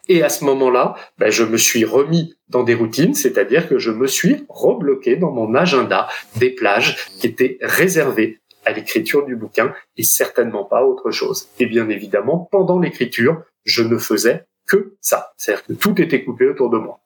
Et 0.07 0.23
à 0.23 0.29
ce 0.29 0.45
moment-là, 0.45 0.95
ben, 1.17 1.29
je 1.29 1.43
me 1.43 1.57
suis 1.57 1.85
remis 1.85 2.35
dans 2.49 2.63
des 2.63 2.73
routines, 2.73 3.13
c'est-à-dire 3.13 3.67
que 3.67 3.79
je 3.79 3.91
me 3.91 4.07
suis 4.07 4.45
rebloqué 4.49 5.15
dans 5.15 5.31
mon 5.31 5.55
agenda 5.55 6.07
des 6.37 6.49
plages 6.49 7.09
qui 7.19 7.27
étaient 7.27 7.57
réservées 7.61 8.39
à 8.65 8.71
l'écriture 8.71 9.25
du 9.25 9.35
bouquin 9.35 9.73
et 9.95 10.03
certainement 10.03 10.65
pas 10.65 10.83
autre 10.83 11.11
chose. 11.11 11.47
Et 11.59 11.65
bien 11.65 11.89
évidemment, 11.89 12.47
pendant 12.51 12.79
l'écriture, 12.79 13.41
je 13.63 13.83
ne 13.83 13.97
faisais 13.97 14.45
que 14.67 14.95
ça. 15.01 15.31
C'est-à-dire 15.37 15.65
que 15.65 15.73
tout 15.73 16.01
était 16.01 16.23
coupé 16.23 16.47
autour 16.47 16.69
de 16.69 16.77
moi. 16.77 16.99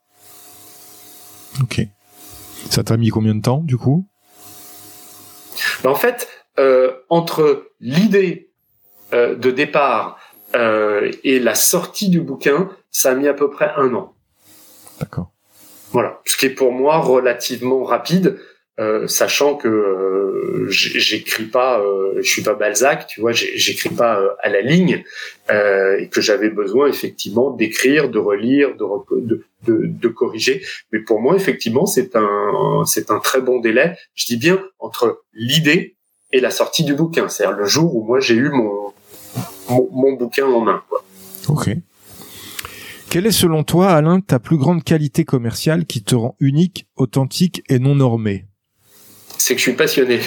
Ok. 1.61 1.81
Ça 2.69 2.83
t'a 2.83 2.97
mis 2.97 3.09
combien 3.09 3.35
de 3.35 3.41
temps, 3.41 3.59
du 3.59 3.77
coup? 3.77 4.07
Ben, 5.83 5.91
En 5.91 5.95
fait, 5.95 6.27
euh, 6.59 6.93
entre 7.09 7.71
l'idée 7.79 8.51
euh, 9.13 9.35
de 9.35 9.51
départ 9.51 10.17
euh, 10.55 11.11
et 11.23 11.39
la 11.39 11.55
sortie 11.55 12.09
du 12.09 12.21
bouquin, 12.21 12.69
ça 12.91 13.11
a 13.11 13.15
mis 13.15 13.27
à 13.27 13.33
peu 13.33 13.49
près 13.49 13.71
un 13.77 13.93
an. 13.93 14.13
D'accord. 14.99 15.31
Voilà, 15.91 16.21
ce 16.25 16.37
qui 16.37 16.45
est 16.45 16.51
pour 16.51 16.71
moi 16.71 16.97
relativement 16.99 17.83
rapide. 17.83 18.37
euh, 18.79 19.07
sachant 19.07 19.55
que 19.55 19.67
euh, 19.67 20.67
j'écris 20.69 21.45
pas, 21.45 21.79
euh, 21.81 22.15
je 22.17 22.29
suis 22.29 22.41
pas 22.41 22.55
Balzac, 22.55 23.05
tu 23.07 23.21
vois, 23.21 23.31
j'écris 23.31 23.89
pas 23.89 24.19
euh, 24.19 24.29
à 24.41 24.49
la 24.49 24.61
ligne, 24.61 25.03
et 25.99 26.07
que 26.07 26.21
j'avais 26.21 26.49
besoin 26.49 26.87
effectivement 26.87 27.51
d'écrire, 27.51 28.09
de 28.09 28.19
relire, 28.19 28.75
de, 28.77 28.85
de, 29.19 29.43
de, 29.67 29.81
de, 29.85 30.07
corriger. 30.07 30.63
Mais 30.93 30.99
pour 30.99 31.19
moi, 31.19 31.35
effectivement, 31.35 31.85
c'est 31.85 32.15
un 32.15 32.83
c'est 32.85 33.11
un 33.11 33.19
très 33.19 33.41
bon 33.41 33.59
délai. 33.59 33.97
Je 34.15 34.25
dis 34.25 34.37
bien 34.37 34.63
entre 34.79 35.23
l'idée 35.33 35.97
et 36.31 36.39
la 36.39 36.51
sortie 36.51 36.85
du 36.85 36.93
bouquin, 36.93 37.27
c'est-à-dire 37.27 37.57
le 37.57 37.65
jour 37.65 37.93
où 37.93 38.03
moi 38.05 38.21
j'ai 38.21 38.35
eu 38.35 38.49
mon, 38.49 38.93
mon, 39.71 39.89
mon 39.91 40.13
bouquin 40.13 40.45
en 40.45 40.61
main. 40.61 40.83
Quoi. 40.89 41.03
Ok. 41.47 41.69
Quelle 43.09 43.25
est 43.25 43.31
selon 43.31 43.63
toi, 43.63 43.89
Alain, 43.89 44.21
ta 44.21 44.39
plus 44.39 44.57
grande 44.57 44.83
qualité 44.83 45.25
commerciale 45.25 45.85
qui 45.85 46.01
te 46.03 46.15
rend 46.15 46.35
unique, 46.39 46.87
authentique 46.95 47.61
et 47.67 47.79
non 47.79 47.95
normée 47.95 48.45
c'est 49.41 49.55
que 49.55 49.59
je 49.59 49.63
suis 49.63 49.73
passionné. 49.73 50.19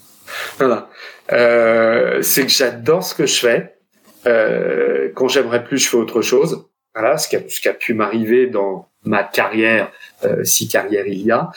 voilà. 0.58 0.88
Euh, 1.32 2.22
c'est 2.22 2.44
que 2.44 2.52
j'adore 2.52 3.04
ce 3.04 3.14
que 3.14 3.26
je 3.26 3.38
fais. 3.38 3.76
Euh, 4.26 5.10
quand 5.14 5.28
j'aimerais 5.28 5.64
plus, 5.64 5.78
je 5.78 5.88
fais 5.88 5.96
autre 5.96 6.22
chose. 6.22 6.66
Voilà, 6.94 7.18
ce 7.18 7.28
qui 7.28 7.36
a, 7.36 7.40
ce 7.48 7.60
qui 7.60 7.68
a 7.68 7.74
pu 7.74 7.92
m'arriver 7.92 8.46
dans 8.46 8.88
ma 9.04 9.22
carrière, 9.22 9.92
euh, 10.24 10.44
si 10.44 10.68
carrière 10.68 11.06
il 11.06 11.20
y 11.20 11.30
a. 11.30 11.50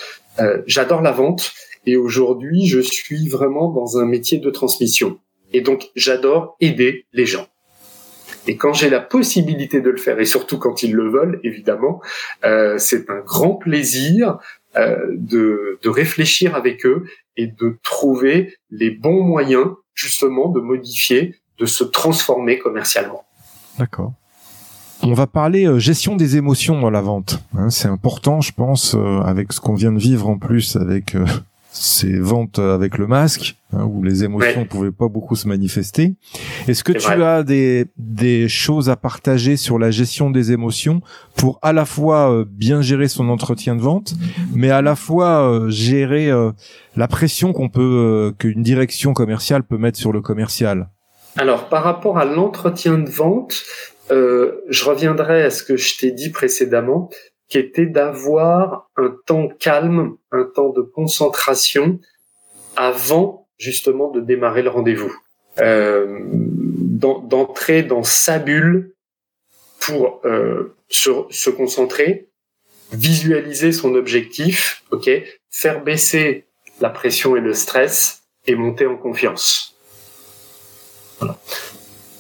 J'adore 0.68 1.02
la 1.02 1.12
vente 1.12 1.52
et 1.88 1.98
aujourd'hui, 1.98 2.68
je 2.68 2.80
suis 2.80 3.28
vraiment 3.28 3.72
dans 3.72 3.98
un 3.98 4.06
métier 4.06 4.38
de 4.38 4.52
transmission. 4.52 5.18
Et 5.54 5.62
donc, 5.62 5.90
j'adore 5.96 6.56
aider 6.60 7.06
les 7.14 7.26
gens. 7.26 7.48
Et 8.48 8.56
quand 8.56 8.74
j'ai 8.74 8.90
la 8.90 9.02
possibilité 9.02 9.82
de 9.82 9.90
le 9.90 9.98
faire, 9.98 10.20
et 10.20 10.26
surtout 10.26 10.58
quand 10.58 10.82
ils 10.82 10.94
le 10.94 11.10
veulent, 11.10 11.40
évidemment, 11.44 12.02
euh, 12.46 12.78
c'est 12.78 13.10
un 13.10 13.20
grand 13.20 13.56
plaisir 13.56 14.38
euh, 14.78 14.96
de, 15.12 15.80
de 15.82 15.90
réfléchir 15.90 16.56
avec 16.56 16.86
eux 16.86 17.06
et 17.36 17.48
de 17.48 17.78
trouver 17.84 18.58
les 18.72 18.90
bons 18.90 19.24
moyens 19.24 19.68
justement 19.94 20.50
de 20.50 20.60
modifier, 20.60 21.36
de 21.58 21.66
se 21.66 21.84
transformer 21.84 22.60
commercialement. 22.60 23.26
D'accord. 23.78 24.14
On 25.04 25.14
va 25.14 25.28
parler 25.28 25.66
euh, 25.66 25.80
gestion 25.80 26.16
des 26.16 26.38
émotions 26.38 26.80
dans 26.80 26.90
la 26.90 27.02
vente. 27.02 27.40
Hein, 27.58 27.70
c'est 27.70 27.88
important, 27.88 28.42
je 28.42 28.52
pense, 28.52 28.96
euh, 28.96 29.20
avec 29.22 29.52
ce 29.54 29.60
qu'on 29.60 29.76
vient 29.76 29.92
de 29.92 30.00
vivre 30.00 30.28
en 30.30 30.38
plus 30.38 30.76
avec 30.76 31.16
ces 31.80 32.20
ventes 32.20 32.60
avec 32.60 32.98
le 32.98 33.08
masque, 33.08 33.56
hein, 33.74 33.86
où 33.86 34.04
les 34.04 34.24
émotions 34.24 34.62
ne 34.62 34.66
pouvaient 34.66 34.92
pas 34.92 35.08
beaucoup 35.08 35.36
se 35.36 35.48
manifester. 35.48 36.16
Est-ce 36.68 36.84
que 36.84 36.92
tu 36.92 37.08
as 37.08 37.44
des, 37.44 37.86
des 37.98 38.50
choses 38.50 38.90
à 38.90 38.96
partager 38.96 39.58
sur 39.58 39.80
la 39.80 39.92
gestion 39.92 40.30
des 40.30 40.52
émotions 40.52 41.02
pour 41.36 41.60
à 41.62 41.74
la 41.74 41.86
fois 41.86 42.32
euh, 42.32 42.46
bien 42.48 42.82
gérer 42.82 43.08
son 43.08 43.30
entretien 43.30 43.76
de 43.76 43.82
vente, 43.82 44.14
mais 44.54 44.70
à 44.70 44.82
la 44.82 44.96
fois 44.96 45.50
euh, 45.50 45.70
gérer 45.70 46.30
euh, 46.30 46.52
la 46.96 47.08
pression 47.08 47.54
qu'on 47.54 47.70
peut, 47.70 48.34
qu'une 48.38 48.64
direction 48.64 49.14
commerciale 49.14 49.64
peut 49.64 49.78
mettre 49.78 49.98
sur 49.98 50.12
le 50.12 50.22
commercial? 50.22 50.90
Alors, 51.38 51.70
par 51.70 51.84
rapport 51.84 52.18
à 52.18 52.26
l'entretien 52.26 52.98
de 52.98 53.10
vente, 53.10 53.64
je 54.10 54.84
reviendrai 54.86 55.44
à 55.44 55.50
ce 55.52 55.62
que 55.62 55.78
je 55.78 55.98
t'ai 55.98 56.12
dit 56.12 56.32
précédemment 56.32 57.10
qui 57.50 57.58
était 57.58 57.86
d'avoir 57.86 58.90
un 58.98 59.16
temps 59.26 59.48
calme, 59.48 60.18
un 60.32 60.44
temps 60.44 60.70
de 60.70 60.82
concentration 60.82 62.00
avant 62.76 63.48
justement 63.58 64.12
de 64.12 64.22
démarrer 64.22 64.62
le 64.62 64.70
rendez-vous. 64.70 65.14
Euh, 65.60 66.20
d'entrer 66.98 67.84
dans 67.84 68.04
sa 68.04 68.40
bulle 68.40 68.94
pour 69.80 70.22
euh, 70.26 70.76
se, 70.90 71.50
concentrer, 71.50 72.28
visualiser 72.92 73.72
son 73.72 73.96
objectif, 73.96 74.84
ok, 74.92 75.10
faire 75.50 75.84
baisser 75.84 76.46
la 76.80 76.90
pression 76.90 77.36
et 77.36 77.40
le 77.40 77.54
stress 77.54 78.24
et 78.46 78.56
monter 78.56 78.86
en 78.86 78.98
confiance. 78.98 79.76
Voilà. 81.20 81.40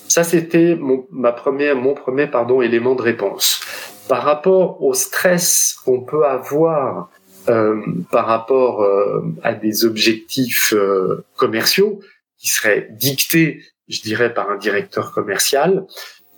Ça, 0.08 0.24
c'était 0.24 0.76
mon, 0.76 1.06
ma 1.12 1.36
mon 1.76 1.94
premier 1.94 2.28
pardon, 2.28 2.62
élément 2.62 2.96
de 2.96 3.02
réponse 3.02 3.62
par 4.08 4.24
rapport 4.24 4.84
au 4.84 4.94
stress 4.94 5.76
qu'on 5.84 6.02
peut 6.02 6.26
avoir 6.26 7.10
euh, 7.50 7.82
par 8.12 8.26
rapport 8.26 8.82
euh, 8.82 9.22
à 9.44 9.54
des 9.54 9.86
objectifs 9.86 10.74
euh, 10.74 11.26
commerciaux 11.38 12.02
qui 12.38 12.50
seraient 12.50 12.90
dictés, 12.92 13.64
je 13.88 14.02
dirais, 14.02 14.34
par 14.34 14.50
un 14.50 14.58
directeur 14.58 15.14
commercial. 15.14 15.86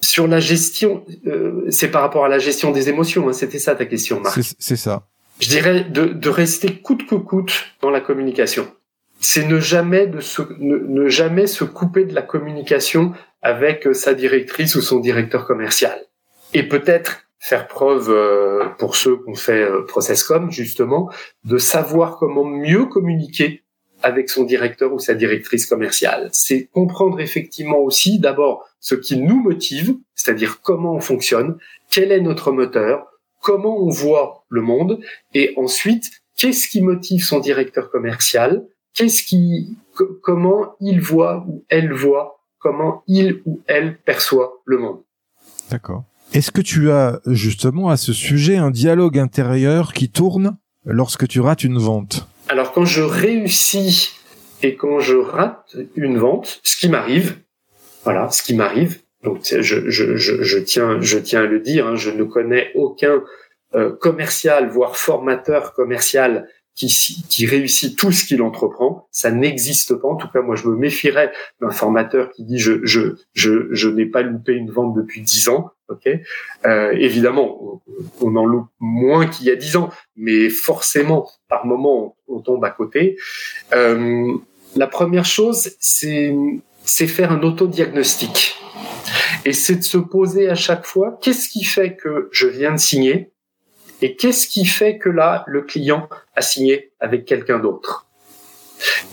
Sur 0.01 0.27
la 0.27 0.39
gestion, 0.39 1.03
euh, 1.25 1.65
c'est 1.69 1.89
par 1.89 2.01
rapport 2.01 2.25
à 2.25 2.29
la 2.29 2.39
gestion 2.39 2.71
des 2.71 2.89
émotions. 2.89 3.27
Hein, 3.27 3.33
C'était 3.33 3.59
ça 3.59 3.75
ta 3.75 3.85
question, 3.85 4.19
Marc. 4.19 4.39
C'est 4.59 4.75
ça. 4.75 5.07
Je 5.39 5.49
dirais 5.49 5.83
de, 5.83 6.05
de, 6.05 6.29
rester 6.29 6.75
coûte 6.75 7.07
que 7.07 7.15
coûte 7.15 7.65
dans 7.81 7.89
la 7.89 8.01
communication. 8.01 8.67
C'est 9.19 9.47
ne 9.47 9.59
jamais 9.59 10.05
de 10.07 10.19
se, 10.19 10.41
ne, 10.59 10.77
ne 10.77 11.07
jamais 11.07 11.47
se 11.47 11.63
couper 11.63 12.05
de 12.05 12.13
la 12.13 12.21
communication 12.21 13.13
avec 13.41 13.87
sa 13.93 14.13
directrice 14.13 14.75
ou 14.75 14.81
son 14.81 14.99
directeur 14.99 15.45
commercial. 15.45 15.99
Et 16.53 16.63
peut-être 16.63 17.28
faire 17.39 17.67
preuve 17.67 18.09
euh, 18.09 18.67
pour 18.77 18.95
ceux 18.95 19.17
qui 19.17 19.29
ont 19.29 19.35
fait 19.35 19.63
euh, 19.63 19.83
ProcessCom 19.83 20.51
justement 20.51 21.09
de 21.45 21.57
savoir 21.57 22.17
comment 22.17 22.43
mieux 22.43 22.85
communiquer 22.85 23.63
avec 24.01 24.29
son 24.29 24.43
directeur 24.43 24.93
ou 24.93 24.99
sa 24.99 25.13
directrice 25.13 25.65
commerciale. 25.65 26.29
C'est 26.31 26.67
comprendre 26.67 27.19
effectivement 27.19 27.79
aussi 27.79 28.19
d'abord 28.19 28.65
ce 28.79 28.95
qui 28.95 29.17
nous 29.17 29.41
motive, 29.41 29.95
c'est-à-dire 30.15 30.61
comment 30.61 30.93
on 30.93 31.01
fonctionne, 31.01 31.57
quel 31.89 32.11
est 32.11 32.21
notre 32.21 32.51
moteur, 32.51 33.07
comment 33.41 33.77
on 33.77 33.89
voit 33.89 34.45
le 34.49 34.61
monde, 34.61 34.99
et 35.33 35.53
ensuite 35.57 36.11
qu'est-ce 36.37 36.67
qui 36.67 36.81
motive 36.81 37.23
son 37.23 37.39
directeur 37.39 37.89
commercial, 37.89 38.65
qu'est-ce 38.93 39.23
qui, 39.23 39.77
comment 40.21 40.75
il 40.79 41.01
voit 41.01 41.45
ou 41.47 41.65
elle 41.69 41.91
voit, 41.91 42.39
comment 42.59 43.03
il 43.07 43.41
ou 43.45 43.61
elle 43.67 43.97
perçoit 43.97 44.61
le 44.65 44.77
monde. 44.77 45.01
D'accord. 45.69 46.03
Est-ce 46.31 46.51
que 46.51 46.61
tu 46.61 46.91
as 46.91 47.21
justement 47.25 47.89
à 47.89 47.97
ce 47.97 48.13
sujet 48.13 48.57
un 48.57 48.69
dialogue 48.69 49.17
intérieur 49.17 49.93
qui 49.93 50.09
tourne 50.09 50.57
lorsque 50.85 51.27
tu 51.27 51.39
rates 51.39 51.63
une 51.63 51.79
vente? 51.79 52.27
Alors 52.49 52.71
quand 52.71 52.85
je 52.85 53.01
réussis 53.01 54.11
et 54.61 54.75
quand 54.75 54.99
je 54.99 55.15
rate 55.15 55.75
une 55.95 56.19
vente, 56.19 56.59
ce 56.63 56.77
qui 56.77 56.87
m'arrive, 56.87 57.37
voilà, 58.03 58.29
ce 58.29 58.43
qui 58.43 58.53
m'arrive, 58.53 58.99
donc 59.23 59.39
je, 59.43 59.89
je, 59.89 60.15
je, 60.17 60.59
tiens, 60.59 61.01
je 61.01 61.17
tiens 61.17 61.41
à 61.41 61.45
le 61.45 61.59
dire, 61.59 61.87
hein, 61.87 61.95
je 61.95 62.11
ne 62.11 62.23
connais 62.23 62.71
aucun 62.75 63.23
euh, 63.73 63.91
commercial, 63.99 64.69
voire 64.69 64.97
formateur 64.97 65.73
commercial 65.73 66.47
qui, 66.79 67.25
qui 67.29 67.45
réussit 67.45 67.97
tout 67.97 68.11
ce 68.11 68.23
qu'il 68.23 68.41
entreprend, 68.41 69.07
ça 69.11 69.31
n'existe 69.31 69.93
pas. 69.95 70.07
En 70.07 70.15
tout 70.15 70.29
cas, 70.29 70.41
moi, 70.41 70.55
je 70.55 70.67
me 70.67 70.75
méfierais 70.75 71.31
d'un 71.61 71.71
formateur 71.71 72.31
qui 72.31 72.45
dit 72.45 72.57
je 72.57 72.79
je 72.83 73.15
je, 73.33 73.67
je 73.71 73.89
n'ai 73.89 74.05
pas 74.05 74.21
loupé 74.21 74.53
une 74.53 74.71
vente 74.71 74.95
depuis 74.95 75.21
dix 75.21 75.49
ans. 75.49 75.71
Ok, 75.89 76.07
euh, 76.67 76.91
évidemment, 76.91 77.81
on, 78.21 78.35
en 78.35 78.45
loupe 78.45 78.69
moins 78.79 79.25
qu'il 79.25 79.47
y 79.47 79.49
a 79.49 79.55
dix 79.55 79.75
ans, 79.75 79.89
mais 80.15 80.49
forcément, 80.49 81.27
par 81.47 81.65
moment, 81.65 82.15
on, 82.27 82.41
tombe 82.41 82.63
à 82.63 82.69
côté. 82.69 83.17
Euh, 83.73 84.31
la 84.75 84.85
première 84.85 85.25
chose, 85.25 85.71
c'est 85.79 86.35
c'est 86.85 87.07
faire 87.07 87.31
un 87.31 87.41
autodiagnostic. 87.41 88.55
Et 89.45 89.53
c'est 89.53 89.77
de 89.77 89.83
se 89.83 89.97
poser 89.97 90.47
à 90.47 90.55
chaque 90.55 90.85
fois, 90.85 91.17
qu'est-ce 91.21 91.49
qui 91.49 91.63
fait 91.63 91.95
que 91.95 92.29
je 92.31 92.47
viens 92.47 92.71
de 92.71 92.77
signer? 92.77 93.31
Et 94.01 94.15
qu'est-ce 94.15 94.47
qui 94.47 94.65
fait 94.65 94.97
que 94.97 95.09
là, 95.09 95.43
le 95.47 95.61
client 95.61 96.09
a 96.35 96.41
signé 96.41 96.91
avec 96.99 97.25
quelqu'un 97.25 97.59
d'autre? 97.59 98.07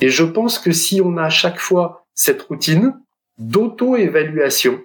Et 0.00 0.08
je 0.08 0.24
pense 0.24 0.58
que 0.58 0.72
si 0.72 1.00
on 1.00 1.16
a 1.16 1.24
à 1.24 1.30
chaque 1.30 1.58
fois 1.58 2.06
cette 2.14 2.42
routine 2.42 2.94
d'auto-évaluation, 3.38 4.80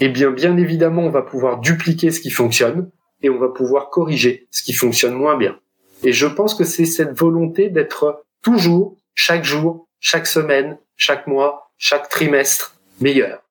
eh 0.00 0.08
bien, 0.08 0.30
bien 0.30 0.56
évidemment, 0.56 1.02
on 1.02 1.10
va 1.10 1.22
pouvoir 1.22 1.60
dupliquer 1.60 2.10
ce 2.10 2.20
qui 2.20 2.30
fonctionne 2.30 2.90
et 3.22 3.30
on 3.30 3.38
va 3.38 3.48
pouvoir 3.48 3.90
corriger 3.90 4.48
ce 4.50 4.62
qui 4.62 4.72
fonctionne 4.72 5.14
moins 5.14 5.36
bien. 5.36 5.58
Et 6.02 6.12
je 6.12 6.26
pense 6.26 6.54
que 6.54 6.64
c'est 6.64 6.84
cette 6.84 7.16
volonté 7.16 7.70
d'être 7.70 8.24
toujours, 8.42 8.96
chaque 9.14 9.44
jour, 9.44 9.88
chaque 10.00 10.26
semaine, 10.26 10.78
chaque 10.96 11.26
mois, 11.26 11.70
chaque 11.78 12.08
trimestre 12.08 12.76
meilleur. 13.00 13.42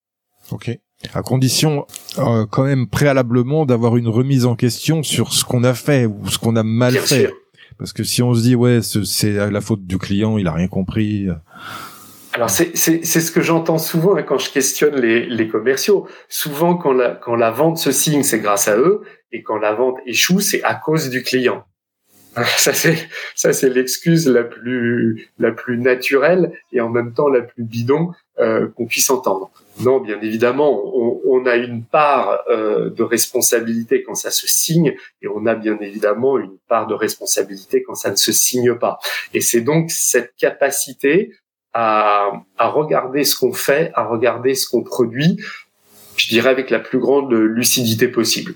Ok 0.51 0.77
à 1.13 1.21
condition 1.21 1.85
euh, 2.17 2.45
quand 2.49 2.63
même 2.63 2.87
préalablement 2.87 3.65
d'avoir 3.65 3.97
une 3.97 4.07
remise 4.07 4.45
en 4.45 4.55
question 4.55 5.03
sur 5.03 5.33
ce 5.33 5.43
qu'on 5.43 5.63
a 5.63 5.73
fait 5.73 6.05
ou 6.05 6.27
ce 6.29 6.37
qu'on 6.37 6.55
a 6.55 6.63
mal 6.63 6.93
fait. 6.93 7.31
Parce 7.77 7.93
que 7.93 8.03
si 8.03 8.21
on 8.21 8.33
se 8.33 8.41
dit 8.41 8.55
ouais 8.55 8.79
c'est 8.81 9.49
la 9.49 9.61
faute 9.61 9.85
du 9.85 9.97
client, 9.97 10.37
il 10.37 10.47
a 10.47 10.53
rien 10.53 10.67
compris. 10.67 11.27
Euh. 11.29 11.33
Alors 12.33 12.49
c'est 12.49 12.75
ce 12.75 13.31
que 13.31 13.41
j'entends 13.41 13.77
souvent 13.77 14.15
hein, 14.15 14.23
quand 14.23 14.37
je 14.37 14.51
questionne 14.51 14.95
les, 14.95 15.25
les 15.25 15.47
commerciaux. 15.47 16.07
Souvent 16.29 16.75
quand 16.75 16.93
la 16.93 17.11
quand 17.11 17.35
la 17.35 17.51
vente 17.51 17.77
se 17.77 17.91
signe, 17.91 18.23
c'est 18.23 18.39
grâce 18.39 18.67
à 18.67 18.77
eux, 18.77 19.01
et 19.31 19.43
quand 19.43 19.57
la 19.57 19.73
vente 19.73 19.97
échoue, 20.05 20.39
c'est 20.39 20.63
à 20.63 20.75
cause 20.75 21.09
du 21.09 21.23
client. 21.23 21.63
Ça 22.57 22.73
c'est 22.73 22.97
ça 23.35 23.53
c'est 23.53 23.69
l'excuse 23.69 24.27
la 24.27 24.43
plus 24.43 25.29
la 25.37 25.51
plus 25.51 25.77
naturelle 25.77 26.51
et 26.71 26.81
en 26.81 26.89
même 26.89 27.13
temps 27.13 27.27
la 27.27 27.41
plus 27.41 27.63
bidon 27.63 28.11
euh, 28.39 28.67
qu'on 28.69 28.87
puisse 28.87 29.11
entendre. 29.11 29.51
Non, 29.79 29.99
bien 29.99 30.19
évidemment, 30.21 30.81
on, 31.25 31.45
a 31.45 31.55
une 31.55 31.83
part 31.83 32.39
euh, 32.49 32.89
de 32.89 33.03
responsabilité 33.03 34.03
quand 34.03 34.15
ça 34.15 34.31
se 34.31 34.47
signe, 34.47 34.95
et 35.21 35.27
on 35.27 35.45
a 35.45 35.55
bien 35.55 35.77
évidemment 35.81 36.37
une 36.37 36.57
part 36.69 36.87
de 36.87 36.93
responsabilité 36.93 37.83
quand 37.83 37.95
ça 37.95 38.11
ne 38.11 38.15
se 38.15 38.31
signe 38.31 38.75
pas. 38.75 38.99
Et 39.33 39.41
c'est 39.41 39.61
donc 39.61 39.91
cette 39.91 40.35
capacité 40.37 41.33
à, 41.73 42.31
à 42.57 42.69
regarder 42.69 43.23
ce 43.23 43.35
qu'on 43.35 43.51
fait, 43.51 43.91
à 43.95 44.05
regarder 44.05 44.53
ce 44.53 44.69
qu'on 44.69 44.83
produit, 44.83 45.37
je 46.15 46.29
dirais 46.29 46.49
avec 46.49 46.69
la 46.69 46.79
plus 46.79 46.99
grande 46.99 47.33
lucidité 47.33 48.07
possible. 48.07 48.53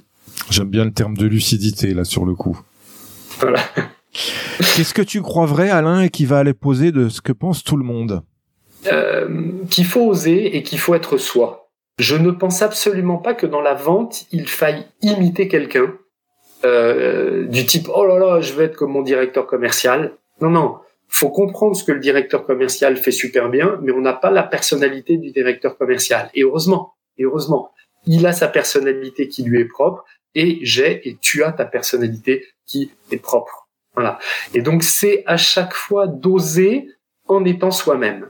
J'aime 0.50 0.70
bien 0.70 0.86
le 0.86 0.94
terme 0.94 1.18
de 1.18 1.26
lucidité 1.26 1.94
là 1.94 2.06
sur 2.06 2.26
le 2.26 2.36
coup. 2.36 2.60
Voilà. 3.40 3.60
Qu'est-ce 4.76 4.94
que 4.94 5.02
tu 5.02 5.22
crois 5.22 5.46
vrai, 5.46 5.70
Alain, 5.70 6.02
et 6.02 6.10
qui 6.10 6.26
va 6.26 6.40
aller 6.40 6.54
poser 6.54 6.92
de 6.92 7.10
ce 7.10 7.22
que 7.22 7.32
pense 7.32 7.64
tout 7.64 7.78
le 7.78 7.84
monde? 7.84 8.24
Euh, 8.86 9.28
Qu'il 9.70 9.86
faut 9.86 10.02
oser 10.02 10.56
et 10.56 10.64
qu'il 10.64 10.80
faut 10.80 10.96
être 10.96 11.18
soi. 11.18 11.70
Je 12.00 12.16
ne 12.16 12.30
pense 12.32 12.62
absolument 12.62 13.18
pas 13.18 13.34
que 13.34 13.48
dans 13.48 13.62
la 13.62 13.74
vente, 13.74 14.26
il 14.32 14.48
faille 14.48 14.86
imiter 15.02 15.48
quelqu'un 15.48 15.94
euh, 16.66 17.46
du 17.48 17.66
type 17.66 17.88
oh 17.94 18.06
là 18.06 18.18
là, 18.18 18.42
je 18.42 18.54
veux 18.54 18.64
être 18.64 18.76
comme 18.76 18.92
mon 18.92 19.02
directeur 19.02 19.48
commercial. 19.48 20.14
Non, 20.42 20.50
non. 20.50 20.78
Faut 21.08 21.30
comprendre 21.30 21.76
ce 21.76 21.84
que 21.84 21.92
le 21.92 22.00
directeur 22.00 22.46
commercial 22.46 22.98
fait 22.98 23.12
super 23.12 23.50
bien, 23.50 23.80
mais 23.82 23.92
on 23.92 24.02
n'a 24.02 24.14
pas 24.14 24.30
la 24.30 24.44
personnalité 24.44 25.18
du 25.18 25.32
directeur 25.32 25.78
commercial. 25.78 26.30
Et 26.34 26.44
heureusement, 26.44 26.94
et 27.18 27.24
heureusement, 27.24 27.72
il 28.06 28.26
a 28.26 28.34
sa 28.34 28.48
personnalité 28.48 29.28
qui 29.28 29.44
lui 29.44 29.62
est 29.62 29.66
propre, 29.66 30.04
et 30.36 30.60
j'ai 30.62 31.08
et 31.08 31.18
tu 31.22 31.44
as 31.44 31.52
ta 31.52 31.66
personnalité 31.66 32.46
qui 32.66 32.92
est 33.12 33.18
propre. 33.18 33.70
Voilà. 33.96 34.20
Et 34.54 34.62
donc 34.62 34.84
c'est 34.84 35.24
à 35.26 35.38
chaque 35.38 35.74
fois 35.74 36.08
d'oser 36.08 36.90
en 37.28 37.46
étant 37.46 37.72
soi-même. 37.72 38.30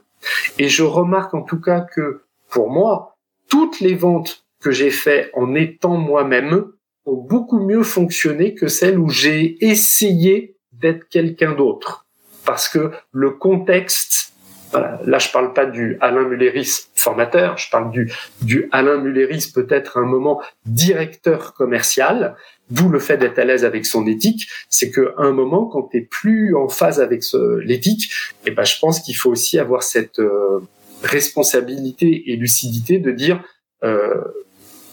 Et 0.57 0.67
je 0.67 0.83
remarque 0.83 1.33
en 1.33 1.41
tout 1.41 1.59
cas 1.59 1.81
que 1.81 2.21
pour 2.49 2.69
moi, 2.69 3.15
toutes 3.49 3.79
les 3.79 3.95
ventes 3.95 4.45
que 4.59 4.71
j'ai 4.71 4.91
faites 4.91 5.29
en 5.33 5.55
étant 5.55 5.97
moi-même 5.97 6.71
ont 7.05 7.15
beaucoup 7.15 7.59
mieux 7.59 7.83
fonctionné 7.83 8.53
que 8.53 8.67
celles 8.67 8.99
où 8.99 9.09
j'ai 9.09 9.57
essayé 9.65 10.55
d'être 10.73 11.07
quelqu'un 11.09 11.53
d'autre. 11.53 12.05
Parce 12.45 12.69
que 12.69 12.91
le 13.11 13.31
contexte, 13.31 14.33
voilà, 14.71 14.99
là 15.05 15.19
je 15.19 15.31
parle 15.31 15.53
pas 15.53 15.65
du 15.65 15.97
Alain 16.01 16.23
Mulleris 16.23 16.87
formateur, 16.95 17.57
je 17.57 17.69
parle 17.69 17.91
du, 17.91 18.11
du 18.41 18.67
Alain 18.71 18.97
Mulleris 18.97 19.51
peut-être 19.53 19.97
un 19.97 20.05
moment 20.05 20.41
directeur 20.65 21.53
commercial, 21.53 22.35
D'où 22.69 22.89
le 22.89 22.99
fait 22.99 23.17
d'être 23.17 23.39
à 23.39 23.45
l'aise 23.45 23.63
avec 23.63 23.85
son 23.85 24.05
éthique, 24.07 24.47
c'est 24.69 24.91
qu'à 24.91 25.13
un 25.17 25.31
moment, 25.31 25.65
quand 25.65 25.83
tu 25.83 25.97
es 25.97 26.01
plus 26.01 26.55
en 26.55 26.67
phase 26.67 26.99
avec 26.99 27.23
l'éthique, 27.61 28.11
eh 28.45 28.51
ben, 28.51 28.63
je 28.63 28.77
pense 28.79 28.99
qu'il 28.99 29.15
faut 29.15 29.29
aussi 29.29 29.57
avoir 29.57 29.83
cette 29.83 30.19
euh, 30.19 30.59
responsabilité 31.03 32.31
et 32.31 32.35
lucidité 32.35 32.99
de 32.99 33.11
dire 33.11 33.41
euh, 33.83 34.21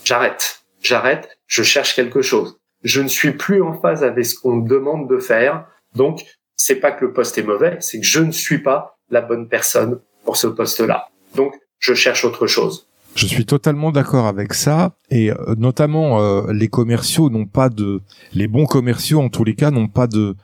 j'arrête, 0.04 0.64
j'arrête, 0.82 1.28
je 1.46 1.62
cherche 1.62 1.96
quelque 1.96 2.22
chose. 2.22 2.58
Je 2.84 3.00
ne 3.00 3.08
suis 3.08 3.32
plus 3.32 3.62
en 3.62 3.80
phase 3.80 4.04
avec 4.04 4.24
ce 4.26 4.38
qu'on 4.38 4.56
me 4.56 4.68
demande 4.68 5.08
de 5.08 5.18
faire, 5.18 5.66
donc 5.96 6.24
c'est 6.56 6.76
pas 6.76 6.92
que 6.92 7.04
le 7.04 7.12
poste 7.12 7.38
est 7.38 7.42
mauvais, 7.42 7.78
c'est 7.80 7.98
que 7.98 8.06
je 8.06 8.20
ne 8.20 8.30
suis 8.30 8.58
pas 8.58 8.98
la 9.10 9.20
bonne 9.20 9.48
personne 9.48 10.00
pour 10.24 10.36
ce 10.36 10.46
poste-là. 10.46 11.08
Donc 11.34 11.54
je 11.78 11.94
cherche 11.94 12.24
autre 12.24 12.46
chose. 12.46 12.88
Je 13.14 13.26
suis 13.26 13.46
totalement 13.46 13.92
d'accord 13.92 14.26
avec 14.26 14.54
ça 14.54 14.96
et 15.10 15.30
euh, 15.30 15.54
notamment 15.56 16.20
euh, 16.20 16.52
les 16.52 16.68
commerciaux 16.68 17.30
n'ont 17.30 17.46
pas 17.46 17.68
de 17.68 18.00
les 18.32 18.48
bons 18.48 18.66
commerciaux 18.66 19.20
en 19.20 19.28
tous 19.28 19.44
les 19.44 19.54
cas 19.54 19.70
n'ont 19.70 19.88
pas 19.88 20.06
de 20.06 20.34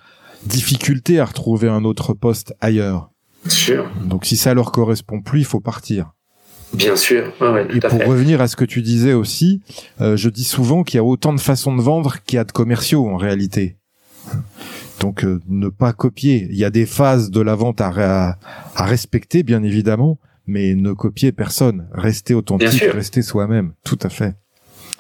difficulté 0.44 1.18
à 1.18 1.24
retrouver 1.24 1.68
un 1.68 1.84
autre 1.84 2.14
poste 2.14 2.54
ailleurs. 2.60 3.10
Sûr. 3.46 3.90
Donc 4.04 4.24
si 4.24 4.36
ça 4.36 4.54
leur 4.54 4.70
correspond 4.70 5.20
plus, 5.20 5.40
il 5.40 5.44
faut 5.44 5.60
partir. 5.60 6.12
Bien 6.72 6.94
sûr. 6.94 7.32
Ouais, 7.40 7.66
et 7.74 7.80
pour 7.80 8.04
revenir 8.06 8.40
à 8.40 8.46
ce 8.46 8.54
que 8.54 8.64
tu 8.64 8.80
disais 8.82 9.14
aussi, 9.14 9.60
euh, 10.00 10.16
je 10.16 10.28
dis 10.28 10.44
souvent 10.44 10.84
qu'il 10.84 10.98
y 10.98 11.00
a 11.00 11.04
autant 11.04 11.32
de 11.32 11.40
façons 11.40 11.74
de 11.74 11.82
vendre 11.82 12.22
qu'il 12.24 12.36
y 12.36 12.38
a 12.38 12.44
de 12.44 12.52
commerciaux 12.52 13.08
en 13.08 13.16
réalité. 13.16 13.76
Donc 15.00 15.26
ne 15.48 15.68
pas 15.68 15.92
copier. 15.92 16.46
Il 16.50 16.56
y 16.56 16.64
a 16.64 16.70
des 16.70 16.86
phases 16.86 17.30
de 17.30 17.40
la 17.40 17.56
vente 17.56 17.80
à, 17.80 18.38
à 18.76 18.84
respecter, 18.84 19.42
bien 19.42 19.62
évidemment, 19.64 20.18
mais 20.50 20.74
ne 20.74 20.92
copiez 20.92 21.32
personne. 21.32 21.88
Restez 21.92 22.34
authentique, 22.34 22.82
restez 22.82 23.22
soi-même. 23.22 23.72
Tout 23.84 23.98
à 24.02 24.08
fait. 24.08 24.34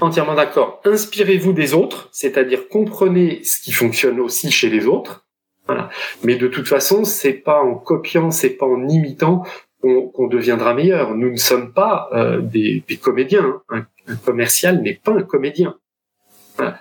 Entièrement 0.00 0.34
d'accord. 0.34 0.80
Inspirez-vous 0.84 1.52
des 1.52 1.74
autres, 1.74 2.08
c'est-à-dire 2.12 2.68
comprenez 2.68 3.42
ce 3.44 3.60
qui 3.60 3.72
fonctionne 3.72 4.20
aussi 4.20 4.50
chez 4.50 4.70
les 4.70 4.86
autres. 4.86 5.26
Voilà. 5.66 5.90
Mais 6.24 6.36
de 6.36 6.48
toute 6.48 6.66
façon, 6.66 7.04
c'est 7.04 7.34
pas 7.34 7.62
en 7.62 7.74
copiant, 7.74 8.30
c'est 8.30 8.50
pas 8.50 8.66
en 8.66 8.88
imitant 8.88 9.44
qu'on 9.82 10.26
deviendra 10.26 10.74
meilleur. 10.74 11.14
Nous 11.14 11.30
ne 11.30 11.36
sommes 11.36 11.72
pas 11.72 12.08
euh, 12.12 12.40
des, 12.40 12.82
comédiens. 13.00 13.60
Hein. 13.68 13.86
Un, 14.06 14.16
commercial 14.16 14.80
n'est 14.82 15.00
pas 15.02 15.12
un 15.12 15.22
comédien. 15.22 15.76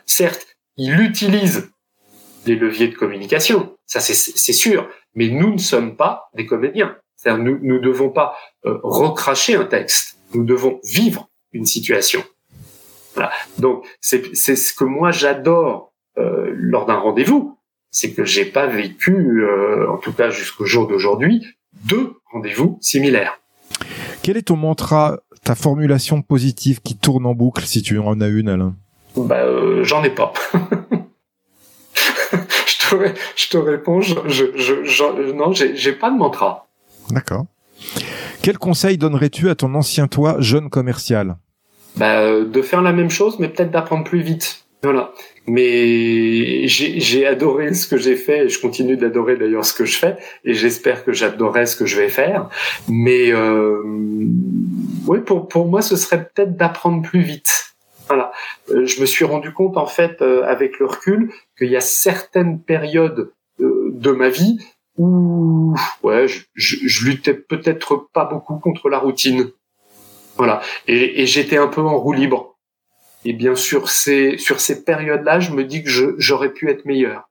Certes, 0.06 0.58
il 0.78 1.00
utilise 1.00 1.72
des 2.46 2.56
leviers 2.56 2.88
de 2.88 2.96
communication, 2.96 3.78
ça 3.86 4.00
c'est 4.00 4.54
sûr, 4.54 4.90
mais 5.14 5.30
nous 5.30 5.54
ne 5.54 5.58
sommes 5.58 5.96
pas 5.96 6.30
des 6.34 6.46
comédiens. 6.46 6.98
C'est-à-dire 7.16 7.44
nous 7.44 7.60
ne 7.62 7.80
devons 7.80 8.10
pas 8.10 8.36
recracher 8.64 9.55
un 9.55 9.66
texte, 9.66 10.18
nous 10.34 10.43
devons 10.43 10.80
vivre 10.84 11.30
une 11.53 11.66
situation. 11.66 12.24
Voilà. 13.16 13.32
Donc 13.57 13.86
c'est 14.01 14.34
ce 14.34 14.74
que 14.74 14.84
moi 14.84 15.12
j'adore 15.12 15.93
euh, 16.18 16.51
lors 16.53 16.86
d'un 16.86 16.97
rendez-vous, 16.97 17.57
c'est 17.91 18.12
que 18.14 18.26
j'ai 18.26 18.45
pas 18.45 18.68
vécu, 18.68 19.43
euh, 19.43 19.89
en 19.89 19.97
tout 19.97 20.14
cas 20.14 20.30
jusqu'au 20.30 20.66
jour 20.66 20.88
d'aujourd'hui, 20.88 21.45
deux 21.86 22.14
rendez-vous 22.32 22.78
similaires. 22.82 23.39
Quel 24.22 24.38
est 24.38 24.43
ton 24.43 24.57
mantra, 24.57 25.20
ta 25.43 25.55
formulation 25.55 26.22
positive 26.22 26.82
qui 26.82 26.97
tourne 26.97 27.26
en 27.26 27.34
boucle, 27.34 27.64
si 27.64 27.82
tu 27.82 27.97
en 27.97 28.22
as 28.22 28.28
une, 28.28 28.49
Alain? 28.49 28.76
Bah, 29.16 29.45
J'en 29.84 30.03
ai 30.03 30.10
pas. 30.10 30.34
je, 31.93 32.89
te, 32.89 33.14
je 33.36 33.49
te 33.49 33.57
réponds, 33.57 34.01
je, 34.01 34.16
je, 34.28 34.84
je 34.84 35.32
non, 35.32 35.53
j'ai 35.53 35.93
pas 35.93 36.12
de 36.12 36.18
mantra. 36.18 36.68
D'accord. 37.10 37.45
Quel 38.42 38.58
conseil 38.58 38.98
donnerais-tu 38.98 39.50
à 39.50 39.56
ton 39.56 39.74
ancien 39.76 40.08
toi, 40.08 40.38
jeune 40.40 40.70
commercial? 40.70 41.36
Bah, 41.98 42.22
euh, 42.22 42.46
De 42.46 42.62
faire 42.62 42.82
la 42.82 42.94
même 42.94 43.10
chose, 43.10 43.38
mais 43.40 43.50
peut-être 43.50 43.72
d'apprendre 43.72 44.06
plus 44.06 44.22
vite. 44.22 44.66
Voilà. 44.82 45.12
Mais 45.46 46.68
j'ai 46.68 47.28
adoré 47.28 47.74
ce 47.74 47.86
que 47.86 47.98
j'ai 47.98 48.16
fait 48.16 48.46
et 48.46 48.50
je 48.50 48.62
continue 48.62 48.96
d'adorer 48.96 49.36
d'ailleurs 49.36 49.66
ce 49.66 49.74
que 49.74 49.84
je 49.84 49.98
fais 49.98 50.16
et 50.46 50.54
j'espère 50.54 51.04
que 51.04 51.12
j'adorerai 51.12 51.66
ce 51.66 51.76
que 51.76 51.86
je 51.86 51.98
vais 51.98 52.08
faire. 52.08 52.50
Mais 52.88 53.32
euh, 53.32 53.82
oui, 55.06 55.20
pour, 55.20 55.50
pour 55.50 55.68
moi, 55.68 55.82
ce 55.82 55.98
serait 55.98 56.24
peut-être 56.24 56.56
d'apprendre 56.56 57.02
plus 57.02 57.22
vite. 57.22 57.74
Voilà. 58.08 58.32
Euh, 58.70 58.86
je 58.86 59.02
me 59.02 59.06
suis 59.06 59.26
rendu 59.26 59.52
compte 59.52 59.76
en 59.76 59.88
fait 59.88 60.22
avec 60.22 60.80
le 60.80 60.86
recul 60.86 61.32
qu'il 61.58 61.70
y 61.70 61.76
a 61.76 61.82
certaines 61.82 62.62
périodes 62.62 63.32
de 63.60 64.12
ma 64.12 64.30
vie 64.30 64.60
où 65.00 65.76
ouais, 66.04 66.28
je, 66.28 66.41
je, 66.56 67.06
luttais 67.06 67.34
peut-être 67.34 68.10
pas 68.14 68.26
beaucoup 68.26 68.60
contre 68.60 68.89
la 68.89 69.00
routine. 69.00 69.50
Voilà. 70.36 70.62
Et, 70.88 71.22
et 71.22 71.26
j'étais 71.26 71.58
un 71.58 71.68
peu 71.68 71.82
en 71.82 71.97
roue 71.97 72.14
libre. 72.14 72.58
Et 73.26 73.34
bien 73.34 73.56
sûr, 73.56 73.89
c'est 73.89 74.38
sur 74.38 74.60
ces 74.60 74.84
périodes-là, 74.84 75.39
je 75.39 75.52
me 75.52 75.64
dis 75.64 75.84
que 75.84 76.16
j'aurais 76.18 76.52
pu 76.52 76.70
être 76.70 76.86
meilleur. 76.86 77.30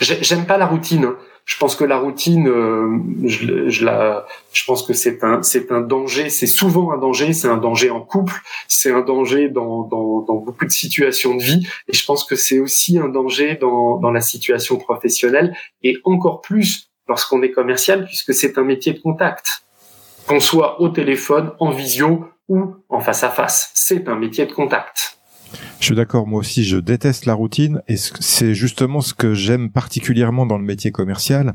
J'aime 0.00 0.46
pas 0.46 0.58
la 0.58 0.66
routine. 0.66 1.12
Je 1.44 1.58
pense 1.58 1.74
que 1.74 1.84
la 1.84 1.98
routine, 1.98 2.48
euh, 2.48 2.98
je, 3.24 3.68
je, 3.68 3.84
la, 3.84 4.26
je 4.52 4.64
pense 4.64 4.82
que 4.82 4.92
c'est 4.92 5.24
un, 5.24 5.42
c'est 5.42 5.72
un 5.72 5.80
danger. 5.80 6.30
C'est 6.30 6.46
souvent 6.46 6.92
un 6.92 6.98
danger. 6.98 7.32
C'est 7.32 7.48
un 7.48 7.56
danger 7.56 7.90
en 7.90 8.00
couple. 8.00 8.40
C'est 8.68 8.92
un 8.92 9.00
danger 9.00 9.48
dans, 9.48 9.82
dans, 9.82 10.20
dans, 10.22 10.36
beaucoup 10.36 10.64
de 10.64 10.70
situations 10.70 11.34
de 11.34 11.42
vie. 11.42 11.66
Et 11.88 11.92
je 11.92 12.04
pense 12.04 12.24
que 12.24 12.36
c'est 12.36 12.60
aussi 12.60 12.98
un 12.98 13.08
danger 13.08 13.56
dans, 13.56 13.98
dans 13.98 14.10
la 14.10 14.20
situation 14.20 14.76
professionnelle 14.76 15.56
et 15.82 15.96
encore 16.04 16.40
plus 16.40 16.90
lorsqu'on 17.08 17.42
est 17.42 17.50
commercial, 17.50 18.04
puisque 18.04 18.32
c'est 18.32 18.56
un 18.56 18.64
métier 18.64 18.92
de 18.92 19.00
contact. 19.00 19.64
Qu'on 20.26 20.40
soit 20.40 20.80
au 20.80 20.88
téléphone, 20.90 21.52
en 21.58 21.70
visio 21.70 22.24
ou 22.48 22.76
en 22.88 23.00
face 23.00 23.24
à 23.24 23.30
face, 23.30 23.72
c'est 23.74 24.08
un 24.08 24.14
métier 24.14 24.46
de 24.46 24.52
contact. 24.52 25.19
Je 25.80 25.86
suis 25.86 25.94
d'accord, 25.94 26.26
moi 26.26 26.40
aussi, 26.40 26.62
je 26.62 26.76
déteste 26.76 27.24
la 27.24 27.32
routine 27.32 27.82
et 27.88 27.96
c'est 27.96 28.52
justement 28.52 29.00
ce 29.00 29.14
que 29.14 29.32
j'aime 29.32 29.70
particulièrement 29.70 30.44
dans 30.44 30.58
le 30.58 30.64
métier 30.64 30.92
commercial, 30.92 31.54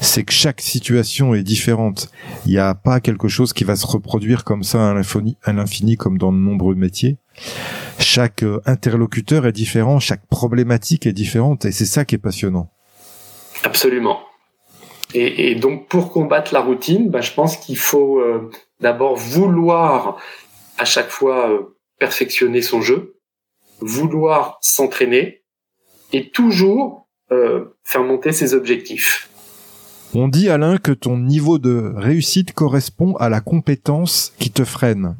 c'est 0.00 0.24
que 0.24 0.32
chaque 0.32 0.60
situation 0.60 1.36
est 1.36 1.44
différente. 1.44 2.10
Il 2.46 2.50
n'y 2.50 2.58
a 2.58 2.74
pas 2.74 2.98
quelque 2.98 3.28
chose 3.28 3.52
qui 3.52 3.62
va 3.62 3.76
se 3.76 3.86
reproduire 3.86 4.42
comme 4.42 4.64
ça 4.64 4.90
à 4.90 5.52
l'infini 5.52 5.96
comme 5.96 6.18
dans 6.18 6.32
de 6.32 6.38
nombreux 6.38 6.74
métiers. 6.74 7.18
Chaque 8.00 8.42
euh, 8.42 8.60
interlocuteur 8.66 9.46
est 9.46 9.52
différent, 9.52 10.00
chaque 10.00 10.26
problématique 10.26 11.06
est 11.06 11.12
différente 11.12 11.64
et 11.64 11.70
c'est 11.70 11.86
ça 11.86 12.04
qui 12.04 12.16
est 12.16 12.18
passionnant. 12.18 12.72
Absolument. 13.62 14.20
Et, 15.14 15.54
donc 15.54 15.88
pour 15.88 16.12
combattre 16.12 16.52
la 16.54 16.60
routine, 16.60 17.08
bah, 17.08 17.20
je 17.20 17.32
pense 17.32 17.56
qu'il 17.56 17.78
faut 17.78 18.18
euh, 18.18 18.50
d'abord 18.80 19.16
vouloir 19.16 20.16
à 20.76 20.84
chaque 20.84 21.10
fois 21.10 21.50
euh, 21.50 21.76
perfectionner 21.98 22.62
son 22.62 22.80
jeu, 22.80 23.19
vouloir 23.80 24.58
s'entraîner 24.60 25.42
et 26.12 26.30
toujours 26.30 27.08
euh, 27.32 27.76
faire 27.84 28.02
monter 28.02 28.32
ses 28.32 28.54
objectifs. 28.54 29.28
On 30.14 30.26
dit 30.26 30.48
Alain 30.48 30.78
que 30.78 30.90
ton 30.90 31.16
niveau 31.16 31.58
de 31.58 31.92
réussite 31.94 32.52
correspond 32.52 33.14
à 33.16 33.28
la 33.28 33.40
compétence 33.40 34.34
qui 34.38 34.50
te 34.50 34.64
freine. 34.64 35.16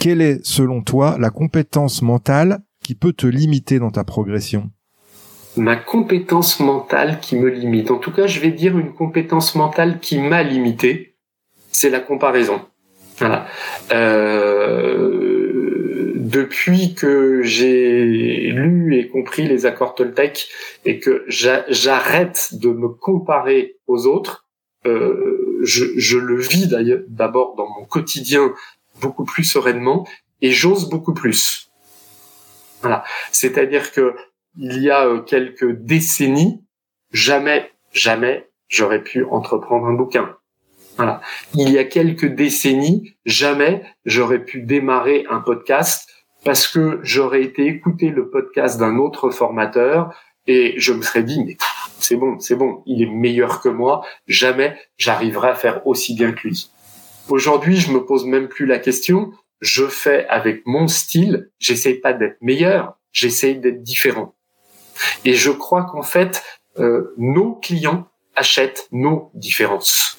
Quelle 0.00 0.20
est, 0.20 0.44
selon 0.44 0.82
toi, 0.82 1.16
la 1.20 1.30
compétence 1.30 2.02
mentale 2.02 2.60
qui 2.82 2.96
peut 2.96 3.12
te 3.12 3.26
limiter 3.26 3.78
dans 3.78 3.92
ta 3.92 4.02
progression? 4.02 4.70
Ma 5.56 5.76
compétence 5.76 6.58
mentale 6.58 7.20
qui 7.20 7.36
me 7.36 7.48
limite. 7.48 7.90
En 7.90 7.98
tout 7.98 8.12
cas, 8.12 8.26
je 8.26 8.40
vais 8.40 8.50
dire 8.50 8.76
une 8.76 8.92
compétence 8.92 9.54
mentale 9.54 10.00
qui 10.00 10.18
m'a 10.18 10.42
limité, 10.42 11.16
c'est 11.70 11.90
la 11.90 12.00
comparaison. 12.00 12.60
Voilà. 13.18 13.46
Euh, 13.92 15.37
depuis 16.28 16.94
que 16.94 17.42
j'ai 17.42 18.50
lu 18.50 18.96
et 18.98 19.08
compris 19.08 19.48
les 19.48 19.64
accords 19.64 19.94
Toltec 19.94 20.48
et 20.84 21.00
que 21.00 21.24
j'arrête 21.28 22.50
de 22.52 22.68
me 22.68 22.88
comparer 22.88 23.76
aux 23.86 24.06
autres, 24.06 24.46
euh, 24.86 25.58
je, 25.62 25.86
je, 25.96 26.18
le 26.18 26.38
vis 26.38 26.68
d'abord 27.08 27.56
dans 27.56 27.68
mon 27.68 27.84
quotidien 27.86 28.52
beaucoup 29.00 29.24
plus 29.24 29.44
sereinement 29.44 30.06
et 30.42 30.50
j'ose 30.50 30.90
beaucoup 30.90 31.14
plus. 31.14 31.70
Voilà. 32.82 33.04
C'est-à-dire 33.32 33.90
que 33.92 34.14
il 34.58 34.82
y 34.82 34.90
a 34.90 35.06
euh, 35.06 35.20
quelques 35.20 35.70
décennies, 35.70 36.62
jamais, 37.10 37.70
jamais 37.92 38.50
j'aurais 38.68 39.02
pu 39.02 39.24
entreprendre 39.24 39.86
un 39.86 39.94
bouquin. 39.94 40.36
Voilà. 40.96 41.22
Il 41.54 41.70
y 41.70 41.78
a 41.78 41.84
quelques 41.84 42.26
décennies, 42.26 43.16
jamais 43.24 43.82
j'aurais 44.04 44.44
pu 44.44 44.62
démarrer 44.62 45.24
un 45.30 45.40
podcast 45.40 46.08
parce 46.44 46.66
que 46.66 47.00
j'aurais 47.02 47.42
été 47.42 47.66
écouter 47.66 48.10
le 48.10 48.30
podcast 48.30 48.78
d'un 48.78 48.96
autre 48.98 49.30
formateur 49.30 50.14
et 50.46 50.74
je 50.78 50.92
me 50.92 51.02
serais 51.02 51.22
dit 51.22 51.44
mais 51.44 51.56
c'est 51.98 52.16
bon, 52.16 52.38
c'est 52.38 52.54
bon, 52.54 52.82
il 52.86 53.02
est 53.02 53.10
meilleur 53.10 53.60
que 53.60 53.68
moi, 53.68 54.04
jamais 54.26 54.78
j'arriverai 54.96 55.48
à 55.48 55.54
faire 55.54 55.86
aussi 55.86 56.14
bien 56.14 56.32
que 56.32 56.48
lui. 56.48 56.70
Aujourd'hui, 57.28 57.76
je 57.76 57.92
me 57.92 58.04
pose 58.04 58.24
même 58.24 58.48
plus 58.48 58.64
la 58.64 58.78
question. 58.78 59.32
Je 59.60 59.84
fais 59.86 60.26
avec 60.28 60.62
mon 60.66 60.88
style. 60.88 61.50
J'essaye 61.58 61.96
pas 61.96 62.14
d'être 62.14 62.38
meilleur. 62.40 62.96
J'essaye 63.12 63.58
d'être 63.58 63.82
différent. 63.82 64.34
Et 65.24 65.34
je 65.34 65.50
crois 65.50 65.84
qu'en 65.84 66.02
fait, 66.02 66.42
euh, 66.78 67.14
nos 67.18 67.54
clients 67.54 68.08
achètent 68.34 68.88
nos 68.92 69.30
différences. 69.34 70.18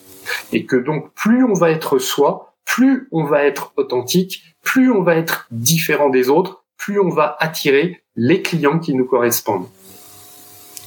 Et 0.51 0.65
que 0.65 0.75
donc, 0.75 1.13
plus 1.13 1.43
on 1.43 1.53
va 1.53 1.71
être 1.71 1.97
soi, 1.97 2.55
plus 2.65 3.07
on 3.11 3.23
va 3.23 3.45
être 3.45 3.73
authentique, 3.77 4.43
plus 4.69 4.91
on 4.91 5.01
va 5.01 5.15
être 5.15 5.47
différent 5.49 6.09
des 6.09 6.29
autres, 6.29 6.63
plus 6.77 6.99
on 6.99 7.09
va 7.09 7.35
attirer 7.39 8.03
les 8.15 8.43
clients 8.43 8.77
qui 8.77 8.93
nous 8.93 9.05
correspondent. 9.05 9.65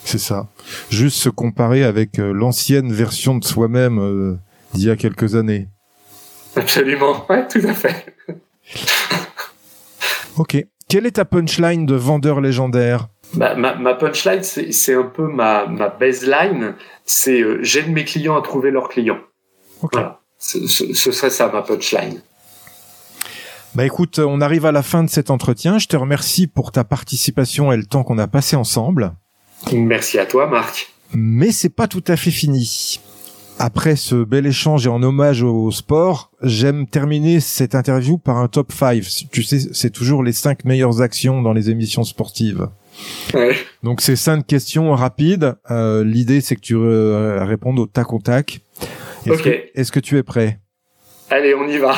C'est 0.05 0.21
ça. 0.21 0.47
Juste 0.89 1.17
se 1.17 1.29
comparer 1.29 1.83
avec 1.83 2.21
euh, 2.21 2.33
l'ancienne 2.33 2.93
version 2.93 3.37
de 3.37 3.45
soi-même 3.45 3.99
euh, 3.99 4.37
d'il 4.73 4.87
y 4.87 4.91
a 4.91 4.95
quelques 4.95 5.35
années. 5.35 5.67
Absolument, 6.55 7.27
ouais, 7.29 7.49
tout 7.49 7.61
à 7.67 7.75
fait. 7.75 8.15
ok. 10.37 10.65
Quelle 10.89 11.07
est 11.07 11.17
ta 11.17 11.25
punchline 11.25 11.85
de 11.85 11.97
vendeur 11.97 12.41
légendaire? 12.41 13.09
Bah, 13.35 13.57
ma, 13.57 13.75
ma, 13.75 13.95
punchline, 13.95 14.45
c'est 14.45 14.95
un 14.95 15.03
peu 15.03 15.27
ma, 15.27 15.67
ma 15.67 15.89
baseline. 15.89 16.77
C'est 17.05 17.41
euh, 17.41 17.59
j'aide 17.63 17.91
mes 17.91 18.05
clients 18.05 18.39
à 18.39 18.43
trouver 18.43 18.71
leurs 18.71 18.89
clients. 18.89 19.19
Voilà. 19.81 20.21
Ce, 20.39 20.69
ce, 20.69 21.11
serait 21.11 21.31
ça 21.31 21.51
ma 21.53 21.63
punchline. 21.63 22.23
Bah 23.75 23.87
écoute, 23.87 24.19
on 24.19 24.43
arrive 24.43 24.67
à 24.67 24.73
la 24.73 24.83
fin 24.83 25.03
de 25.03 25.09
cet 25.09 25.31
entretien. 25.31 25.79
Je 25.79 25.87
te 25.87 25.97
remercie 25.97 26.47
pour 26.47 26.73
ta 26.73 26.85
participation 26.85 27.73
et 27.73 27.77
le 27.77 27.87
temps 27.87 28.05
qu'on 28.05 28.19
a 28.19 28.27
passé 28.27 28.55
ensemble. 28.55 29.13
Merci 29.73 30.19
à 30.19 30.27
toi, 30.27 30.47
Marc. 30.47 30.93
Mais 31.15 31.53
c'est 31.53 31.75
pas 31.75 31.89
tout 31.89 32.05
à 32.09 32.17
fait 32.17 32.31
fini. 32.31 33.01
Après 33.59 33.97
ce 33.97 34.25
bel 34.25 34.47
échange 34.47 34.87
et 34.87 34.91
en 34.91 35.03
hommage 35.03 35.43
au 35.43 35.71
sport, 35.71 36.31
j'aime 36.43 36.87
terminer 36.87 37.41
cette 37.41 37.75
interview 37.75 38.19
par 38.19 38.39
un 38.39 38.49
top 38.49 38.73
5. 38.73 39.03
Tu 39.31 39.43
sais, 39.43 39.59
c'est 39.73 39.91
toujours 39.91 40.23
les 40.23 40.33
5 40.33 40.65
meilleures 40.65 41.01
actions 41.01 41.41
dans 41.41 41.53
les 41.53 41.71
émissions 41.71 42.05
sportives. 42.05 42.69
Ouais. 43.33 43.57
Donc 43.83 44.03
c'est 44.03 44.17
cinq 44.17 44.47
questions 44.47 44.93
rapides. 44.95 45.55
Euh, 45.71 46.05
L'idée 46.05 46.41
c'est 46.41 46.57
que 46.57 46.61
tu 46.61 46.77
euh, 46.77 47.43
répondes 47.45 47.79
au 47.79 47.87
tac 47.87 48.13
au 48.13 48.19
tac. 48.19 48.61
Est-ce 49.25 49.43
que, 49.43 49.51
est 49.75 49.91
que 49.91 50.01
tu 50.01 50.19
es 50.19 50.23
prêt? 50.23 50.61
Allez, 51.31 51.55
on 51.55 51.67
y 51.67 51.79
va. 51.79 51.95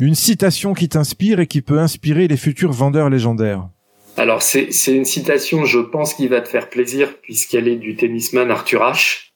Une 0.00 0.14
citation 0.14 0.74
qui 0.74 0.88
t'inspire 0.88 1.40
et 1.40 1.46
qui 1.46 1.62
peut 1.62 1.78
inspirer 1.78 2.28
les 2.28 2.36
futurs 2.36 2.72
vendeurs 2.72 3.10
légendaires. 3.10 3.68
Alors 4.16 4.42
c'est 4.42 4.70
une 4.88 5.04
citation, 5.04 5.64
je 5.64 5.78
pense, 5.78 6.14
qui 6.14 6.28
va 6.28 6.40
te 6.40 6.48
faire 6.48 6.68
plaisir 6.68 7.18
puisqu'elle 7.20 7.68
est 7.68 7.76
du 7.76 7.96
tennisman 7.96 8.50
Arthur 8.50 8.82
Ashe 8.82 9.26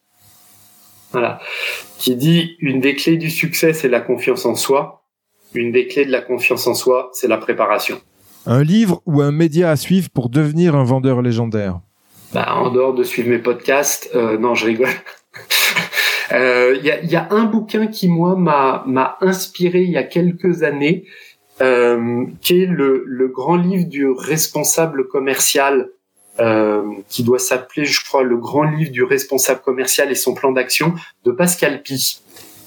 voilà, 1.13 1.41
qui 1.99 2.15
dit 2.15 2.57
une 2.61 2.81
des 2.81 2.95
clés 2.95 3.17
du 3.17 3.31
succès, 3.31 3.73
c'est 3.73 3.89
la 3.89 4.01
confiance 4.01 4.47
en 4.47 4.55
soi. 4.55 5.03
Une 5.55 5.73
des 5.73 5.89
clés 5.89 6.05
de 6.05 6.13
la 6.13 6.21
confiance 6.21 6.67
en 6.69 6.75
soi, 6.75 7.11
c'est 7.13 7.27
la 7.27 7.39
préparation. 7.39 8.01
Un 8.47 8.63
livre 8.63 9.03
ou 9.07 9.21
un 9.21 9.33
média 9.33 9.71
à 9.71 9.77
suivre 9.77 10.09
pour 10.11 10.29
devenir 10.29 10.77
un 10.77 10.85
vendeur 10.85 11.21
légendaire 11.21 11.81
bah, 12.33 12.55
En 12.55 12.71
dehors 12.71 12.95
de 12.95 13.03
suivre 13.03 13.29
mes 13.29 13.39
podcasts, 13.39 14.11
euh, 14.15 14.39
non, 14.39 14.55
je 14.55 14.67
rigole. 14.67 14.89
Il 16.31 16.37
euh, 16.37 16.77
y, 16.77 16.91
a, 16.91 17.03
y, 17.03 17.17
a, 17.17 17.29
un 17.31 17.45
bouquin 17.45 17.87
qui, 17.89 18.09
moi, 18.09 18.37
m'a 18.37 19.19
inspiré 19.21 19.83
il 19.83 19.91
y 19.91 19.97
a 19.97 20.05
quelques 20.05 20.63
années, 20.63 21.05
euh, 21.61 22.25
qui 22.41 22.63
est 22.63 22.67
le, 22.67 23.05
le, 23.07 23.29
grand 23.29 23.57
livre 23.57 23.89
du 23.89 24.09
responsable 24.09 25.09
commercial 25.09 25.91
euh, 26.39 26.83
qui 27.09 27.23
doit 27.23 27.39
s'appeler, 27.39 27.85
je 27.85 28.05
crois, 28.05 28.23
le 28.23 28.37
grand 28.37 28.63
livre 28.63 28.93
du 28.93 29.03
responsable 29.03 29.61
commercial 29.61 30.11
et 30.11 30.15
son 30.15 30.33
plan 30.33 30.53
d'action 30.53 30.95
de 31.25 31.33
Pascal 31.33 31.83
Pi. 31.83 32.23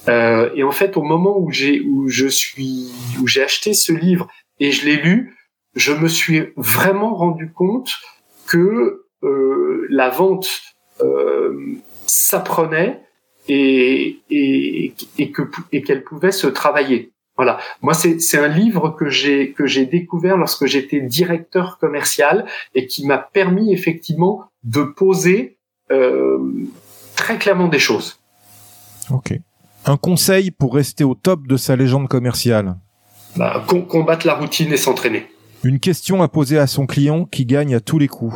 Euh, 0.09 0.49
et 0.53 0.64
en 0.64 0.72
fait, 0.72 0.97
au 0.97 1.01
moment 1.01 1.39
où 1.39 1.49
j'ai 1.51 1.80
où 1.82 2.07
je 2.07 2.28
suis 2.28 2.91
où 3.22 3.28
j'ai 3.28 3.43
acheté 3.43 3.74
ce 3.74 3.93
livre 3.93 4.28
et 4.59 4.72
je 4.72 4.86
l'ai 4.86 4.97
lu, 4.97 5.38
je 5.76 5.93
me 5.93 6.07
suis 6.07 6.49
vraiment 6.57 7.16
rendu 7.16 7.51
compte 7.51 7.95
que 8.47 9.05
euh, 9.24 9.88
la 9.89 10.09
vente 10.09 10.61
euh, 11.01 11.78
s'apprenait 12.05 13.01
et, 13.48 14.20
et, 14.30 14.94
et 15.18 15.32
que 15.32 15.44
et 15.72 15.82
qu'elle 15.82 16.04
pouvait 16.04 16.32
se 16.32 16.48
travailler. 16.48 17.12
Voilà. 17.36 17.60
Moi, 17.82 17.94
c'est 17.96 18.38
un 18.38 18.48
livre 18.48 18.91
que 18.91 19.10
j'ai 19.10 19.54
que 19.54 19.66
j'ai 19.66 19.86
découvert 19.86 20.38
lorsque 20.38 20.68
j'étais 20.68 21.02
directeur 21.02 21.80
commercial 21.80 22.46
et 22.76 22.86
qui 22.86 23.08
m'a 23.08 23.18
permis 23.18 23.74
effectivement 23.74 24.46
de 24.64 24.84
poser 24.84 25.58
euh, 25.91 26.38
très 27.16 27.38
clairement 27.38 27.68
des 27.68 27.80
choses. 27.80 28.20
Ok. 29.10 29.34
Un 29.86 29.98
conseil 29.98 30.52
pour 30.52 30.76
rester 30.76 31.04
au 31.04 31.16
top 31.16 31.48
de 31.48 31.58
sa 31.58 31.76
légende 31.76 32.08
commerciale? 32.08 32.78
Bah, 33.36 33.66
combattre 33.89 34.28
la 34.28 34.36
routine 34.36 34.72
et 34.72 34.78
s'entraîner. 34.78 35.26
Une 35.64 35.80
question 35.80 36.22
à 36.22 36.28
poser 36.28 36.60
à 36.60 36.68
son 36.68 36.86
client 36.86 37.26
qui 37.26 37.46
gagne 37.46 37.74
à 37.74 37.80
tous 37.80 37.98
les 37.98 38.08
coups. 38.08 38.36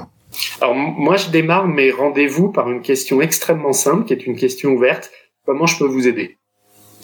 Alors 0.61 0.75
moi, 0.75 1.17
je 1.17 1.29
démarre 1.29 1.67
mes 1.67 1.91
rendez-vous 1.91 2.51
par 2.51 2.69
une 2.69 2.81
question 2.81 3.21
extrêmement 3.21 3.73
simple, 3.73 4.05
qui 4.05 4.13
est 4.13 4.25
une 4.25 4.35
question 4.35 4.71
ouverte. 4.71 5.11
Comment 5.45 5.65
je 5.65 5.77
peux 5.77 5.85
vous 5.85 6.07
aider? 6.07 6.37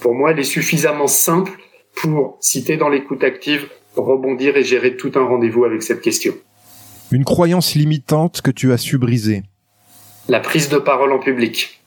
Pour 0.01 0.13
moi, 0.13 0.31
elle 0.31 0.39
est 0.39 0.43
suffisamment 0.43 1.07
simple 1.07 1.51
pour, 1.95 2.37
si 2.41 2.63
tu 2.63 2.75
dans 2.77 2.89
l'écoute 2.89 3.23
active, 3.23 3.69
rebondir 3.95 4.57
et 4.57 4.63
gérer 4.63 4.97
tout 4.97 5.11
un 5.15 5.25
rendez-vous 5.25 5.65
avec 5.65 5.83
cette 5.83 6.01
question. 6.01 6.33
Une 7.11 7.25
croyance 7.25 7.75
limitante 7.75 8.41
que 8.41 8.51
tu 8.51 8.71
as 8.71 8.77
su 8.77 8.97
briser. 8.97 9.43
La 10.27 10.39
prise 10.39 10.69
de 10.69 10.77
parole 10.77 11.11
en 11.11 11.19
public. 11.19 11.79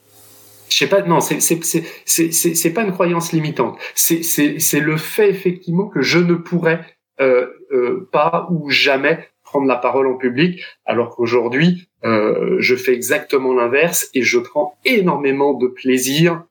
Je 0.68 0.78
sais 0.78 0.88
pas, 0.88 1.02
non, 1.02 1.20
c'est 1.20 1.40
c'est 1.40 2.70
pas 2.70 2.82
une 2.82 2.92
croyance 2.92 3.32
limitante. 3.32 3.78
C'est 3.94 4.80
le 4.80 4.96
fait 4.96 5.30
effectivement 5.30 5.88
que 5.88 6.02
je 6.02 6.18
ne 6.18 6.34
pourrais 6.34 6.80
euh, 7.20 7.46
euh, 7.72 8.08
pas 8.12 8.48
ou 8.50 8.70
jamais 8.70 9.28
prendre 9.56 9.68
la 9.68 9.76
parole 9.76 10.06
en 10.06 10.16
public, 10.16 10.60
alors 10.84 11.16
qu'aujourd'hui 11.16 11.88
euh, 12.04 12.56
je 12.58 12.76
fais 12.76 12.92
exactement 12.92 13.54
l'inverse 13.54 14.10
et 14.12 14.20
je 14.20 14.38
prends 14.38 14.74
énormément 14.84 15.54
de 15.54 15.66
plaisir 15.66 16.42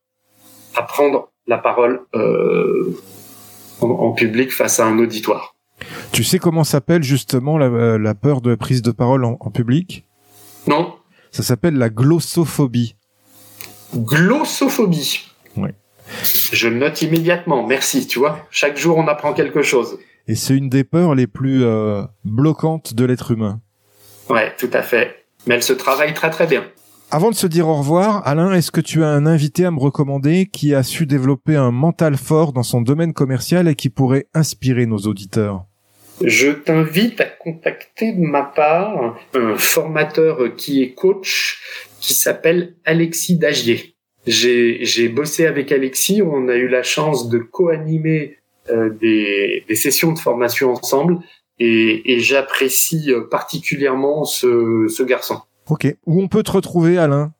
à 0.75 0.81
prendre 0.81 1.29
la 1.45 1.59
parole 1.59 2.01
euh, 2.15 2.97
en, 3.79 4.11
public 4.13 4.51
face 4.51 4.79
à 4.79 4.87
un 4.87 4.97
auditoire. 4.97 5.55
Tu 6.13 6.23
sais 6.23 6.39
comment 6.39 6.63
s'appelle 6.63 7.03
justement 7.03 7.59
la, 7.59 7.67
euh, 7.67 8.13
peur 8.15 8.41
de 8.41 8.55
prise 8.55 8.81
de 8.81 8.91
parole 8.91 9.23
en, 9.23 9.51
public? 9.51 10.03
Non. 10.65 10.95
Ça 11.29 11.43
s'appelle 11.43 11.75
la 11.75 11.89
glossophobie. 11.89 12.95
Glossophobie. 13.95 15.27
Oui. 15.57 15.69
Je 16.51 16.67
le 16.69 16.77
note 16.77 17.03
immédiatement. 17.03 17.67
Merci. 17.67 18.07
Tu 18.07 18.17
vois, 18.17 18.39
chaque 18.49 18.77
jour 18.77 18.97
on 18.97 19.07
apprend 19.07 19.33
quelque 19.33 19.61
chose. 19.61 19.99
Et 20.27 20.35
c'est 20.35 20.55
une 20.55 20.69
des 20.69 20.83
peurs 20.83 21.15
les 21.15 21.27
plus 21.27 21.63
euh, 21.63 22.03
bloquantes 22.23 22.93
de 22.93 23.05
l'être 23.05 23.31
humain. 23.31 23.61
Ouais, 24.29 24.53
tout 24.57 24.69
à 24.73 24.81
fait. 24.81 25.25
Mais 25.45 25.55
elle 25.55 25.63
se 25.63 25.73
travaille 25.73 26.13
très 26.13 26.31
très 26.31 26.47
bien. 26.47 26.65
Avant 27.11 27.29
de 27.29 27.35
se 27.35 27.45
dire 27.45 27.67
au 27.67 27.75
revoir, 27.75 28.27
Alain, 28.27 28.51
est-ce 28.53 28.71
que 28.71 28.81
tu 28.81 29.03
as 29.03 29.09
un 29.09 29.27
invité 29.27 29.65
à 29.65 29.71
me 29.71 29.79
recommander 29.79 30.47
qui 30.47 30.73
a 30.73 30.81
su 30.81 31.05
développer 31.05 31.55
un 31.55 31.71
mental 31.71 32.17
fort 32.17 32.51
dans 32.51 32.63
son 32.63 32.81
domaine 32.81 33.13
commercial 33.13 33.67
et 33.67 33.75
qui 33.75 33.89
pourrait 33.89 34.25
inspirer 34.33 34.87
nos 34.87 34.97
auditeurs? 34.97 35.65
Je 36.23 36.49
t'invite 36.49 37.21
à 37.21 37.25
contacter 37.25 38.13
de 38.13 38.21
ma 38.21 38.43
part 38.43 39.17
un 39.35 39.55
formateur 39.57 40.55
qui 40.55 40.81
est 40.81 40.93
coach 40.93 41.61
qui 41.99 42.15
s'appelle 42.15 42.75
Alexis 42.85 43.37
Dagier. 43.37 43.95
j'ai 44.25 45.09
bossé 45.09 45.45
avec 45.45 45.71
Alexis. 45.71 46.21
On 46.23 46.47
a 46.47 46.55
eu 46.55 46.67
la 46.67 46.83
chance 46.83 47.29
de 47.29 47.37
co-animer 47.37 48.37
des, 48.69 49.63
des, 49.67 49.75
sessions 49.75 50.11
de 50.11 50.19
formation 50.19 50.71
ensemble 50.71 51.19
et, 51.59 52.13
et 52.13 52.19
j'apprécie 52.19 53.11
particulièrement 53.29 54.25
ce, 54.25 54.87
ce 54.89 55.03
garçon. 55.03 55.41
Ok. 55.69 55.87
Où 56.05 56.21
on 56.21 56.27
peut 56.27 56.43
te 56.43 56.51
retrouver, 56.51 56.97
Alain? 56.97 57.33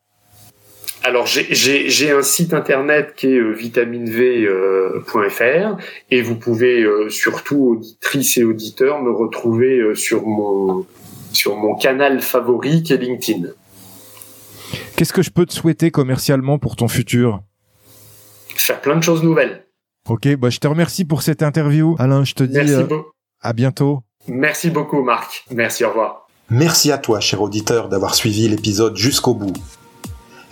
Alors 1.06 1.26
j'ai 1.26 2.10
un 2.10 2.22
site 2.22 2.52
internet 2.52 3.14
qui 3.16 3.28
est 3.28 3.38
euh, 3.38 3.52
vitaminv.fr 3.52 5.42
euh, 5.42 5.74
et 6.10 6.20
vous 6.20 6.34
pouvez 6.34 6.82
euh, 6.82 7.08
surtout 7.10 7.76
auditrices 7.76 8.36
et 8.38 8.42
auditeurs 8.42 9.00
me 9.00 9.12
retrouver 9.12 9.94
sur 9.94 10.26
mon 10.26 10.84
sur 11.32 11.56
mon 11.56 11.76
canal 11.76 12.20
favori 12.20 12.82
qui 12.82 12.92
est 12.92 12.96
LinkedIn. 12.96 13.50
Qu'est-ce 14.96 15.12
que 15.12 15.22
je 15.22 15.30
peux 15.30 15.46
te 15.46 15.52
souhaiter 15.52 15.92
commercialement 15.92 16.58
pour 16.58 16.74
ton 16.74 16.88
futur? 16.88 17.40
Faire 18.48 18.80
plein 18.80 18.96
de 18.96 19.02
choses 19.02 19.22
nouvelles. 19.22 19.65
Ok, 20.08 20.36
bah 20.36 20.50
je 20.50 20.58
te 20.58 20.68
remercie 20.68 21.04
pour 21.04 21.22
cette 21.22 21.42
interview, 21.42 21.96
Alain. 21.98 22.24
Je 22.24 22.34
te 22.34 22.44
dis 22.44 22.58
à 23.40 23.52
bientôt. 23.52 24.02
Merci 24.28 24.70
beaucoup, 24.70 25.02
Marc. 25.02 25.44
Merci, 25.50 25.84
au 25.84 25.88
revoir. 25.88 26.26
Merci 26.48 26.92
à 26.92 26.98
toi, 26.98 27.18
cher 27.20 27.42
auditeur, 27.42 27.88
d'avoir 27.88 28.14
suivi 28.14 28.48
l'épisode 28.48 28.96
jusqu'au 28.96 29.34
bout. 29.34 29.52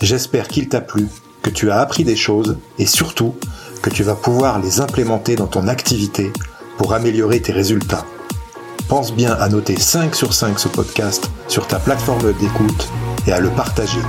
J'espère 0.01 0.49
qu'il 0.49 0.69
t'a 0.69 0.81
plu, 0.81 1.07
que 1.43 1.51
tu 1.51 1.71
as 1.71 1.79
appris 1.79 2.03
des 2.03 2.17
choses 2.17 2.59
et 2.79 2.87
surtout 2.87 3.37
que 3.81 3.91
tu 3.91 4.03
vas 4.03 4.17
pouvoir 4.17 4.61
les 4.61 4.81
implémenter 4.81 5.37
dans 5.37 5.47
ton 5.47 5.69
activité 5.69 6.33
pour 6.79 6.95
améliorer 6.95 7.41
tes 7.41 7.53
résultats. 7.53 8.05
Pense 8.89 9.15
bien 9.15 9.33
à 9.35 9.49
noter 9.49 9.77
5 9.77 10.15
sur 10.15 10.35
5 10.35 10.59
ce 10.59 10.69
podcast 10.69 11.31
sur 11.49 11.67
ta 11.69 11.79
plateforme 11.79 12.33
d'écoute 12.35 12.91
et 13.27 13.33
à 13.33 13.41
le 13.41 13.51
partager. 13.51 14.01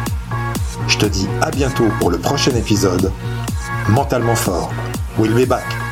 Je 0.87 0.97
te 0.97 1.05
dis 1.05 1.27
à 1.41 1.51
bientôt 1.51 1.87
pour 1.99 2.09
le 2.09 2.17
prochain 2.17 2.55
épisode. 2.55 3.11
Mentalement 3.89 4.35
fort. 4.35 4.71
We'll 5.17 5.33
be 5.33 5.45
back. 5.45 5.84